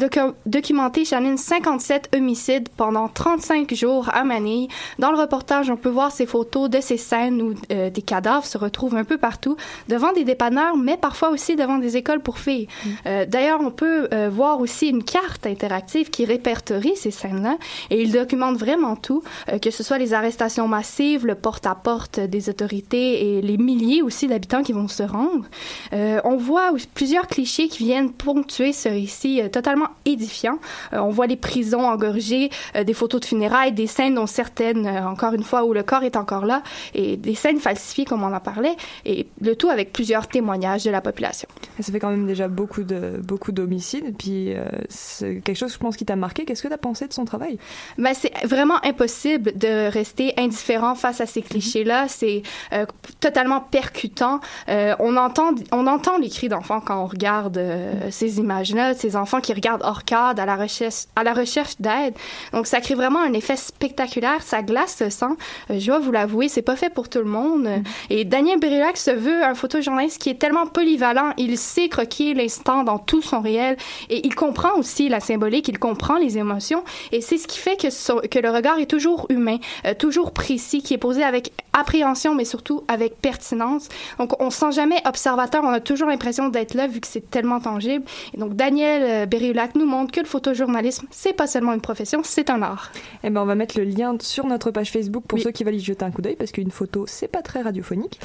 documenté, 0.46 1.04
Shannon, 1.04 1.36
57 1.36 2.10
homicides 2.16 2.68
pendant 2.70 3.08
35 3.08 3.72
jours 3.74 4.08
à 4.12 4.24
Manille. 4.24 4.68
Dans 4.98 5.10
le 5.10 5.18
reportage, 5.18 5.70
on 5.70 5.76
peut 5.76 5.90
voir 5.90 6.12
ces 6.12 6.26
photos 6.26 6.70
de 6.70 6.80
ces 6.80 6.96
scènes 6.96 7.42
où 7.42 7.54
des 7.68 8.02
cadavres 8.02 8.46
se 8.46 8.58
retrouvent 8.58 8.96
un 8.96 9.04
peu 9.04 9.18
partout, 9.18 9.56
devant 9.88 10.12
des 10.12 10.24
dépanneurs, 10.24 10.76
mais 10.76 10.96
parfois 10.96 11.30
aussi 11.30 11.56
devant 11.56 11.78
des 11.78 11.96
écoles 11.96 12.20
pour 12.20 12.38
filles. 12.38 12.68
Mm. 12.84 13.24
d'ailleurs, 13.28 13.60
on 13.60 13.70
peut 13.70 14.08
voir 14.28 14.60
aussi 14.60 14.88
une 14.88 15.04
carte 15.04 15.46
interactive 15.46 16.10
qui 16.10 16.24
répertorie 16.24 16.96
ces 16.96 17.10
scènes-là 17.10 17.56
et 17.90 18.02
il 18.02 18.12
documente 18.12 18.56
vraiment 18.56 18.96
tout, 18.96 19.22
euh, 19.52 19.58
que 19.58 19.70
ce 19.74 19.82
soit 19.82 19.98
les 19.98 20.14
arrestations 20.14 20.68
massives, 20.68 21.26
le 21.26 21.34
porte-à-porte 21.34 22.20
des 22.20 22.48
autorités 22.48 23.36
et 23.36 23.42
les 23.42 23.56
milliers 23.56 24.02
aussi 24.02 24.26
d'habitants 24.26 24.62
qui 24.62 24.72
vont 24.72 24.88
se 24.88 25.02
rendre. 25.02 25.44
Euh, 25.92 26.20
on 26.24 26.36
voit 26.36 26.72
plusieurs 26.94 27.26
clichés 27.26 27.68
qui 27.68 27.84
viennent 27.84 28.12
ponctuer 28.12 28.72
ce 28.72 28.88
récit 28.88 29.42
euh, 29.42 29.48
totalement 29.48 29.88
édifiant. 30.04 30.58
on 30.92 31.10
voit 31.10 31.26
les 31.26 31.36
prisons 31.36 31.86
engorgées, 31.86 32.50
des 32.74 32.94
photos 32.94 33.20
de 33.20 33.26
funérailles, 33.26 33.72
des 33.72 33.86
scènes 33.86 34.14
dont 34.14 34.26
certaines, 34.26 34.86
encore 34.86 35.32
une 35.32 35.42
fois, 35.42 35.64
où 35.64 35.72
le 35.72 35.82
corps 35.82 36.02
est 36.02 36.16
encore 36.16 36.46
là, 36.46 36.62
et 36.94 37.16
des 37.16 37.34
scènes 37.34 37.58
falsifiées 37.58 38.04
comme 38.04 38.22
on 38.22 38.32
en 38.32 38.40
parlait, 38.40 38.76
et 39.04 39.26
le 39.40 39.56
tout 39.56 39.68
avec 39.68 39.92
plusieurs 39.92 40.28
témoignages 40.28 40.84
de 40.84 40.90
la 40.90 41.00
population. 41.00 41.48
Ça 41.80 41.92
fait 41.92 41.98
quand 41.98 42.10
même 42.10 42.26
déjà 42.26 42.48
beaucoup 42.48 42.84
de 42.84 43.20
beaucoup 43.22 43.52
d'homicides, 43.52 44.16
puis 44.16 44.52
c'est 44.88 45.40
quelque 45.40 45.56
chose, 45.56 45.72
je 45.72 45.78
pense, 45.78 45.96
qui 45.96 46.04
t'a 46.04 46.16
marqué. 46.16 46.44
Qu'est-ce 46.44 46.62
que 46.62 46.68
tu 46.68 46.74
as 46.74 46.78
pensé 46.78 47.06
de 47.06 47.12
son 47.12 47.24
travail? 47.24 47.58
Ben, 47.98 48.14
c'est 48.14 48.32
vraiment 48.46 48.84
impossible 48.84 49.52
de 49.64 49.88
rester 49.88 50.34
indifférent 50.36 50.94
face 50.94 51.20
à 51.20 51.26
ces 51.26 51.40
mhm. 51.40 51.46
clichés-là. 51.46 52.06
C'est 52.08 52.42
euh, 52.72 52.86
totalement 53.20 53.60
percutant. 53.60 54.40
Euh, 54.68 54.94
on 54.98 55.16
entend, 55.16 55.50
on 55.72 55.86
entend 55.86 56.18
les 56.18 56.28
cris 56.28 56.48
d'enfants 56.48 56.80
quand 56.80 57.02
on 57.02 57.06
regarde 57.06 57.56
euh, 57.58 57.92
mhm. 57.92 58.10
ces 58.10 58.38
images-là, 58.38 58.94
ces 58.94 59.16
enfants 59.16 59.40
qui 59.40 59.52
regardent 59.52 59.82
hors 59.82 60.04
cadre 60.04 60.42
à 60.42 60.46
la 60.46 60.56
recherche, 60.56 61.04
à 61.16 61.24
la 61.24 61.32
recherche 61.32 61.74
d'aide. 61.80 62.14
Donc, 62.52 62.66
ça 62.66 62.80
crée 62.80 62.94
vraiment 62.94 63.20
un 63.20 63.32
effet 63.32 63.56
spectaculaire. 63.56 64.42
Ça 64.42 64.62
glace 64.62 65.00
le 65.00 65.10
sang. 65.10 65.36
je 65.70 65.86
dois 65.86 65.98
vous 65.98 66.12
l'avouer, 66.12 66.48
c'est 66.48 66.62
pas 66.62 66.76
fait 66.76 66.90
pour 66.90 67.08
tout 67.08 67.20
le 67.20 67.24
monde. 67.24 67.64
Mhm. 67.64 67.82
Et 68.10 68.24
Daniel 68.24 68.60
Brillac 68.60 68.96
se 68.96 69.10
veut 69.10 69.42
un 69.44 69.54
photojournaliste 69.54 70.20
qui 70.20 70.30
est 70.30 70.38
tellement 70.38 70.66
polyvalent. 70.66 71.32
Il 71.38 71.56
sait 71.58 71.88
croquer 71.88 72.34
l'instant 72.34 72.84
dans 72.84 72.98
tout 72.98 73.22
son 73.22 73.40
réel 73.40 73.76
et 74.10 74.26
il 74.26 74.34
comprend 74.34 74.74
aussi 74.78 75.08
la 75.08 75.20
symbolique, 75.20 75.68
il 75.68 75.78
comprend 75.78 76.16
les 76.16 76.38
émotions. 76.38 76.84
Et 77.12 77.20
c'est 77.20 77.38
ce 77.38 77.46
qui 77.46 77.58
fait 77.58 77.76
que 77.76 77.88
que 78.26 78.38
le 78.38 78.50
regard 78.50 78.78
est 78.78 78.86
toujours 78.86 79.26
humain, 79.28 79.43
euh, 79.86 79.94
toujours 79.94 80.32
précis, 80.32 80.82
qui 80.82 80.94
est 80.94 80.98
posé 80.98 81.22
avec 81.22 81.52
appréhension, 81.72 82.34
mais 82.34 82.44
surtout 82.44 82.84
avec 82.88 83.20
pertinence. 83.20 83.88
Donc, 84.18 84.40
on 84.40 84.46
ne 84.46 84.50
sent 84.50 84.72
jamais 84.72 85.00
observateur, 85.06 85.62
on 85.64 85.68
a 85.68 85.80
toujours 85.80 86.08
l'impression 86.08 86.48
d'être 86.48 86.74
là 86.74 86.86
vu 86.86 87.00
que 87.00 87.06
c'est 87.06 87.30
tellement 87.30 87.60
tangible. 87.60 88.04
Et 88.34 88.38
donc, 88.38 88.54
Daniel 88.54 89.28
euh, 89.30 89.66
nous 89.74 89.86
montre 89.86 90.12
que 90.12 90.20
le 90.20 90.26
photojournalisme, 90.26 91.06
c'est 91.10 91.32
pas 91.32 91.46
seulement 91.46 91.72
une 91.72 91.80
profession, 91.80 92.20
c'est 92.22 92.50
un 92.50 92.62
art. 92.62 92.92
Eh 93.22 93.30
ben, 93.30 93.40
on 93.42 93.46
va 93.46 93.54
mettre 93.54 93.78
le 93.78 93.84
lien 93.84 94.16
sur 94.20 94.46
notre 94.46 94.70
page 94.70 94.90
Facebook 94.90 95.24
pour 95.26 95.38
ceux 95.38 95.50
qui 95.50 95.64
veulent 95.64 95.74
y 95.74 95.80
jeter 95.80 96.04
un 96.04 96.10
coup 96.10 96.22
d'œil, 96.22 96.36
parce 96.36 96.52
qu'une 96.52 96.70
photo, 96.70 97.04
c'est 97.06 97.28
pas 97.28 97.42
très 97.42 97.62
radiophonique, 97.62 98.20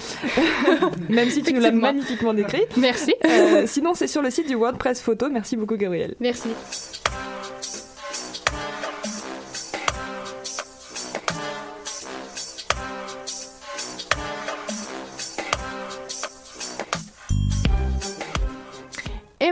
même 1.10 1.30
si 1.30 1.42
tu 1.44 1.54
nous 1.54 1.62
l'as 1.62 1.72
magnifiquement 1.72 2.34
décrit. 2.34 2.64
Merci. 2.78 3.14
Euh, 3.26 3.64
sinon, 3.66 3.94
c'est 3.94 4.08
sur 4.08 4.22
le 4.22 4.30
site 4.30 4.48
du 4.48 4.56
WordPress 4.56 5.02
Photo. 5.02 5.30
Merci 5.30 5.56
beaucoup, 5.56 5.78
Gabriel. 5.78 6.16
Merci. 6.20 6.50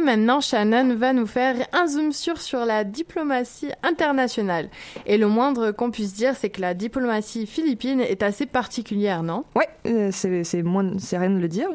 Maintenant, 0.07 0.39
Shannon 0.39 0.95
va 0.95 1.11
nous 1.11 1.27
faire 1.27 1.55
un 1.73 1.85
zoom 1.85 2.13
sur 2.13 2.39
sur 2.39 2.65
la 2.65 2.85
diplomatie 2.85 3.71
internationale. 3.83 4.69
Et 5.05 5.17
le 5.17 5.27
moindre 5.27 5.71
qu'on 5.71 5.91
puisse 5.91 6.13
dire, 6.13 6.33
c'est 6.37 6.49
que 6.49 6.61
la 6.61 6.73
diplomatie 6.73 7.45
philippine 7.45 7.99
est 7.99 8.23
assez 8.23 8.45
particulière, 8.45 9.21
non? 9.21 9.43
Ouais, 9.53 9.67
euh, 9.85 10.09
c'est 10.13 11.17
rien 11.17 11.29
de 11.29 11.39
le 11.39 11.49
dire. 11.49 11.67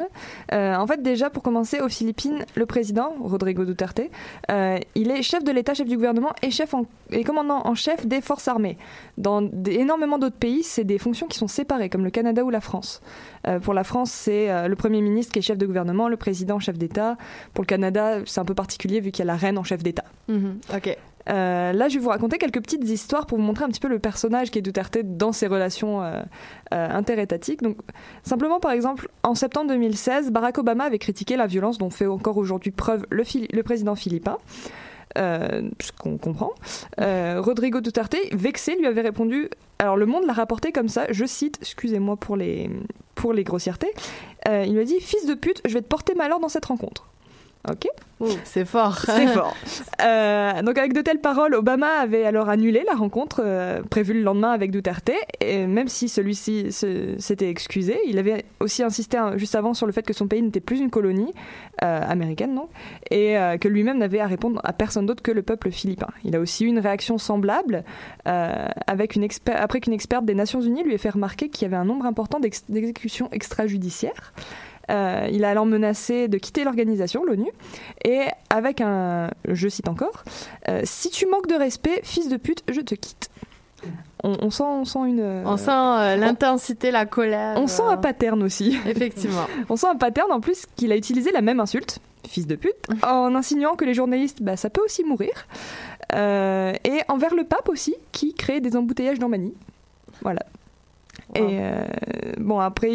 Euh, 0.53 0.75
en 0.77 0.87
fait, 0.87 1.03
déjà 1.03 1.29
pour 1.29 1.43
commencer, 1.43 1.81
aux 1.81 1.91
Philippines, 1.91 2.47
le 2.55 2.65
président 2.65 3.13
Rodrigo 3.21 3.67
Duterte, 3.67 4.01
euh, 4.51 4.79
il 4.95 5.11
est 5.11 5.23
chef 5.23 5.45
de 5.45 5.53
l'État, 5.53 5.75
chef 5.75 5.87
du 5.87 5.97
gouvernement 5.97 6.33
et 6.41 6.51
chef 6.51 6.75
et 7.11 7.25
commandant 7.25 7.61
en 7.67 7.75
chef 7.75 8.07
des 8.07 8.23
forces 8.23 8.49
armées. 8.49 8.79
Dans 9.19 9.47
énormément 9.67 10.19
d'autres 10.19 10.37
pays, 10.37 10.63
c'est 10.63 10.85
des 10.85 10.99
fonctions 10.99 11.27
qui 11.27 11.37
sont 11.37 11.49
séparées, 11.49 11.91
comme 11.91 12.05
le 12.05 12.11
Canada 12.11 12.43
ou 12.45 12.49
la 12.51 12.63
France. 12.63 13.03
Pour 13.63 13.75
la 13.75 13.85
France, 13.85 14.11
c'est 14.11 14.69
le 14.69 14.77
Premier 14.77 15.03
ministre 15.03 15.33
qui 15.33 15.41
est 15.41 15.43
chef 15.43 15.59
de 15.59 15.67
gouvernement, 15.67 16.09
le 16.09 16.17
président 16.17 16.59
chef 16.61 16.79
d'État. 16.79 17.19
Pour 17.53 17.63
le 17.63 17.67
Canada, 17.67 18.22
c'est 18.27 18.41
un 18.41 18.45
peu 18.45 18.55
particulier 18.55 19.01
vu 19.01 19.11
qu'il 19.11 19.21
y 19.25 19.29
a 19.29 19.33
la 19.33 19.37
reine 19.37 19.59
en 19.59 19.65
chef 19.65 19.83
d'État. 19.83 20.05
Mhm, 20.29 20.59
ok. 20.75 20.97
Euh, 21.29 21.73
là, 21.73 21.89
je 21.89 21.95
vais 21.95 22.01
vous 22.01 22.09
raconter 22.09 22.37
quelques 22.37 22.61
petites 22.61 22.83
histoires 22.83 23.27
pour 23.27 23.39
vous 23.39 23.45
montrer 23.45 23.65
un 23.65 23.69
petit 23.69 23.79
peu 23.79 23.87
le 23.89 24.01
personnage 24.01 24.51
qui 24.51 24.59
est 24.59 24.63
Duterte 24.63 24.99
dans 25.05 25.31
ses 25.31 25.47
relations 25.47 26.03
interétatiques. 26.73 27.63
Donc, 27.63 27.77
simplement, 28.25 28.59
par 28.59 28.73
exemple, 28.73 29.09
en 29.23 29.37
septembre 29.37 29.69
2016, 29.69 30.33
Barack 30.33 30.59
Obama 30.59 30.85
avait 30.85 30.99
critiqué 30.99 31.37
la 31.37 31.47
violence 31.47 31.79
dont 31.79 31.91
fait 31.91 32.07
encore 32.07 32.39
aujourd'hui 32.39 32.73
preuve 32.73 33.07
le, 33.11 33.23
le 33.53 33.63
président 33.63 33.95
philippin. 33.95 34.39
Euh, 35.19 35.69
ce 35.81 35.93
qu'on 35.93 36.17
comprend. 36.17 36.53
Euh, 37.01 37.41
Rodrigo 37.41 37.81
Duterte, 37.81 38.17
vexé, 38.33 38.77
lui 38.77 38.87
avait 38.87 39.03
répondu. 39.03 39.51
Alors 39.79 39.97
le 39.97 40.07
Monde 40.07 40.25
l'a 40.27 40.33
rapporté 40.33 40.73
comme 40.73 40.89
ça. 40.89 41.07
Je 41.11 41.25
cite, 41.25 41.59
excusez-moi 41.61 42.17
pour 42.17 42.37
les 42.37 42.71
pour 43.15 43.33
les 43.33 43.45
grossièretés. 43.45 43.93
Euh, 44.49 44.65
il 44.67 44.73
lui 44.73 44.81
a 44.81 44.85
dit 44.85 45.01
Fils 45.01 45.27
de 45.27 45.35
pute, 45.35 45.61
je 45.67 45.75
vais 45.75 45.83
te 45.83 45.87
porter 45.87 46.15
malheur 46.15 46.41
dans 46.41 46.49
cette 46.49 46.65
rencontre. 46.65 47.09
Ok. 47.71 47.87
c'est 48.45 48.65
fort. 48.65 48.99
C'est 48.99 49.27
fort. 49.29 49.55
Euh, 50.03 50.63
donc 50.63 50.79
avec 50.79 50.95
de 50.95 51.01
telles 51.01 51.21
paroles, 51.21 51.55
Obama 51.55 51.87
avait 52.01 52.25
alors 52.25 52.49
annulé 52.49 52.83
la 52.85 52.95
rencontre 52.95 53.41
euh, 53.45 53.83
prévue 53.83 54.15
le 54.15 54.23
lendemain 54.23 54.51
avec 54.51 54.73
Duterte, 54.73 55.13
et 55.41 55.65
même 55.65 55.87
si 55.87 56.09
celui-ci 56.09 56.73
s'était 56.73 57.49
excusé, 57.49 58.01
il 58.09 58.19
avait 58.19 58.45
aussi 58.59 58.83
insisté 58.83 59.17
hein, 59.17 59.37
juste 59.37 59.55
avant 59.55 59.75
sur 59.75 59.87
le 59.87 59.93
fait 59.93 60.03
que 60.03 60.13
son 60.13 60.27
pays 60.27 60.43
n'était 60.43 60.59
plus 60.59 60.81
une 60.81 60.91
colonie 60.91 61.33
euh, 61.85 62.01
américaine, 62.05 62.53
non, 62.53 62.69
et 63.13 63.37
que 63.61 63.69
lui-même 63.69 63.99
n'avait 63.99 64.19
à 64.19 64.27
répondre 64.27 64.61
à 64.65 64.73
personne 64.73 65.07
d'autre 65.07 65.23
que 65.23 65.31
le 65.31 65.43
peuple 65.43 65.71
philippin. 65.71 66.09
Il 66.25 66.35
a 66.35 66.41
aussi 66.41 66.65
eu 66.65 66.69
une 66.69 66.81
réaction 66.81 67.19
semblable 67.19 67.85
avec 68.25 69.15
une 69.15 69.29
après 69.55 69.81
qu'une 69.81 69.93
experte 69.93 70.25
des 70.25 70.35
Nations 70.35 70.61
Unies 70.61 70.83
lui 70.83 70.95
ait 70.95 70.99
fait 70.99 71.11
remarquer 71.11 71.49
qu'il 71.49 71.63
y 71.63 71.67
avait 71.67 71.77
un 71.77 71.85
nombre 71.85 72.07
important 72.07 72.41
d'exécutions 72.41 73.29
extrajudiciaires. 73.31 74.33
Euh, 74.91 75.29
il 75.31 75.45
a 75.45 75.51
alors 75.51 75.67
menacé 75.67 76.29
de 76.29 76.39
quitter 76.39 76.65
l'organisation, 76.65 77.25
l'ONU, 77.25 77.51
et 78.05 78.23
avec 78.51 78.81
un, 78.81 79.31
je 79.49 79.69
cite 79.69 79.89
encore, 79.89 80.25
euh, 80.69 80.81
si 80.85 81.11
tu 81.11 81.27
manques 81.27 81.47
de 81.47 81.55
respect, 81.55 82.01
fils 82.03 82.29
de 82.29 82.37
pute, 82.37 82.63
je 82.69 82.81
te 82.81 82.95
quitte. 82.95 83.31
On, 84.25 84.51
sent, 84.51 84.63
on 84.63 84.85
sent 84.85 85.01
une. 85.01 85.43
On 85.45 85.57
sent 85.57 85.71
euh, 85.73 86.15
l'intensité, 86.15 86.93
la 86.93 87.07
colère. 87.07 87.57
On 87.57 87.67
sent 87.67 87.83
un 87.83 87.97
pattern 87.97 88.41
aussi. 88.45 88.79
Effectivement. 88.87 89.47
on 89.69 89.75
sent 89.75 89.89
un 89.89 89.97
pattern 89.97 90.31
en 90.31 90.41
plus 90.41 90.67
qu'il 90.77 90.93
a 90.93 90.97
utilisé 90.97 91.33
la 91.33 91.41
même 91.41 91.59
insulte, 91.59 91.99
fils 92.29 92.47
de 92.47 92.55
pute, 92.55 92.77
en 93.03 93.35
insinuant 93.35 93.75
que 93.75 93.85
les 93.85 93.95
journalistes, 93.95 94.41
bah, 94.41 94.57
ça 94.57 94.71
peut 94.71 94.83
aussi 94.85 95.03
mourir. 95.03 95.49
et 96.13 97.01
envers 97.09 97.35
le 97.35 97.43
pape 97.43 97.69
aussi, 97.69 97.97
qui 98.13 98.35
crée 98.35 98.61
des 98.61 98.77
embouteillages 98.77 99.19
dans 99.19 99.29
Mani. 99.29 99.55
Voilà. 100.21 100.45
Et 101.35 101.59
bon, 102.39 102.61
après, 102.61 102.93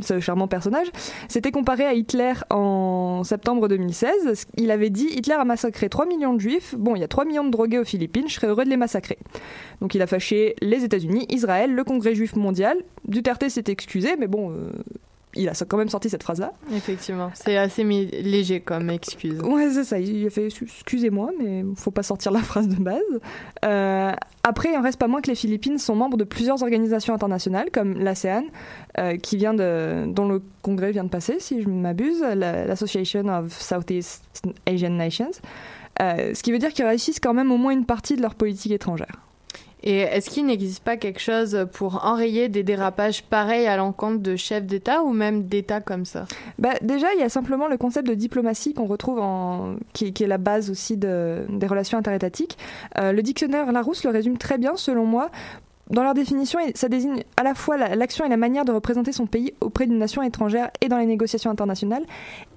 ce 0.00 0.20
charmant 0.20 0.48
personnage, 0.48 0.88
s'était 1.28 1.50
comparé 1.50 1.84
à 1.84 1.94
Hitler 1.94 2.32
en 2.50 3.22
septembre 3.24 3.68
2016. 3.68 4.46
Il 4.56 4.70
avait 4.70 4.90
dit 4.90 5.08
Hitler 5.10 5.34
a 5.34 5.44
massacré 5.44 5.88
3 5.88 6.06
millions 6.06 6.34
de 6.34 6.40
juifs. 6.40 6.74
Bon, 6.76 6.94
il 6.96 7.00
y 7.00 7.04
a 7.04 7.08
3 7.08 7.24
millions 7.24 7.44
de 7.44 7.50
drogués 7.50 7.78
aux 7.78 7.84
Philippines, 7.84 8.28
je 8.28 8.34
serais 8.34 8.48
heureux 8.48 8.64
de 8.64 8.70
les 8.70 8.76
massacrer. 8.76 9.18
Donc 9.80 9.94
il 9.94 10.02
a 10.02 10.06
fâché 10.06 10.54
les 10.60 10.84
États-Unis, 10.84 11.26
Israël, 11.30 11.74
le 11.74 11.84
Congrès 11.84 12.14
juif 12.14 12.36
mondial. 12.36 12.76
Duterte 13.06 13.48
s'est 13.48 13.64
excusé, 13.68 14.16
mais 14.18 14.26
bon, 14.26 14.50
euh, 14.50 14.70
il 15.36 15.48
a 15.48 15.52
quand 15.68 15.76
même 15.76 15.88
sorti 15.88 16.08
cette 16.08 16.22
phrase-là. 16.22 16.52
Effectivement, 16.74 17.30
c'est 17.34 17.56
assez 17.56 17.84
léger 17.84 18.60
comme 18.60 18.90
excuse. 18.90 19.40
Ouais, 19.42 19.70
c'est 19.70 19.84
ça. 19.84 19.98
Il 19.98 20.26
a 20.26 20.30
fait 20.30 20.46
excusez-moi, 20.46 21.30
mais 21.38 21.64
faut 21.76 21.90
pas 21.90 22.02
sortir 22.02 22.32
la 22.32 22.40
phrase 22.42 22.68
de 22.68 22.76
base. 22.76 23.02
Euh, 23.64 24.12
après, 24.42 24.70
il 24.72 24.76
en 24.76 24.82
reste 24.82 24.98
pas 24.98 25.08
moins 25.08 25.20
que 25.20 25.30
les 25.30 25.34
Philippines 25.36 25.78
sont 25.78 25.94
membres 25.94 26.16
de 26.16 26.24
plusieurs 26.24 26.62
organisations 26.62 27.14
internationales, 27.14 27.70
comme 27.72 27.94
l'ASEAN, 27.94 28.44
euh, 28.98 29.16
qui 29.16 29.36
vient 29.36 29.54
de, 29.54 30.04
dont 30.06 30.28
le 30.28 30.42
congrès 30.62 30.92
vient 30.92 31.04
de 31.04 31.08
passer, 31.08 31.36
si 31.40 31.62
je 31.62 31.68
m'abuse, 31.68 32.20
l'Association 32.20 33.28
of 33.28 33.52
Southeast 33.60 34.24
Asian 34.66 34.90
Nations. 34.90 35.30
Euh, 36.00 36.34
ce 36.34 36.42
qui 36.42 36.52
veut 36.52 36.58
dire 36.58 36.72
qu'ils 36.72 36.84
réussissent 36.84 37.20
quand 37.20 37.34
même 37.34 37.50
au 37.50 37.56
moins 37.56 37.72
une 37.72 37.86
partie 37.86 38.16
de 38.16 38.22
leur 38.22 38.34
politique 38.34 38.72
étrangère. 38.72 39.25
Et 39.86 39.98
est-ce 39.98 40.30
qu'il 40.30 40.46
n'existe 40.46 40.82
pas 40.82 40.96
quelque 40.96 41.20
chose 41.20 41.64
pour 41.72 42.04
enrayer 42.04 42.48
des 42.48 42.64
dérapages 42.64 43.22
pareils 43.22 43.68
à 43.68 43.76
l'encontre 43.76 44.18
de 44.18 44.34
chefs 44.34 44.64
d'État 44.64 45.04
ou 45.04 45.12
même 45.12 45.44
d'États 45.44 45.80
comme 45.80 46.04
ça? 46.04 46.26
Bah, 46.58 46.74
Déjà, 46.82 47.06
il 47.14 47.20
y 47.20 47.22
a 47.22 47.28
simplement 47.28 47.68
le 47.68 47.76
concept 47.76 48.08
de 48.08 48.14
diplomatie 48.14 48.74
qu'on 48.74 48.86
retrouve 48.86 49.22
qui, 49.92 50.06
est 50.08 50.26
la 50.26 50.38
base 50.38 50.70
aussi 50.70 50.96
de, 50.96 51.46
des 51.48 51.68
relations 51.68 51.98
interétatiques. 51.98 52.58
Euh, 52.98 53.12
le 53.12 53.22
dictionnaire 53.22 53.70
Larousse 53.70 54.02
le 54.02 54.10
résume 54.10 54.38
très 54.38 54.58
bien, 54.58 54.74
selon 54.74 55.04
moi. 55.04 55.30
dans 55.88 56.02
leur 56.02 56.14
définition, 56.14 56.58
ça 56.74 56.88
désigne 56.88 57.22
à 57.36 57.44
la 57.44 57.54
fois 57.54 57.76
l'action 57.76 58.24
et 58.24 58.28
la 58.28 58.36
manière 58.36 58.64
de 58.64 58.72
représenter 58.72 59.12
son 59.12 59.26
pays 59.26 59.54
auprès 59.60 59.86
d'une 59.86 59.98
nation 59.98 60.20
étrangère 60.20 60.68
et 60.80 60.88
dans 60.88 60.98
les 60.98 61.06
négociations 61.06 61.52
internationales, 61.52 62.02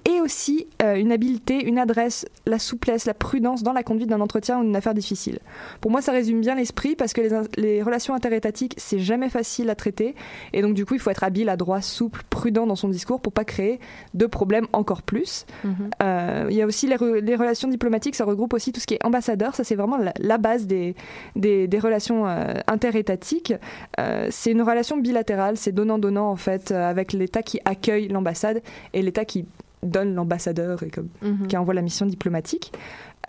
et 0.04 0.20
aussi 0.20 0.66
euh, 0.82 0.94
une 0.94 1.12
habileté, 1.12 1.64
une 1.64 1.78
adresse, 1.78 2.26
la 2.46 2.58
souplesse, 2.58 3.04
la 3.04 3.14
prudence 3.14 3.62
dans 3.62 3.72
la 3.72 3.82
conduite 3.82 4.08
d'un 4.08 4.20
entretien 4.20 4.58
ou 4.60 4.64
d'une 4.64 4.76
affaire 4.76 4.94
difficile. 4.94 5.38
Pour 5.80 5.90
moi, 5.90 6.00
ça 6.00 6.12
résume 6.12 6.40
bien 6.40 6.54
l'esprit 6.54 6.96
parce 6.96 7.12
que 7.12 7.20
les, 7.20 7.30
les 7.56 7.82
relations 7.82 8.14
interétatiques, 8.14 8.74
c'est 8.76 8.98
jamais 8.98 9.28
facile 9.28 9.70
à 9.70 9.74
traiter, 9.74 10.14
et 10.52 10.62
donc 10.62 10.74
du 10.74 10.86
coup, 10.86 10.94
il 10.94 11.00
faut 11.00 11.10
être 11.10 11.24
habile, 11.24 11.48
adroit, 11.48 11.80
souple, 11.80 12.22
prudent 12.30 12.66
dans 12.66 12.76
son 12.76 12.88
discours 12.88 13.20
pour 13.20 13.32
pas 13.32 13.44
créer 13.44 13.80
de 14.14 14.26
problèmes 14.26 14.66
encore 14.72 15.02
plus. 15.02 15.46
Mhm. 15.64 15.90
Euh, 16.02 16.46
il 16.50 16.56
y 16.56 16.62
a 16.62 16.66
aussi 16.66 16.86
les, 16.86 16.96
les, 17.20 17.36
relations 17.36 17.68
diplomatiques, 17.68 18.14
ça 18.14 18.24
regroupe 18.24 18.54
aussi 18.54 18.72
tout 18.72 18.80
ce 18.80 18.86
qui 18.86 18.94
est 18.94 19.04
ambassadeur, 19.04 19.54
ça 19.54 19.64
c'est 19.64 19.74
vraiment 19.74 19.98
la, 20.18 20.38
base 20.38 20.66
des, 20.66 20.94
des, 21.36 21.68
des 21.68 21.78
relations 21.78 22.26
euh, 22.26 22.54
interétatiques. 22.66 23.54
Euh, 23.98 24.28
c'est 24.30 24.52
une 24.52 24.62
relation 24.62 24.96
bilatérale, 24.96 25.56
c'est 25.56 25.72
donnant-donnant 25.72 26.30
en 26.30 26.36
fait, 26.36 26.70
avec 26.70 27.12
l'État 27.12 27.42
qui 27.42 27.60
accueille 27.64 28.08
l'ambassade 28.08 28.62
et 28.92 29.02
l'État 29.02 29.24
qui 29.24 29.46
donne 29.82 30.14
l'ambassadeur 30.14 30.82
et 30.82 30.90
comme, 30.90 31.08
mhm. 31.22 31.46
qui 31.46 31.56
envoie 31.56 31.74
la 31.74 31.82
mission 31.82 32.06
diplomatique. 32.06 32.72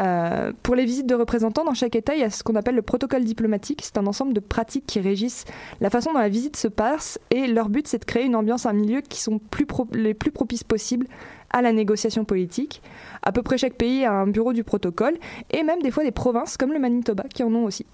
Euh, 0.02 0.54
pour 0.64 0.76
les 0.76 0.86
visites 0.86 1.06
de 1.06 1.16
représentants, 1.16 1.64
dans 1.64 1.74
chaque 1.74 1.96
État, 1.96 2.16
il 2.16 2.22
y 2.22 2.24
a 2.24 2.30
ce 2.30 2.44
qu'on 2.44 2.56
appelle 2.56 2.76
le 2.76 2.82
protocole 2.82 3.24
diplomatique. 3.24 3.82
C'est 3.84 3.98
un 3.98 4.08
ensemble 4.08 4.34
de 4.34 4.40
pratiques 4.40 4.86
qui 4.88 5.00
régissent 5.00 5.46
la 5.80 5.90
façon 5.90 6.14
dont 6.14 6.20
la 6.20 6.30
visite 6.30 6.56
se 6.56 6.68
passe 6.68 7.20
et 7.30 7.48
leur 7.48 7.70
but, 7.70 7.88
c'est 7.88 8.00
de 8.00 8.06
créer 8.06 8.26
une 8.26 8.36
ambiance, 8.36 8.66
un 8.66 8.74
milieu 8.74 9.02
qui 9.02 9.22
sont 9.22 9.40
plus 9.40 9.68
les 9.94 10.14
plus 10.14 10.32
propices 10.32 10.64
possibles 10.64 11.08
à 11.52 11.62
la 11.62 11.74
négociation 11.74 12.24
politique. 12.26 12.82
À 13.22 13.32
peu 13.32 13.44
près 13.44 13.58
chaque 13.58 13.76
pays 13.76 14.06
a 14.06 14.14
un 14.14 14.28
bureau 14.28 14.54
du 14.54 14.64
protocole 14.64 15.16
et 15.52 15.64
même 15.64 15.82
des 15.82 15.92
fois 15.92 16.04
des 16.04 16.12
provinces 16.12 16.58
comme 16.58 16.72
le 16.72 16.80
Manitoba 16.80 17.26
qui 17.34 17.44
en 17.44 17.54
ont 17.54 17.66
aussi. 17.66 17.86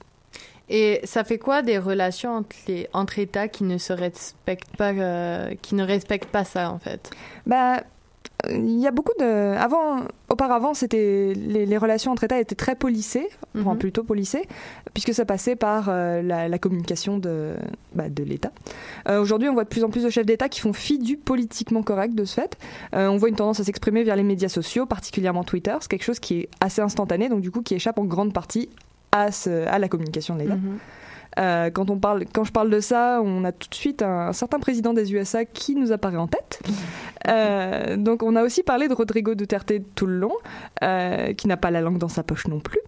Et 0.70 1.00
ça 1.06 1.24
fait 1.24 1.38
quoi 1.38 1.62
des 1.62 1.78
relations 1.78 2.32
entre, 2.36 2.56
les, 2.68 2.90
entre 2.94 3.20
États 3.20 3.48
qui 3.48 3.64
ne 3.64 3.78
se 3.78 3.94
respectent 3.94 4.76
pas, 4.76 4.92
euh, 4.92 5.56
qui 5.62 5.76
ne 5.76 5.84
respectent 5.84 6.30
pas 6.30 6.44
ça 6.44 6.72
en 6.72 6.80
fait? 6.80 7.10
Bah, 7.46 7.84
il 8.50 8.80
y 8.80 8.86
a 8.86 8.92
beaucoup 8.92 9.14
de. 9.20 9.56
Avant, 9.58 10.04
auparavant, 10.30 10.74
c'était 10.74 11.34
les, 11.36 11.78
relations 11.78 12.12
entre 12.12 12.24
États 12.24 12.40
étaient 12.40 12.56
très 12.56 12.76
policées, 12.76 13.30
mhm. 13.56 13.78
plutôt 13.78 14.04
policées, 14.04 14.48
puisque 14.94 15.14
ça 15.14 15.26
passait 15.26 15.56
par 15.56 15.88
euh, 15.90 16.22
la, 16.22 16.60
communication 16.60 17.18
de, 17.18 17.56
bah, 17.96 18.10
de 18.10 18.24
l'État. 18.24 18.52
Euh, 19.10 19.20
aujourd'hui, 19.20 19.50
on 19.50 19.54
voit 19.54 19.64
de 19.64 19.70
plus 19.70 19.84
en 19.84 19.90
plus 19.90 20.04
de 20.04 20.10
chefs 20.10 20.26
d'État 20.26 20.50
qui 20.50 20.60
font 20.60 20.74
fi 20.74 21.00
du 21.00 21.18
politiquement 21.18 21.82
correct 21.82 22.14
de 22.14 22.26
ce 22.26 22.36
fait. 22.36 22.58
on 22.94 23.18
voit 23.18 23.30
une 23.30 23.36
tendance 23.36 23.60
à 23.60 23.64
s'exprimer 23.64 24.04
via 24.04 24.16
les 24.16 24.24
médias 24.24 24.50
sociaux, 24.50 24.86
particulièrement 24.86 25.44
Twitter. 25.44 25.76
C'est 25.82 25.90
quelque 25.90 26.04
chose 26.04 26.20
qui 26.20 26.42
est 26.42 26.50
assez 26.62 26.82
instantané, 26.82 27.30
donc 27.30 27.42
du 27.42 27.50
coup 27.50 27.62
qui 27.62 27.74
échappe 27.74 27.98
en 27.98 28.06
grande 28.06 28.34
partie 28.34 28.70
à, 29.12 29.30
à 29.68 29.80
la 29.80 29.88
communication 29.88 30.36
de 30.36 30.42
l'État. 30.42 30.56
Mhm. 30.56 30.78
Euh, 31.38 31.70
quand, 31.70 31.90
on 31.90 31.98
parle, 31.98 32.26
quand 32.34 32.44
je 32.44 32.52
parle 32.52 32.70
de 32.70 32.80
ça, 32.80 33.22
on 33.24 33.44
a 33.44 33.52
tout 33.52 33.70
de 33.70 33.76
suite 33.76 34.02
un, 34.02 34.34
certain 34.34 34.60
président 34.60 34.94
des 34.94 35.14
USA 35.14 35.46
qui 35.46 35.76
nous 35.76 35.92
apparaît 35.92 36.18
en 36.18 36.28
tête. 36.28 36.62
Euh, 37.28 37.98
donc 37.98 38.24
on 38.24 38.38
a 38.38 38.44
aussi 38.44 38.64
parlé 38.64 38.88
de 38.88 38.94
Rodrigo 38.94 39.36
Duterte 39.36 39.74
tout 39.96 40.06
le 40.06 40.18
long, 40.18 40.32
euh, 40.82 41.34
qui 41.34 41.50
n'a 41.50 41.58
pas 41.58 41.72
la 41.72 41.82
langue 41.82 41.98
dans 41.98 42.08
sa 42.08 42.24
poche 42.24 42.48
non 42.48 42.62
plus. 42.62 42.80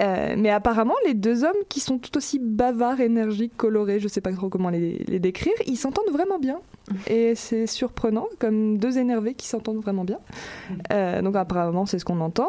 Euh, 0.00 0.34
mais 0.36 0.50
apparemment, 0.50 0.94
les 1.06 1.14
deux 1.14 1.44
hommes 1.44 1.52
qui 1.68 1.80
sont 1.80 1.98
tout 1.98 2.16
aussi 2.16 2.38
bavards, 2.38 3.00
énergiques, 3.00 3.56
colorés, 3.56 4.00
je 4.00 4.08
sais 4.08 4.20
pas 4.20 4.32
trop 4.32 4.48
comment 4.48 4.70
les, 4.70 5.04
les 5.06 5.20
décrire, 5.20 5.54
ils 5.66 5.76
s'entendent 5.76 6.10
vraiment 6.12 6.38
bien. 6.38 6.58
Et 7.06 7.34
c'est 7.34 7.66
surprenant, 7.66 8.26
comme 8.38 8.78
deux 8.78 8.98
énervés 8.98 9.34
qui 9.34 9.46
s'entendent 9.46 9.80
vraiment 9.80 10.04
bien. 10.04 10.18
Euh, 10.92 11.22
donc 11.22 11.36
apparemment, 11.36 11.86
c'est 11.86 11.98
ce 11.98 12.04
qu'on 12.04 12.20
entend. 12.20 12.48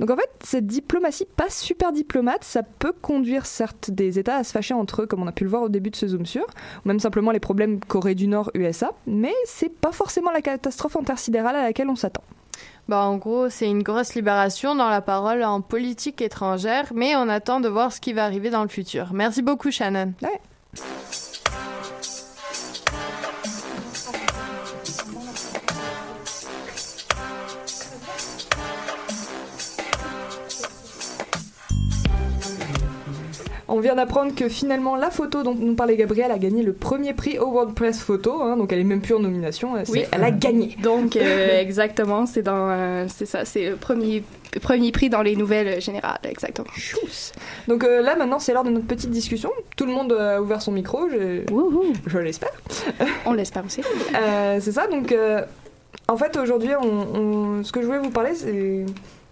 Donc 0.00 0.10
en 0.10 0.16
fait, 0.16 0.30
cette 0.42 0.66
diplomatie 0.66 1.26
pas 1.36 1.50
super 1.50 1.92
diplomate, 1.92 2.44
ça 2.44 2.62
peut 2.62 2.92
conduire 3.00 3.46
certes 3.46 3.90
des 3.90 4.18
États 4.18 4.36
à 4.36 4.44
se 4.44 4.52
fâcher 4.52 4.74
entre 4.74 5.02
eux, 5.02 5.06
comme 5.06 5.22
on 5.22 5.26
a 5.26 5.32
pu 5.32 5.44
le 5.44 5.50
voir 5.50 5.62
au 5.62 5.68
début 5.68 5.90
de 5.90 5.96
ce 5.96 6.08
Zoom 6.08 6.26
sur, 6.26 6.44
ou 6.44 6.88
même 6.88 7.00
simplement 7.00 7.30
les 7.30 7.40
problèmes 7.40 7.80
Corée 7.80 8.14
du 8.14 8.26
Nord, 8.26 8.50
USA, 8.54 8.92
mais 9.06 9.34
c'est 9.44 9.72
pas 9.72 9.92
forcément 9.92 10.30
la 10.30 10.40
catastrophe 10.40 10.96
intersidérale 10.96 11.56
à 11.56 11.62
laquelle 11.62 11.88
on 11.88 11.96
s'attend. 11.96 12.22
Bah, 12.88 13.04
en 13.04 13.16
gros, 13.16 13.48
c'est 13.50 13.68
une 13.68 13.82
grosse 13.82 14.14
libération 14.14 14.76
dans 14.76 14.88
la 14.88 15.00
parole 15.00 15.42
en 15.42 15.60
politique 15.60 16.22
étrangère, 16.22 16.92
mais 16.94 17.16
on 17.16 17.28
attend 17.28 17.60
de 17.60 17.68
voir 17.68 17.92
ce 17.92 18.00
qui 18.00 18.12
va 18.12 18.24
arriver 18.24 18.50
dans 18.50 18.62
le 18.62 18.68
futur. 18.68 19.12
Merci 19.12 19.42
beaucoup, 19.42 19.72
Shannon. 19.72 20.12
On 20.22 20.26
vient 33.86 33.94
d'apprendre 33.94 34.34
que 34.34 34.48
finalement 34.48 34.96
la 34.96 35.10
photo 35.10 35.44
dont 35.44 35.54
nous 35.54 35.76
parlait 35.76 35.96
Gabriel 35.96 36.32
a 36.32 36.38
gagné 36.38 36.64
le 36.64 36.72
premier 36.72 37.14
prix 37.14 37.38
au 37.38 37.46
World 37.46 37.72
Press 37.72 38.00
Photo, 38.00 38.42
hein, 38.42 38.56
donc 38.56 38.72
elle 38.72 38.80
est 38.80 38.84
même 38.84 39.00
plus 39.00 39.14
en 39.14 39.20
nomination, 39.20 39.74
oui. 39.88 40.02
elle 40.10 40.24
a 40.24 40.32
gagné. 40.32 40.76
Donc 40.82 41.14
euh, 41.14 41.60
exactement, 41.60 42.26
c'est 42.26 42.42
dans, 42.42 42.68
euh, 42.68 43.06
c'est 43.06 43.26
ça, 43.26 43.44
c'est 43.44 43.70
le 43.70 43.76
premier 43.76 44.24
premier 44.60 44.90
prix 44.90 45.08
dans 45.08 45.22
les 45.22 45.36
nouvelles 45.36 45.80
générales, 45.80 46.18
exactement. 46.24 46.66
Donc 47.68 47.84
euh, 47.84 48.02
là 48.02 48.16
maintenant 48.16 48.40
c'est 48.40 48.52
l'heure 48.52 48.64
de 48.64 48.70
notre 48.70 48.86
petite 48.86 49.10
discussion. 49.10 49.52
Tout 49.76 49.86
le 49.86 49.92
monde 49.92 50.12
a 50.12 50.42
ouvert 50.42 50.60
son 50.60 50.72
micro, 50.72 51.08
je, 51.08 51.44
je 52.06 52.18
l'espère. 52.18 52.50
On 53.24 53.34
l'espère 53.34 53.64
aussi. 53.64 53.82
c'est 54.58 54.72
ça, 54.72 54.88
donc 54.88 55.14
en 56.08 56.16
fait 56.16 56.36
aujourd'hui 56.36 56.70
on, 56.74 57.62
ce 57.62 57.70
que 57.70 57.80
je 57.82 57.86
voulais 57.86 58.00
vous 58.00 58.10
parler 58.10 58.34
c'est 58.34 58.84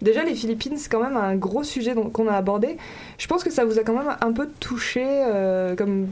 Déjà, 0.05 0.23
les 0.23 0.35
Philippines, 0.35 0.77
c'est 0.77 0.91
quand 0.91 1.01
même 1.01 1.17
un 1.17 1.35
gros 1.35 1.63
sujet 1.63 1.95
qu'on 1.95 2.27
a 2.27 2.33
abordé. 2.33 2.77
Je 3.17 3.25
pense 3.25 3.43
que 3.43 3.49
ça 3.49 3.65
vous 3.65 3.79
a 3.79 3.83
quand 3.83 3.97
même 3.97 4.15
un 4.21 4.31
peu 4.33 4.47
touché, 4.59 5.03
euh, 5.03 5.75
comme 5.75 6.09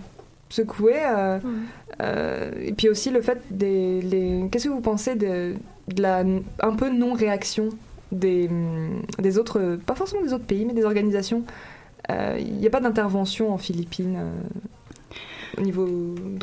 secoué. 0.49 0.95
Euh, 0.95 1.37
euh, 2.01 2.51
et 2.59 2.73
puis 2.73 2.89
aussi 2.89 3.11
le 3.11 3.21
fait 3.21 3.39
des. 3.51 4.01
Les... 4.01 4.49
Qu'est-ce 4.51 4.65
que 4.65 4.73
vous 4.73 4.81
pensez 4.81 5.13
de, 5.13 5.53
de 5.89 6.01
la 6.01 6.23
un 6.61 6.75
peu 6.75 6.89
non-réaction 6.89 7.69
des, 8.11 8.49
des 9.19 9.37
autres. 9.37 9.77
Pas 9.85 9.93
forcément 9.93 10.23
des 10.23 10.33
autres 10.33 10.45
pays, 10.45 10.65
mais 10.65 10.73
des 10.73 10.85
organisations? 10.85 11.43
Il 12.09 12.57
n'y 12.57 12.65
a 12.67 12.71
pas 12.71 12.81
d'intervention 12.81 13.53
en 13.53 13.59
Philippines 13.59 14.19
au 15.57 15.61
niveau 15.61 15.87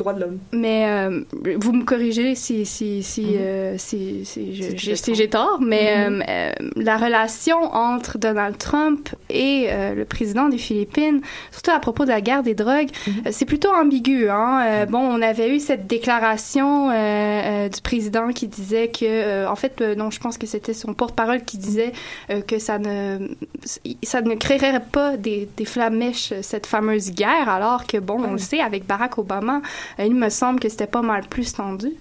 droit 0.01 0.13
de 0.13 0.21
l'homme. 0.21 0.39
Mais 0.51 0.85
euh, 0.87 1.23
vous 1.57 1.73
me 1.73 1.83
corrigez 1.83 2.35
si, 2.35 2.65
si, 2.65 3.03
si, 3.03 3.21
mhm. 3.21 3.35
euh, 3.39 3.75
si, 3.77 4.25
si, 4.25 5.15
j'ai 5.15 5.29
tort, 5.29 5.59
mais 5.61 6.09
mhm. 6.09 6.23
euh, 6.27 6.51
la 6.75 6.97
relation 6.97 7.61
entre 7.73 8.17
Donald 8.17 8.57
Trump 8.57 9.09
et 9.29 9.69
le 9.71 10.03
président 10.05 10.49
des 10.49 10.57
Philippines, 10.57 11.21
surtout 11.51 11.71
à 11.71 11.79
propos 11.79 12.03
de 12.03 12.09
la 12.09 12.21
guerre 12.21 12.43
des 12.43 12.55
drogues, 12.55 12.89
mhm. 13.07 13.31
c'est 13.31 13.45
plutôt 13.45 13.73
ambigu. 13.73 14.29
Hein? 14.29 14.85
bon, 14.89 14.99
on 14.99 15.21
avait 15.21 15.55
eu 15.55 15.59
cette 15.59 15.87
déclaration 15.87 16.89
du 17.69 17.81
président 17.81 18.31
qui 18.31 18.47
disait 18.47 18.89
que, 18.89 19.47
en 19.47 19.55
fait, 19.55 19.81
non, 19.81 20.11
je 20.11 20.19
pense 20.19 20.37
que 20.37 20.47
c'était 20.47 20.73
son 20.73 20.93
porte-parole 20.93 21.43
qui 21.43 21.57
disait 21.57 21.91
que 22.47 22.59
ça 22.59 22.79
ne, 22.79 23.29
ça 24.03 24.21
ne 24.21 24.35
créerait 24.35 24.83
pas 24.91 25.17
des, 25.17 25.49
des 25.57 25.65
flamèches, 25.65 26.33
cette 26.41 26.65
fameuse 26.65 27.11
guerre, 27.11 27.49
alors 27.49 27.85
que, 27.87 27.97
bon, 27.97 28.21
on 28.23 28.33
le 28.33 28.37
sait, 28.37 28.61
avec 28.61 28.85
Barack 28.85 29.00
Obama, 29.17 29.61
euh, 29.99 30.05
il 30.05 30.15
me 30.15 30.29
semble 30.29 30.59
que 30.59 30.69
c'était 30.69 30.87
pas 30.87 31.01
mal 31.01 31.23
plus 31.23 31.53
tendu. 31.53 31.93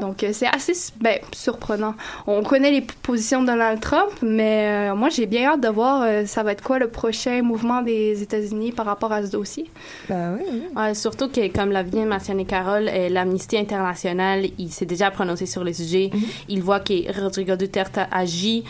Donc, 0.00 0.22
euh, 0.22 0.30
c'est 0.32 0.46
assez 0.46 0.72
ben, 1.00 1.18
surprenant. 1.32 1.94
On 2.26 2.42
connaît 2.42 2.70
les 2.70 2.86
positions 3.02 3.42
de 3.42 3.46
Donald 3.46 3.80
Trump, 3.80 4.10
mais 4.22 4.90
euh, 4.90 4.94
moi, 4.94 5.08
j'ai 5.08 5.26
bien 5.26 5.50
hâte 5.50 5.60
de 5.60 5.68
voir 5.68 6.06
ça 6.26 6.42
va 6.42 6.52
être 6.52 6.62
quoi 6.62 6.78
le 6.78 6.88
prochain 6.88 7.42
mouvement 7.42 7.82
des 7.82 8.22
États-Unis 8.22 8.72
par 8.72 8.86
rapport 8.86 9.12
à 9.12 9.24
ce 9.24 9.30
dossier. 9.30 9.70
Ben 10.08 10.38
oui, 10.38 10.94
surtout 10.94 11.28
que, 11.28 11.48
comme 11.52 11.70
l'a 11.70 11.82
bien 11.82 12.06
mentionné 12.06 12.44
Carole, 12.44 12.90
l'Amnesty 13.10 13.56
internationale, 13.58 14.46
il 14.58 14.70
s'est 14.70 14.86
déjà 14.86 15.10
prononcé 15.10 15.46
sur 15.46 15.64
le 15.64 15.72
sujet. 15.72 16.10
Mm-hmm. 16.12 16.44
Il 16.48 16.62
voit 16.62 16.80
que 16.80 17.20
Rodrigo 17.20 17.56
Duterte 17.56 17.98
agit 18.10 18.64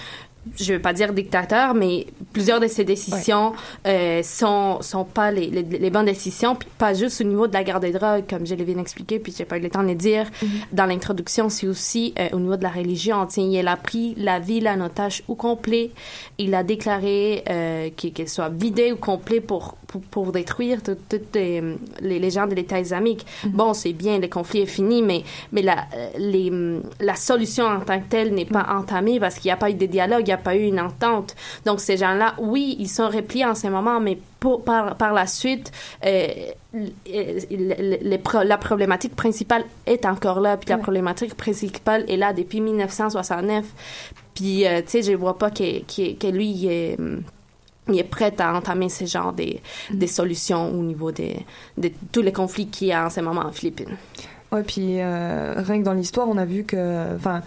je 0.59 0.74
veux 0.74 0.80
pas 0.80 0.92
dire 0.92 1.12
dictateur, 1.12 1.74
mais 1.74 2.07
plusieurs 2.32 2.61
de 2.61 2.66
ses 2.66 2.84
décisions 2.84 3.53
euh, 3.86 4.22
sont 4.22 4.78
sont 4.80 5.05
pas 5.05 5.30
les, 5.30 5.49
les, 5.49 5.90
bonnes 5.90 6.07
décisions, 6.07 6.55
puis 6.55 6.68
pas 6.78 6.94
juste 6.94 7.20
au 7.20 7.24
niveau 7.24 7.47
de 7.47 7.53
la 7.53 7.64
garde 7.64 7.82
des 7.82 7.92
drogues, 7.92 8.24
comme 8.28 8.47
je 8.47 8.55
l'ai 8.55 8.64
bien 8.64 8.78
expliqué, 8.78 9.18
puis 9.18 9.34
j'ai 9.36 9.44
pas 9.44 9.59
eu 9.59 9.61
le 9.61 9.70
temps 9.70 9.82
de 9.82 9.88
le 9.88 9.94
dire 9.94 10.26
mm-hmm. 10.26 10.49
dans 10.72 10.86
l'introduction, 10.86 11.49
c'est 11.49 11.66
aussi 11.66 12.14
euh, 12.18 12.28
au 12.32 12.40
niveau 12.40 12.57
de 12.57 12.62
la 12.62 12.70
religion. 12.70 13.26
Tiens, 13.26 13.49
il 13.51 13.68
a 13.68 13.76
pris 13.76 14.14
la 14.16 14.38
ville 14.38 14.68
en 14.68 14.80
otage 14.80 15.22
au 15.28 15.34
complet. 15.34 15.90
Il 16.38 16.55
a 16.55 16.62
déclaré 16.62 17.42
euh, 17.49 17.90
qu'elle 17.97 18.28
soit 18.28 18.49
vidée 18.49 18.92
ou 18.92 18.97
complet 18.97 19.40
pour 19.40 19.76
pour, 19.86 20.01
pour 20.01 20.32
détruire 20.32 20.80
toutes 20.82 21.36
les, 21.36 21.62
les, 22.01 22.30
gens 22.30 22.49
de 22.49 22.57
l'État 22.57 22.80
islamique. 22.80 23.24
Mm-hmm. 23.24 23.51
Bon, 23.51 23.72
c'est 23.72 23.92
bien, 23.92 24.18
le 24.18 24.26
conflit 24.26 24.62
est 24.62 24.66
fini, 24.66 25.01
mais 25.01 25.22
mais 25.53 25.62
la 25.62 25.86
les, 26.18 26.53
la 27.01 27.14
solution 27.14 27.66
en 27.66 27.80
tant 27.80 28.01
que 28.01 28.09
telle 28.09 28.34
n'est 28.34 28.44
pas 28.44 28.64
mm. 28.64 28.78
entamée 28.78 29.20
parce 29.20 29.36
qu'il 29.36 29.49
n'y 29.49 29.53
a 29.53 29.57
pas 29.57 29.70
eu 29.70 29.74
de 29.74 29.86
dialogue 29.86 30.30
pas 30.37 30.57
eu 30.57 30.64
une 30.64 30.80
entente. 30.80 31.34
Donc, 31.64 31.80
ces 31.80 31.97
gens-là, 31.97 32.34
oui, 32.39 32.76
ils 32.78 32.89
sont 32.89 33.09
repliés 33.09 33.45
en 33.45 33.55
ce 33.55 33.66
moment, 33.68 34.01
mais 34.01 34.18
pour, 34.41 34.64
par, 34.64 34.97
par 34.97 35.12
la 35.12 35.26
suite, 35.26 35.72
euh, 36.05 36.26
la 36.74 38.59
problématique 38.59 39.16
principale 39.16 39.64
est 39.87 40.05
encore 40.07 40.41
là. 40.41 40.57
Puis 40.57 40.70
la 40.70 40.78
problématique 40.78 41.34
principale 41.34 42.05
est 42.09 42.16
là 42.16 42.32
depuis 42.32 42.61
1969. 42.61 43.64
Puis, 44.34 44.66
euh, 44.66 44.82
tu 44.82 44.89
sais, 44.89 45.03
je 45.03 45.12
vois 45.12 45.39
pas 45.39 45.51
que, 45.51 45.80
que, 45.80 46.14
que 46.14 46.26
lui, 46.26 46.51
il 47.89 47.99
est 47.99 48.05
prêt 48.05 48.34
à 48.39 48.55
entamer 48.55 48.89
ce 48.89 49.05
genre 49.05 49.32
des, 49.32 49.61
des 49.91 50.07
solutions 50.07 50.68
au 50.70 50.82
niveau 50.82 51.12
des, 51.12 51.37
de 51.78 51.91
tous 52.12 52.22
les 52.22 52.32
conflits 52.32 52.68
qu'il 52.68 52.89
y 52.89 52.93
a 52.93 53.07
en 53.07 53.11
ce 53.11 53.20
moment 53.20 53.43
en 53.43 53.53
Philippines. 53.53 53.97
Ouais, 54.57 54.62
puis 54.62 55.00
euh, 55.00 55.52
rien 55.59 55.80
que 55.80 55.84
dans 55.84 55.92
l'histoire, 55.92 56.28
on 56.30 56.38
a 56.38 56.46
vu 56.46 56.64
que, 56.64 57.14
enfin, 57.14 57.42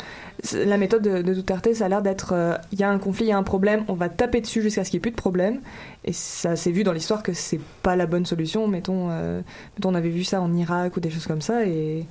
la 0.54 0.78
méthode 0.78 1.02
de, 1.02 1.24
de 1.24 1.34
Duterte, 1.34 1.74
ça 1.74 1.86
a 1.86 1.90
l'air 1.90 2.04
d'être, 2.04 2.34
euh, 2.34 2.56
il 2.72 2.80
y 2.80 2.84
a 2.84 2.90
un 2.90 3.00
conflit, 3.00 3.26
il 3.26 3.30
y 3.30 3.32
a 3.32 3.38
un 3.38 3.44
problème, 3.44 3.84
on 3.88 3.96
va 3.96 4.10
taper 4.10 4.42
dessus 4.42 4.62
jusqu'à 4.62 4.84
ce 4.84 4.92
qu'il 4.92 4.98
n'y 4.98 5.02
ait 5.02 5.10
plus 5.10 5.12
de 5.12 5.16
problème. 5.16 5.60
Et 6.06 6.14
ça 6.14 6.56
s'est 6.56 6.70
vu 6.70 6.84
dans 6.84 6.94
l'histoire 6.94 7.24
que 7.24 7.34
c'est 7.34 7.60
pas 7.82 7.96
la 7.96 8.06
bonne 8.06 8.28
solution. 8.28 8.68
Mettons, 8.68 9.08
euh, 9.10 9.42
mettons, 9.76 9.90
on 9.90 9.96
avait 9.96 10.10
vu 10.10 10.24
ça 10.24 10.40
en 10.40 10.54
Irak 10.54 10.98
ou 10.98 11.00
des 11.00 11.10
choses 11.10 11.26
comme 11.26 11.42
ça, 11.42 11.66
et 11.66 12.06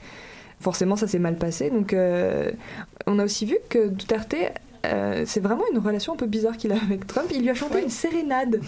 forcément, 0.59 0.96
ça 0.96 1.07
s'est 1.07 1.20
mal 1.20 1.36
passé. 1.36 1.70
Donc, 1.70 1.94
on 3.07 3.18
a 3.20 3.24
aussi 3.24 3.46
vu 3.46 3.57
que 3.68 3.86
Duterte 3.86 4.34
euh, 4.86 5.24
c'est 5.26 5.40
vraiment 5.40 5.64
une 5.72 5.78
relation 5.78 6.12
un 6.12 6.16
peu 6.16 6.26
bizarre 6.26 6.57
qu'il 6.57 6.72
a 6.72 6.76
avec 6.76 7.07
Trump. 7.07 7.26
Il 7.34 7.42
lui 7.42 7.51
a 7.51 7.55
chanté 7.55 7.82
une 7.82 7.90
sérénade. 7.90 8.61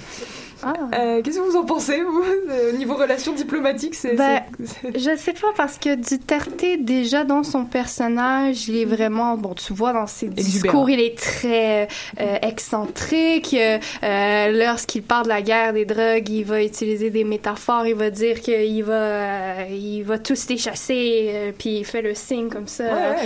Ah. 0.62 0.74
Euh, 0.94 1.22
qu'est-ce 1.22 1.38
que 1.38 1.42
vous 1.42 1.56
en 1.56 1.64
pensez, 1.64 2.02
vous 2.02 2.24
Au 2.68 2.76
niveau 2.76 2.94
relation 2.94 3.32
diplomatique, 3.32 3.94
c'est. 3.94 4.14
Ben, 4.14 4.42
je 4.84 5.16
sais 5.16 5.32
pas, 5.32 5.48
parce 5.56 5.78
que 5.78 5.94
Duterte, 5.94 6.64
déjà 6.80 7.24
dans 7.24 7.42
son 7.42 7.64
personnage, 7.64 8.68
il 8.68 8.76
est 8.76 8.84
vraiment. 8.84 9.36
Bon, 9.36 9.54
tu 9.54 9.72
vois, 9.72 9.92
dans 9.92 10.06
ses 10.06 10.28
discours, 10.28 10.88
il 10.90 11.00
est 11.00 11.18
très 11.18 11.88
euh, 12.20 12.36
excentrique. 12.42 13.56
Lorsqu'il 14.02 15.02
parle 15.02 15.24
de 15.24 15.28
la 15.28 15.42
guerre 15.42 15.72
des 15.72 15.84
drogues, 15.84 16.28
il 16.28 16.44
va 16.44 16.62
utiliser 16.62 17.10
des 17.10 17.24
métaphores. 17.24 17.86
Il 17.86 17.94
va 17.94 18.10
dire 18.10 18.40
qu'il 18.40 18.84
va, 18.84 19.66
il 19.66 20.02
va 20.02 20.18
tous 20.18 20.48
les 20.48 20.56
chasser, 20.56 21.54
puis 21.58 21.78
il 21.78 21.84
fait 21.84 22.02
le 22.02 22.14
signe 22.14 22.48
comme 22.48 22.68
ça. 22.68 23.16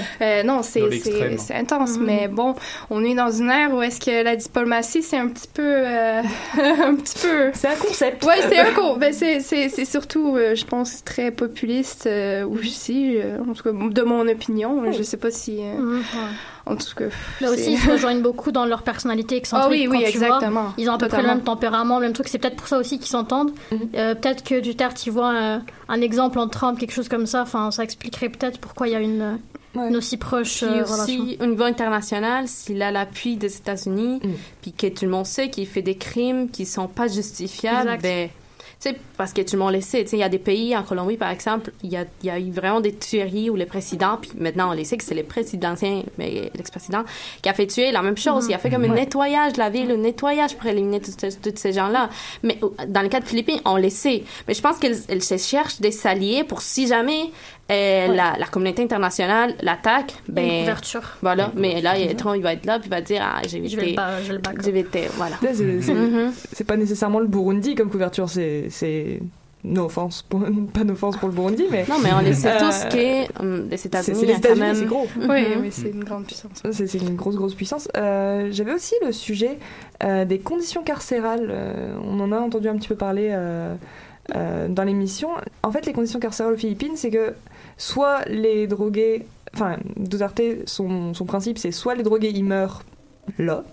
non, 0.45 0.63
c'est 0.63 0.83
intense, 1.55 1.99
mm-hmm. 1.99 2.05
mais 2.05 2.29
bon 2.29 2.55
on 2.91 3.05
est 3.05 3.15
dans 3.15 3.31
une 3.31 3.51
ère 3.51 3.73
où 3.73 3.83
est-ce 3.83 4.01
que 4.01 4.23
la 4.23 4.37
diplomatie, 4.37 5.03
c'est 5.03 5.17
un 5.17 5.29
petit 5.29 5.49
peu... 5.53 5.63
Euh, 5.63 6.23
un 6.59 6.95
petit 6.95 7.24
peu... 7.27 7.51
C'est 7.55 7.69
un 7.69 7.77
concept. 7.77 8.25
Ouais, 8.25 8.41
c'est 8.49 8.59
un 8.59 8.73
concept. 8.73 9.01
Ben, 9.01 9.13
c'est 9.13 9.85
surtout, 9.85 10.37
euh, 10.37 10.55
je 10.55 10.65
pense, 10.65 11.05
très 11.05 11.31
populiste 11.31 12.07
euh, 12.07 12.47
aussi, 12.47 13.17
en 13.41 13.53
tout 13.53 13.63
cas, 13.63 13.73
de 13.73 14.03
mon 14.03 14.29
opinion. 14.29 14.93
Je 14.93 15.03
sais 15.03 15.17
pas 15.17 15.31
si... 15.31 15.63
Mhm. 15.63 16.03
En 16.67 16.77
tout 16.77 16.95
cas, 16.97 17.05
Là 17.43 17.51
aussi, 17.51 17.73
ils 17.73 17.79
se 17.79 17.91
rejoignent 17.91 18.23
beaucoup 18.23 18.51
dans 18.51 18.65
leur 18.65 18.83
personnalité 18.83 19.37
excentrique. 19.37 19.87
Ah 19.87 19.91
oui, 19.91 19.99
oui, 19.99 20.03
exactement. 20.03 20.73
ils 20.79 20.89
ont 20.89 20.95
à 20.95 20.99
peu 20.99 21.09
près 21.09 21.21
le 21.21 21.29
même 21.29 21.43
tempérament, 21.43 21.99
le 21.99 22.07
même 22.07 22.15
truc. 22.15 22.27
C'est 22.27 22.39
peut-être 22.39 22.57
pour 22.57 22.69
ça 22.69 22.79
aussi 22.79 22.99
qu'ils 22.99 23.09
s'entendent. 23.09 23.53
Peut-être 23.93 24.43
que 24.43 24.61
Duterte, 24.61 25.05
il 25.07 25.11
voit 25.11 25.61
un, 25.89 26.01
exemple 26.01 26.39
en 26.39 26.49
Trump, 26.49 26.79
quelque 26.79 26.95
chose 26.95 27.11
comme 27.11 27.27
ça. 27.27 27.43
Enfin, 27.43 27.71
ça 27.71 27.85
expliquerait 27.85 28.31
peut-être 28.31 28.59
pourquoi 28.61 28.89
il 28.89 28.93
y 28.93 28.97
a 28.97 29.01
une, 29.01 29.39
une 29.75 29.97
aussi 29.97 30.17
proche 30.17 30.65
puis 30.65 30.81
euh, 30.81 30.85
aussi, 30.85 31.37
au 31.41 31.47
niveau 31.47 31.65
international, 31.65 32.49
s'il 32.49 32.81
a 32.83 32.91
l'appui 32.91 33.37
des 33.37 33.57
États-Unis, 33.57 34.21
mm. 34.23 34.31
puis 34.63 34.73
que 34.73 34.87
tout 34.87 35.05
le 35.05 35.11
monde 35.11 35.27
sait 35.27 35.51
qu'il 35.51 35.67
fait 35.67 35.83
des 35.83 35.97
crimes 35.97 36.49
qui 36.51 36.67
sont 36.67 36.89
pas 36.89 37.09
justifiables, 37.09 37.99
ben, 38.03 38.29
parce 39.17 39.33
que 39.33 39.41
tout 39.43 39.57
le 39.57 39.59
monde 39.61 39.73
le 39.73 39.81
sait. 39.81 40.03
Il 40.13 40.19
y 40.19 40.23
a 40.23 40.29
des 40.29 40.39
pays, 40.39 40.77
en 40.77 40.83
Colombie 40.83 41.17
par 41.17 41.31
exemple, 41.31 41.73
il 41.83 41.91
y 41.91 41.97
a, 41.97 42.05
y 42.23 42.31
a, 42.31 42.39
eu 42.39 42.51
vraiment 42.51 42.81
des 42.81 42.95
tueries 42.95 43.51
où 43.51 43.57
le 43.57 43.67
président, 43.67 44.19
puis 44.21 44.33
maintenant 44.39 44.71
on 44.71 44.75
le 44.75 44.85
sait 44.85 44.97
que 44.97 45.05
c'est 45.05 45.15
le 45.15 45.23
président, 45.23 45.75
mais 46.19 46.51
l'ex-président, 46.55 47.05
qui 47.43 47.49
a 47.49 47.55
fait 47.55 47.67
tuer 47.67 47.93
la 47.93 48.03
même 48.03 48.17
chose. 48.17 48.47
Il 48.49 48.55
a 48.55 48.59
fait 48.59 48.71
comme 48.71 48.85
un 48.85 48.95
nettoyage 48.95 49.55
de 49.55 49.59
la 49.59 49.71
ville, 49.71 49.91
un 49.91 49.97
nettoyage 49.97 50.57
pour 50.57 50.67
éliminer 50.67 51.01
tous 51.01 51.15
ces 51.55 51.73
gens-là. 51.73 52.11
Mais 52.43 52.59
dans 52.89 53.03
le 53.03 53.09
cas 53.09 53.21
de 53.21 53.27
Philippines, 53.27 53.61
on 53.65 53.77
le 53.77 53.91
sait. 53.91 54.25
Mais 54.49 54.55
je 54.55 54.61
pense 54.61 54.79
qu'elle 54.79 55.23
se 55.23 55.37
cherche 55.39 55.81
des 55.81 56.07
alliés 56.07 56.45
pour 56.45 56.61
si 56.61 56.87
jamais 56.87 57.31
euh, 57.71 58.09
la, 58.09 58.37
la, 58.39 58.47
communauté 58.47 58.83
internationale 58.83 59.55
l'attaque, 59.63 60.15
ben. 60.29 60.45
Une 60.45 60.61
couverture. 60.61 61.17
Voilà. 61.23 61.51
Mais 61.57 61.81
là, 61.81 61.99
il, 61.99 62.15
Trump, 62.17 62.37
il 62.37 62.43
va 62.43 62.53
être 62.53 62.67
là, 62.67 62.79
puis 62.79 62.89
il 62.89 62.91
va 62.91 63.01
dire, 63.01 63.23
ah, 63.25 63.41
j'ai 63.47 63.59
évité. 63.59 63.75
Je 63.75 63.81
vais 63.81 63.87
le, 63.93 64.25
je 64.27 64.33
le 64.33 64.41
J'ai 64.63 64.69
évité, 64.69 65.09
voilà. 65.17 65.37
Mm-hmm. 65.37 66.31
C'est 66.53 66.65
pas 66.67 66.77
nécessairement 66.77 67.21
le 67.21 67.27
Burundi 67.27 67.75
comme 67.75 67.91
couverture, 67.91 68.29
c'est 68.29 69.21
no 69.65 69.87
offense 69.87 70.23
pour, 70.23 70.41
pas 70.73 70.85
d'offense 70.85 71.17
pour 71.17 71.29
le 71.29 71.35
Burundi 71.35 71.65
mais 71.71 71.87
non 71.89 71.97
mais 72.03 72.11
on 72.13 72.21
le 72.21 72.33
sait 72.33 72.57
tous 72.59 72.85
que 72.85 73.43
um, 73.43 73.69
les 73.71 73.87
États-Unis 73.87 74.19
c'est 74.21 74.27
les 74.27 74.37
États-Unis 74.37 74.75
c'est 74.75 74.85
gros 74.85 75.07
oui, 75.17 75.47
oui 75.61 75.69
c'est 75.71 75.89
une 75.89 76.05
grande 76.05 76.27
puissance 76.27 76.63
c'est 76.71 76.95
une 76.95 77.17
grosse 77.17 77.37
grosse 77.37 77.55
puissance 77.55 77.89
euh, 77.97 78.49
j'avais 78.53 78.75
aussi 78.75 78.95
le 79.05 79.13
sujet 79.13 79.59
euh, 80.03 80.25
des 80.25 80.39
conditions 80.39 80.83
carcérales 80.83 81.49
euh, 81.51 81.97
on 82.05 82.21
en 82.21 82.31
a 82.31 82.39
entendu 82.39 82.69
un 82.69 82.77
petit 82.77 82.89
peu 82.89 82.97
parler 82.97 83.31
euh, 83.33 83.75
euh, 84.35 84.69
dans 84.69 84.85
l'émission 84.85 85.31
en 85.63 85.73
fait 85.73 85.87
les 85.87 85.93
conditions 85.93 86.21
carcérales 86.21 86.55
aux 86.55 86.59
Philippines 86.59 86.97
c'est 86.97 87.11
que 87.11 87.35
soit 87.77 88.25
les 88.27 88.67
drogués, 88.67 89.27
enfin, 89.55 89.79
Duterte, 89.97 90.41
son, 90.67 91.15
son 91.15 91.25
principe, 91.25 91.59
c'est 91.59 91.73
soit 91.73 91.95
les 91.95 92.03
drogués, 92.03 92.31
ils 92.35 92.45
meurent 92.45 92.83
là, 93.39 93.65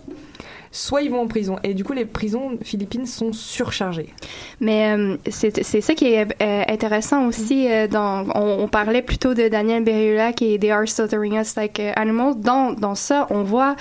soit 0.71 1.01
ils 1.01 1.11
vont 1.11 1.21
en 1.21 1.27
prison. 1.27 1.57
Et 1.63 1.73
du 1.73 1.83
coup, 1.83 1.93
les 1.93 2.05
prisons 2.05 2.57
philippines 2.63 3.05
sont 3.05 3.33
surchargées. 3.33 4.13
Mais 4.59 4.95
euh, 4.97 5.17
c'est 5.29 5.81
ça 5.81 5.93
qui 5.93 6.13
est 6.13 6.27
euh, 6.41 6.63
intéressant 6.67 7.27
aussi. 7.27 7.69
Euh, 7.69 7.87
dans, 7.87 8.25
on, 8.35 8.67
parlait 8.67 9.01
plutôt 9.01 9.33
de 9.33 9.49
Daniel 9.49 9.83
Berriulac 9.83 10.41
et 10.41 10.57
They 10.57 10.71
Are 10.71 10.87
Stuttering 10.87 11.37
Us 11.37 11.55
Like 11.55 11.81
Animals. 11.95 12.35
Dans, 12.37 12.71
dans 12.71 12.95
ça, 12.95 13.27
on 13.29 13.43
voit 13.43 13.75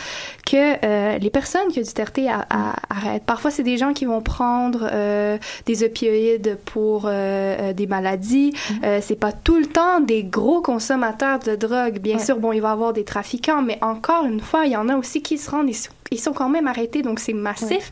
que 0.44 1.18
les 1.18 1.30
personnes 1.30 1.72
que 1.72 1.80
Duterte 1.80 2.18
arrête, 2.88 3.22
parfois 3.24 3.52
c'est 3.52 3.62
des 3.62 3.76
gens 3.76 3.92
qui 3.92 4.04
vont 4.04 4.20
prendre 4.20 4.90
des 5.64 5.84
opioïdes 5.84 6.58
pour 6.64 7.02
des 7.02 7.86
maladies. 7.88 8.52
Mm-hmm. 8.52 9.00
c'est 9.00 9.18
pas 9.18 9.30
tout 9.30 9.58
le 9.58 9.66
temps 9.66 10.00
des 10.00 10.24
gros 10.24 10.60
consommateurs 10.60 11.38
de 11.38 11.54
drogue. 11.54 12.00
Bien 12.00 12.18
sûr, 12.18 12.38
bon, 12.40 12.52
il 12.52 12.60
va 12.60 12.70
y 12.70 12.72
avoir 12.72 12.92
des 12.92 13.04
trafiquants, 13.04 13.62
mais 13.62 13.78
encore 13.80 14.24
une 14.24 14.40
fois, 14.40 14.66
il 14.66 14.72
y 14.72 14.76
en 14.76 14.88
a 14.88 14.96
aussi 14.96 15.22
qui 15.22 15.38
se 15.38 15.50
rendent 15.50 15.70
ils 16.10 16.18
sont 16.18 16.32
quand 16.32 16.48
même 16.48 16.66
arrêtés, 16.66 17.02
donc 17.02 17.20
c'est 17.20 17.32
massif. 17.32 17.90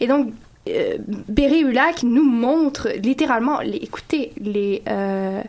Et 0.00 0.06
donc, 0.06 0.32
euh, 0.68 0.98
Berry 1.28 1.60
Ulac 1.60 2.02
nous 2.02 2.24
montre 2.24 2.88
littéralement, 3.02 3.60
écoutez, 3.60 4.32
les, 4.40 4.82
euh, 4.88 5.42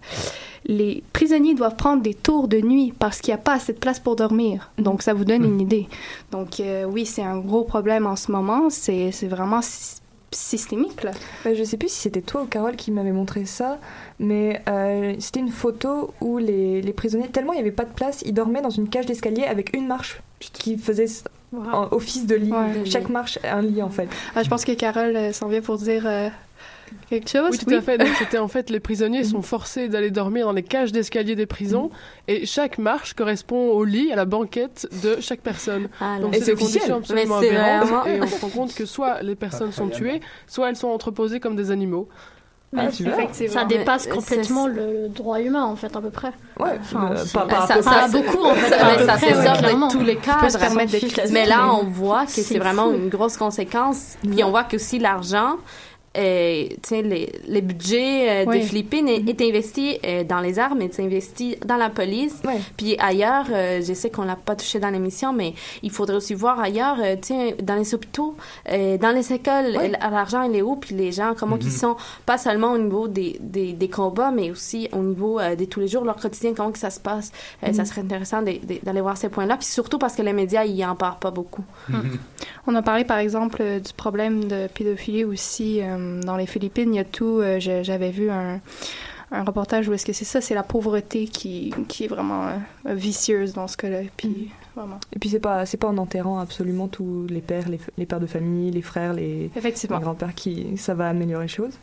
les 0.65 1.03
prisonniers 1.13 1.55
doivent 1.55 1.75
prendre 1.75 2.01
des 2.01 2.13
tours 2.13 2.47
de 2.47 2.59
nuit 2.59 2.93
parce 2.97 3.21
qu'il 3.21 3.33
n'y 3.33 3.39
a 3.39 3.43
pas 3.43 3.53
assez 3.53 3.73
de 3.73 3.79
place 3.79 3.99
pour 3.99 4.15
dormir. 4.15 4.71
Donc, 4.77 5.01
ça 5.01 5.13
vous 5.13 5.25
donne 5.25 5.43
une 5.43 5.57
mm. 5.57 5.61
idée. 5.61 5.87
Donc, 6.31 6.59
euh, 6.59 6.85
oui, 6.85 7.05
c'est 7.05 7.23
un 7.23 7.37
gros 7.37 7.63
problème 7.63 8.05
en 8.05 8.15
ce 8.15 8.31
moment. 8.31 8.69
C'est 8.69 9.11
vraiment 9.23 9.61
systémique, 10.31 11.03
là. 11.03 11.11
Je 11.43 11.55
je 11.55 11.63
sais 11.63 11.77
plus 11.77 11.89
si 11.89 12.01
c'était 12.01 12.21
toi 12.21 12.43
ou 12.43 12.45
Carole 12.45 12.75
qui 12.75 12.91
m'avait 12.91 13.11
montré 13.11 13.45
ça, 13.45 13.79
mais 14.19 14.61
c'était 15.19 15.39
une 15.39 15.49
photo 15.49 16.13
où 16.21 16.37
les, 16.37 16.81
les 16.81 16.93
prisonniers, 16.93 17.29
tellement 17.29 17.53
il 17.53 17.57
n'y 17.57 17.61
avait 17.61 17.71
pas 17.71 17.85
de 17.85 17.93
place, 17.93 18.21
ils 18.25 18.33
dormaient 18.33 18.61
dans 18.61 18.69
une 18.69 18.89
cage 18.89 19.07
d'escalier 19.07 19.43
avec 19.43 19.75
une 19.75 19.87
marche 19.87 20.21
qui 20.39 20.77
faisait 20.77 21.07
office 21.91 22.25
de 22.25 22.35
lit. 22.35 22.51
Chaque 22.85 23.09
marche, 23.09 23.39
un 23.43 23.61
lit 23.61 23.81
en 23.81 23.89
fait. 23.89 24.07
Ah, 24.35 24.43
je 24.43 24.49
pense 24.49 24.65
que 24.65 24.71
Carole 24.73 25.15
euh, 25.15 25.33
s'en 25.33 25.47
vient 25.47 25.61
pour 25.61 25.77
dire 25.77 26.03
euh, 26.05 26.29
quelque 27.09 27.29
chose. 27.29 27.49
Oui, 27.51 27.57
tout 27.57 27.73
à 27.73 27.81
fait. 27.81 27.97
Donc, 27.97 28.09
c'était 28.19 28.37
en 28.37 28.47
fait 28.47 28.69
les 28.69 28.79
prisonniers 28.79 29.23
sont 29.23 29.41
forcés 29.41 29.87
d'aller 29.89 30.11
dormir 30.11 30.45
dans 30.45 30.53
les 30.53 30.63
cages 30.63 30.91
d'escalier 30.91 31.35
des 31.35 31.45
prisons 31.45 31.89
et 32.27 32.45
chaque 32.45 32.77
marche 32.77 33.13
correspond 33.13 33.71
au 33.71 33.83
lit, 33.83 34.11
à 34.11 34.15
la 34.15 34.25
banquette 34.25 34.87
de 35.03 35.19
chaque 35.19 35.41
personne. 35.41 35.89
Ah, 35.99 36.17
Donc, 36.19 36.35
c'est 36.35 36.45
des 36.45 36.55
conditions 36.55 36.97
absolument 36.97 37.37
aberrantes 37.37 38.07
et 38.07 38.21
on 38.21 38.27
se 38.27 38.41
rend 38.41 38.49
compte 38.49 38.73
que 38.73 38.85
soit 38.85 39.21
les 39.21 39.35
personnes 39.35 39.71
sont 39.71 39.89
tuées, 39.89 40.21
soit 40.47 40.69
elles 40.69 40.75
sont 40.75 40.89
entreposées 40.89 41.39
comme 41.39 41.55
des 41.55 41.71
animaux. 41.71 42.07
Ah, 42.77 42.89
ça 42.91 43.65
dépasse 43.65 44.05
complètement 44.07 44.67
le 44.67 45.09
droit 45.09 45.39
humain 45.41 45.65
en 45.65 45.75
fait 45.75 45.95
à 45.95 46.01
peu 46.01 46.11
près. 46.11 46.31
Ouais, 46.59 46.77
enfin, 46.79 47.15
pas, 47.33 47.45
pas, 47.45 47.65
ça, 47.65 47.81
ça, 47.81 48.07
beaucoup 48.09 48.43
en 48.43 48.53
fait. 48.53 49.05
ça 49.05 49.17
se 49.17 49.25
sort 49.25 49.61
de 49.61 49.91
tous 49.91 50.03
les 50.03 50.17
cas. 50.17 50.37
Mais 51.31 51.45
là, 51.47 51.73
on 51.73 51.85
voit 51.85 52.25
que 52.25 52.31
c'est 52.31 52.59
vraiment 52.59 52.91
une 52.91 53.09
grosse 53.09 53.37
conséquence. 53.37 54.17
Puis 54.21 54.43
on 54.43 54.51
voit 54.51 54.63
que 54.63 54.75
aussi 54.75 54.99
l'argent 54.99 55.57
euh, 56.17 56.67
les, 56.91 57.31
les 57.47 57.61
budgets 57.61 58.45
euh, 58.47 58.51
des 58.51 58.61
Philippines 58.61 59.07
mm-hmm. 59.07 59.29
est, 59.29 59.41
investi 59.41 59.97
euh, 60.03 60.23
dans 60.23 60.39
les 60.39 60.57
armes, 60.57 60.81
est 60.81 60.99
investi 60.99 61.57
dans 61.65 61.77
la 61.77 61.89
police. 61.89 62.41
Puis 62.77 62.95
ailleurs, 62.99 63.45
euh, 63.51 63.81
je 63.85 63.93
sais 63.93 64.09
qu'on 64.09 64.23
l'a 64.23 64.35
pas 64.35 64.55
touché 64.55 64.79
dans 64.79 64.89
l'émission, 64.89 65.33
mais 65.33 65.53
il 65.83 65.91
faudrait 65.91 66.15
aussi 66.15 66.33
voir 66.33 66.59
ailleurs, 66.59 66.97
tiens, 67.21 67.51
dans 67.61 67.75
les 67.75 67.93
hôpitaux, 67.93 68.35
dans 68.67 69.15
les 69.15 69.33
écoles, 69.33 69.77
l'argent 70.01 70.43
il 70.43 70.55
est 70.55 70.61
où, 70.61 70.75
puis 70.75 70.95
les 70.95 71.11
gens 71.11 71.33
comment 71.37 71.57
ils 71.57 71.67
mm-hmm. 71.67 71.79
sont, 71.79 71.95
pas 72.25 72.37
seulement 72.37 72.71
au 72.71 72.77
niveau 72.77 73.07
des, 73.07 73.37
des, 73.39 73.73
des 73.73 73.89
combats, 73.89 74.31
mais 74.31 74.51
aussi 74.51 74.89
au 74.91 75.03
niveau 75.03 75.39
de 75.39 75.65
tous 75.65 75.79
les 75.79 75.87
jours, 75.87 76.03
leur 76.03 76.17
quotidien, 76.17 76.53
comment 76.55 76.71
que 76.71 76.79
ça 76.79 76.89
se 76.89 76.99
passe. 76.99 77.31
Ça 77.61 77.69
mm-hmm. 77.69 77.85
serait 77.85 78.01
intéressant 78.01 78.41
d'aller 78.41 79.01
voir 79.01 79.17
ces 79.17 79.29
points-là, 79.29 79.57
puis 79.57 79.67
surtout 79.67 79.99
parce 79.99 80.15
que 80.15 80.21
les 80.21 80.33
médias 80.33 80.63
ils 80.63 80.83
en 80.83 80.95
parlent 80.95 81.19
pas 81.19 81.31
beaucoup. 81.31 81.63
On 82.67 82.75
a 82.75 82.81
parlé 82.81 83.03
par 83.03 83.17
exemple 83.17 83.63
du 83.79 83.93
problème 83.93 84.45
de 84.45 84.67
pédophilie 84.67 85.23
aussi. 85.23 85.81
Euh, 85.99 86.21
dans 86.21 86.37
les 86.37 86.45
Philippines, 86.45 86.93
il 86.93 86.97
y 86.97 86.99
a 86.99 87.05
tout. 87.05 87.39
Euh, 87.39 87.59
j'avais 87.59 88.11
vu 88.11 88.29
un, 88.29 88.61
reportage 89.31 89.87
où 89.87 89.93
est-ce 89.93 90.05
que 90.05 90.13
c'est 90.13 90.25
ça, 90.25 90.41
c'est 90.41 90.55
la 90.55 90.63
pauvreté 90.63 91.25
qui, 91.25 91.73
qui 91.87 92.05
est 92.05 92.07
vraiment 92.07 92.47
euh, 92.47 92.55
vicieuse 92.95 93.53
dans 93.53 93.67
ce 93.67 93.77
cas-là. 93.77 93.99
Puis, 94.17 94.49
Et 95.15 95.19
puis 95.19 95.29
c'est 95.29 95.39
pas 95.39 95.65
c'est 95.65 95.77
pas 95.77 95.87
en 95.87 95.97
enterrant 95.97 96.39
absolument 96.39 96.87
tous 96.87 97.25
les 97.29 97.41
pères, 97.41 97.67
les, 97.69 97.79
les 97.97 98.05
pères 98.05 98.19
de 98.19 98.25
famille, 98.27 98.71
les 98.71 98.81
frères, 98.81 99.13
les, 99.13 99.49
les 99.83 99.87
grands-pères 100.01 100.33
qui 100.35 100.77
ça 100.77 100.93
va 100.93 101.07
améliorer 101.09 101.43
les 101.45 101.47
choses. 101.49 101.73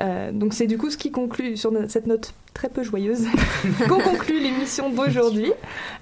Euh, 0.00 0.32
donc 0.32 0.54
c'est 0.54 0.66
du 0.66 0.78
coup 0.78 0.90
ce 0.90 0.96
qui 0.96 1.10
conclut 1.10 1.56
sur 1.56 1.72
cette 1.88 2.06
note 2.06 2.34
très 2.52 2.68
peu 2.68 2.82
joyeuse 2.84 3.26
qu'on 3.88 3.98
conclut 4.00 4.38
l'émission 4.40 4.88
d'aujourd'hui. 4.90 5.52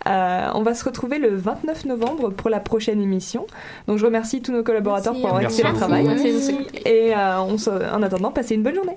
Euh, 0.06 0.48
on 0.54 0.62
va 0.62 0.74
se 0.74 0.84
retrouver 0.84 1.18
le 1.18 1.34
29 1.34 1.86
novembre 1.86 2.30
pour 2.30 2.50
la 2.50 2.60
prochaine 2.60 3.00
émission. 3.00 3.46
Donc 3.86 3.98
je 3.98 4.04
remercie 4.04 4.42
tous 4.42 4.52
nos 4.52 4.62
collaborateurs 4.62 5.12
Merci. 5.14 5.26
pour 5.26 5.38
leur 5.38 5.50
excellent 5.50 5.72
travail. 5.74 6.04
Merci. 6.04 6.58
Et 6.84 7.14
euh, 7.16 7.40
on 7.42 7.56
se- 7.56 7.70
en 7.70 8.02
attendant, 8.02 8.30
passez 8.30 8.54
une 8.54 8.62
bonne 8.62 8.74
journée. 8.74 8.96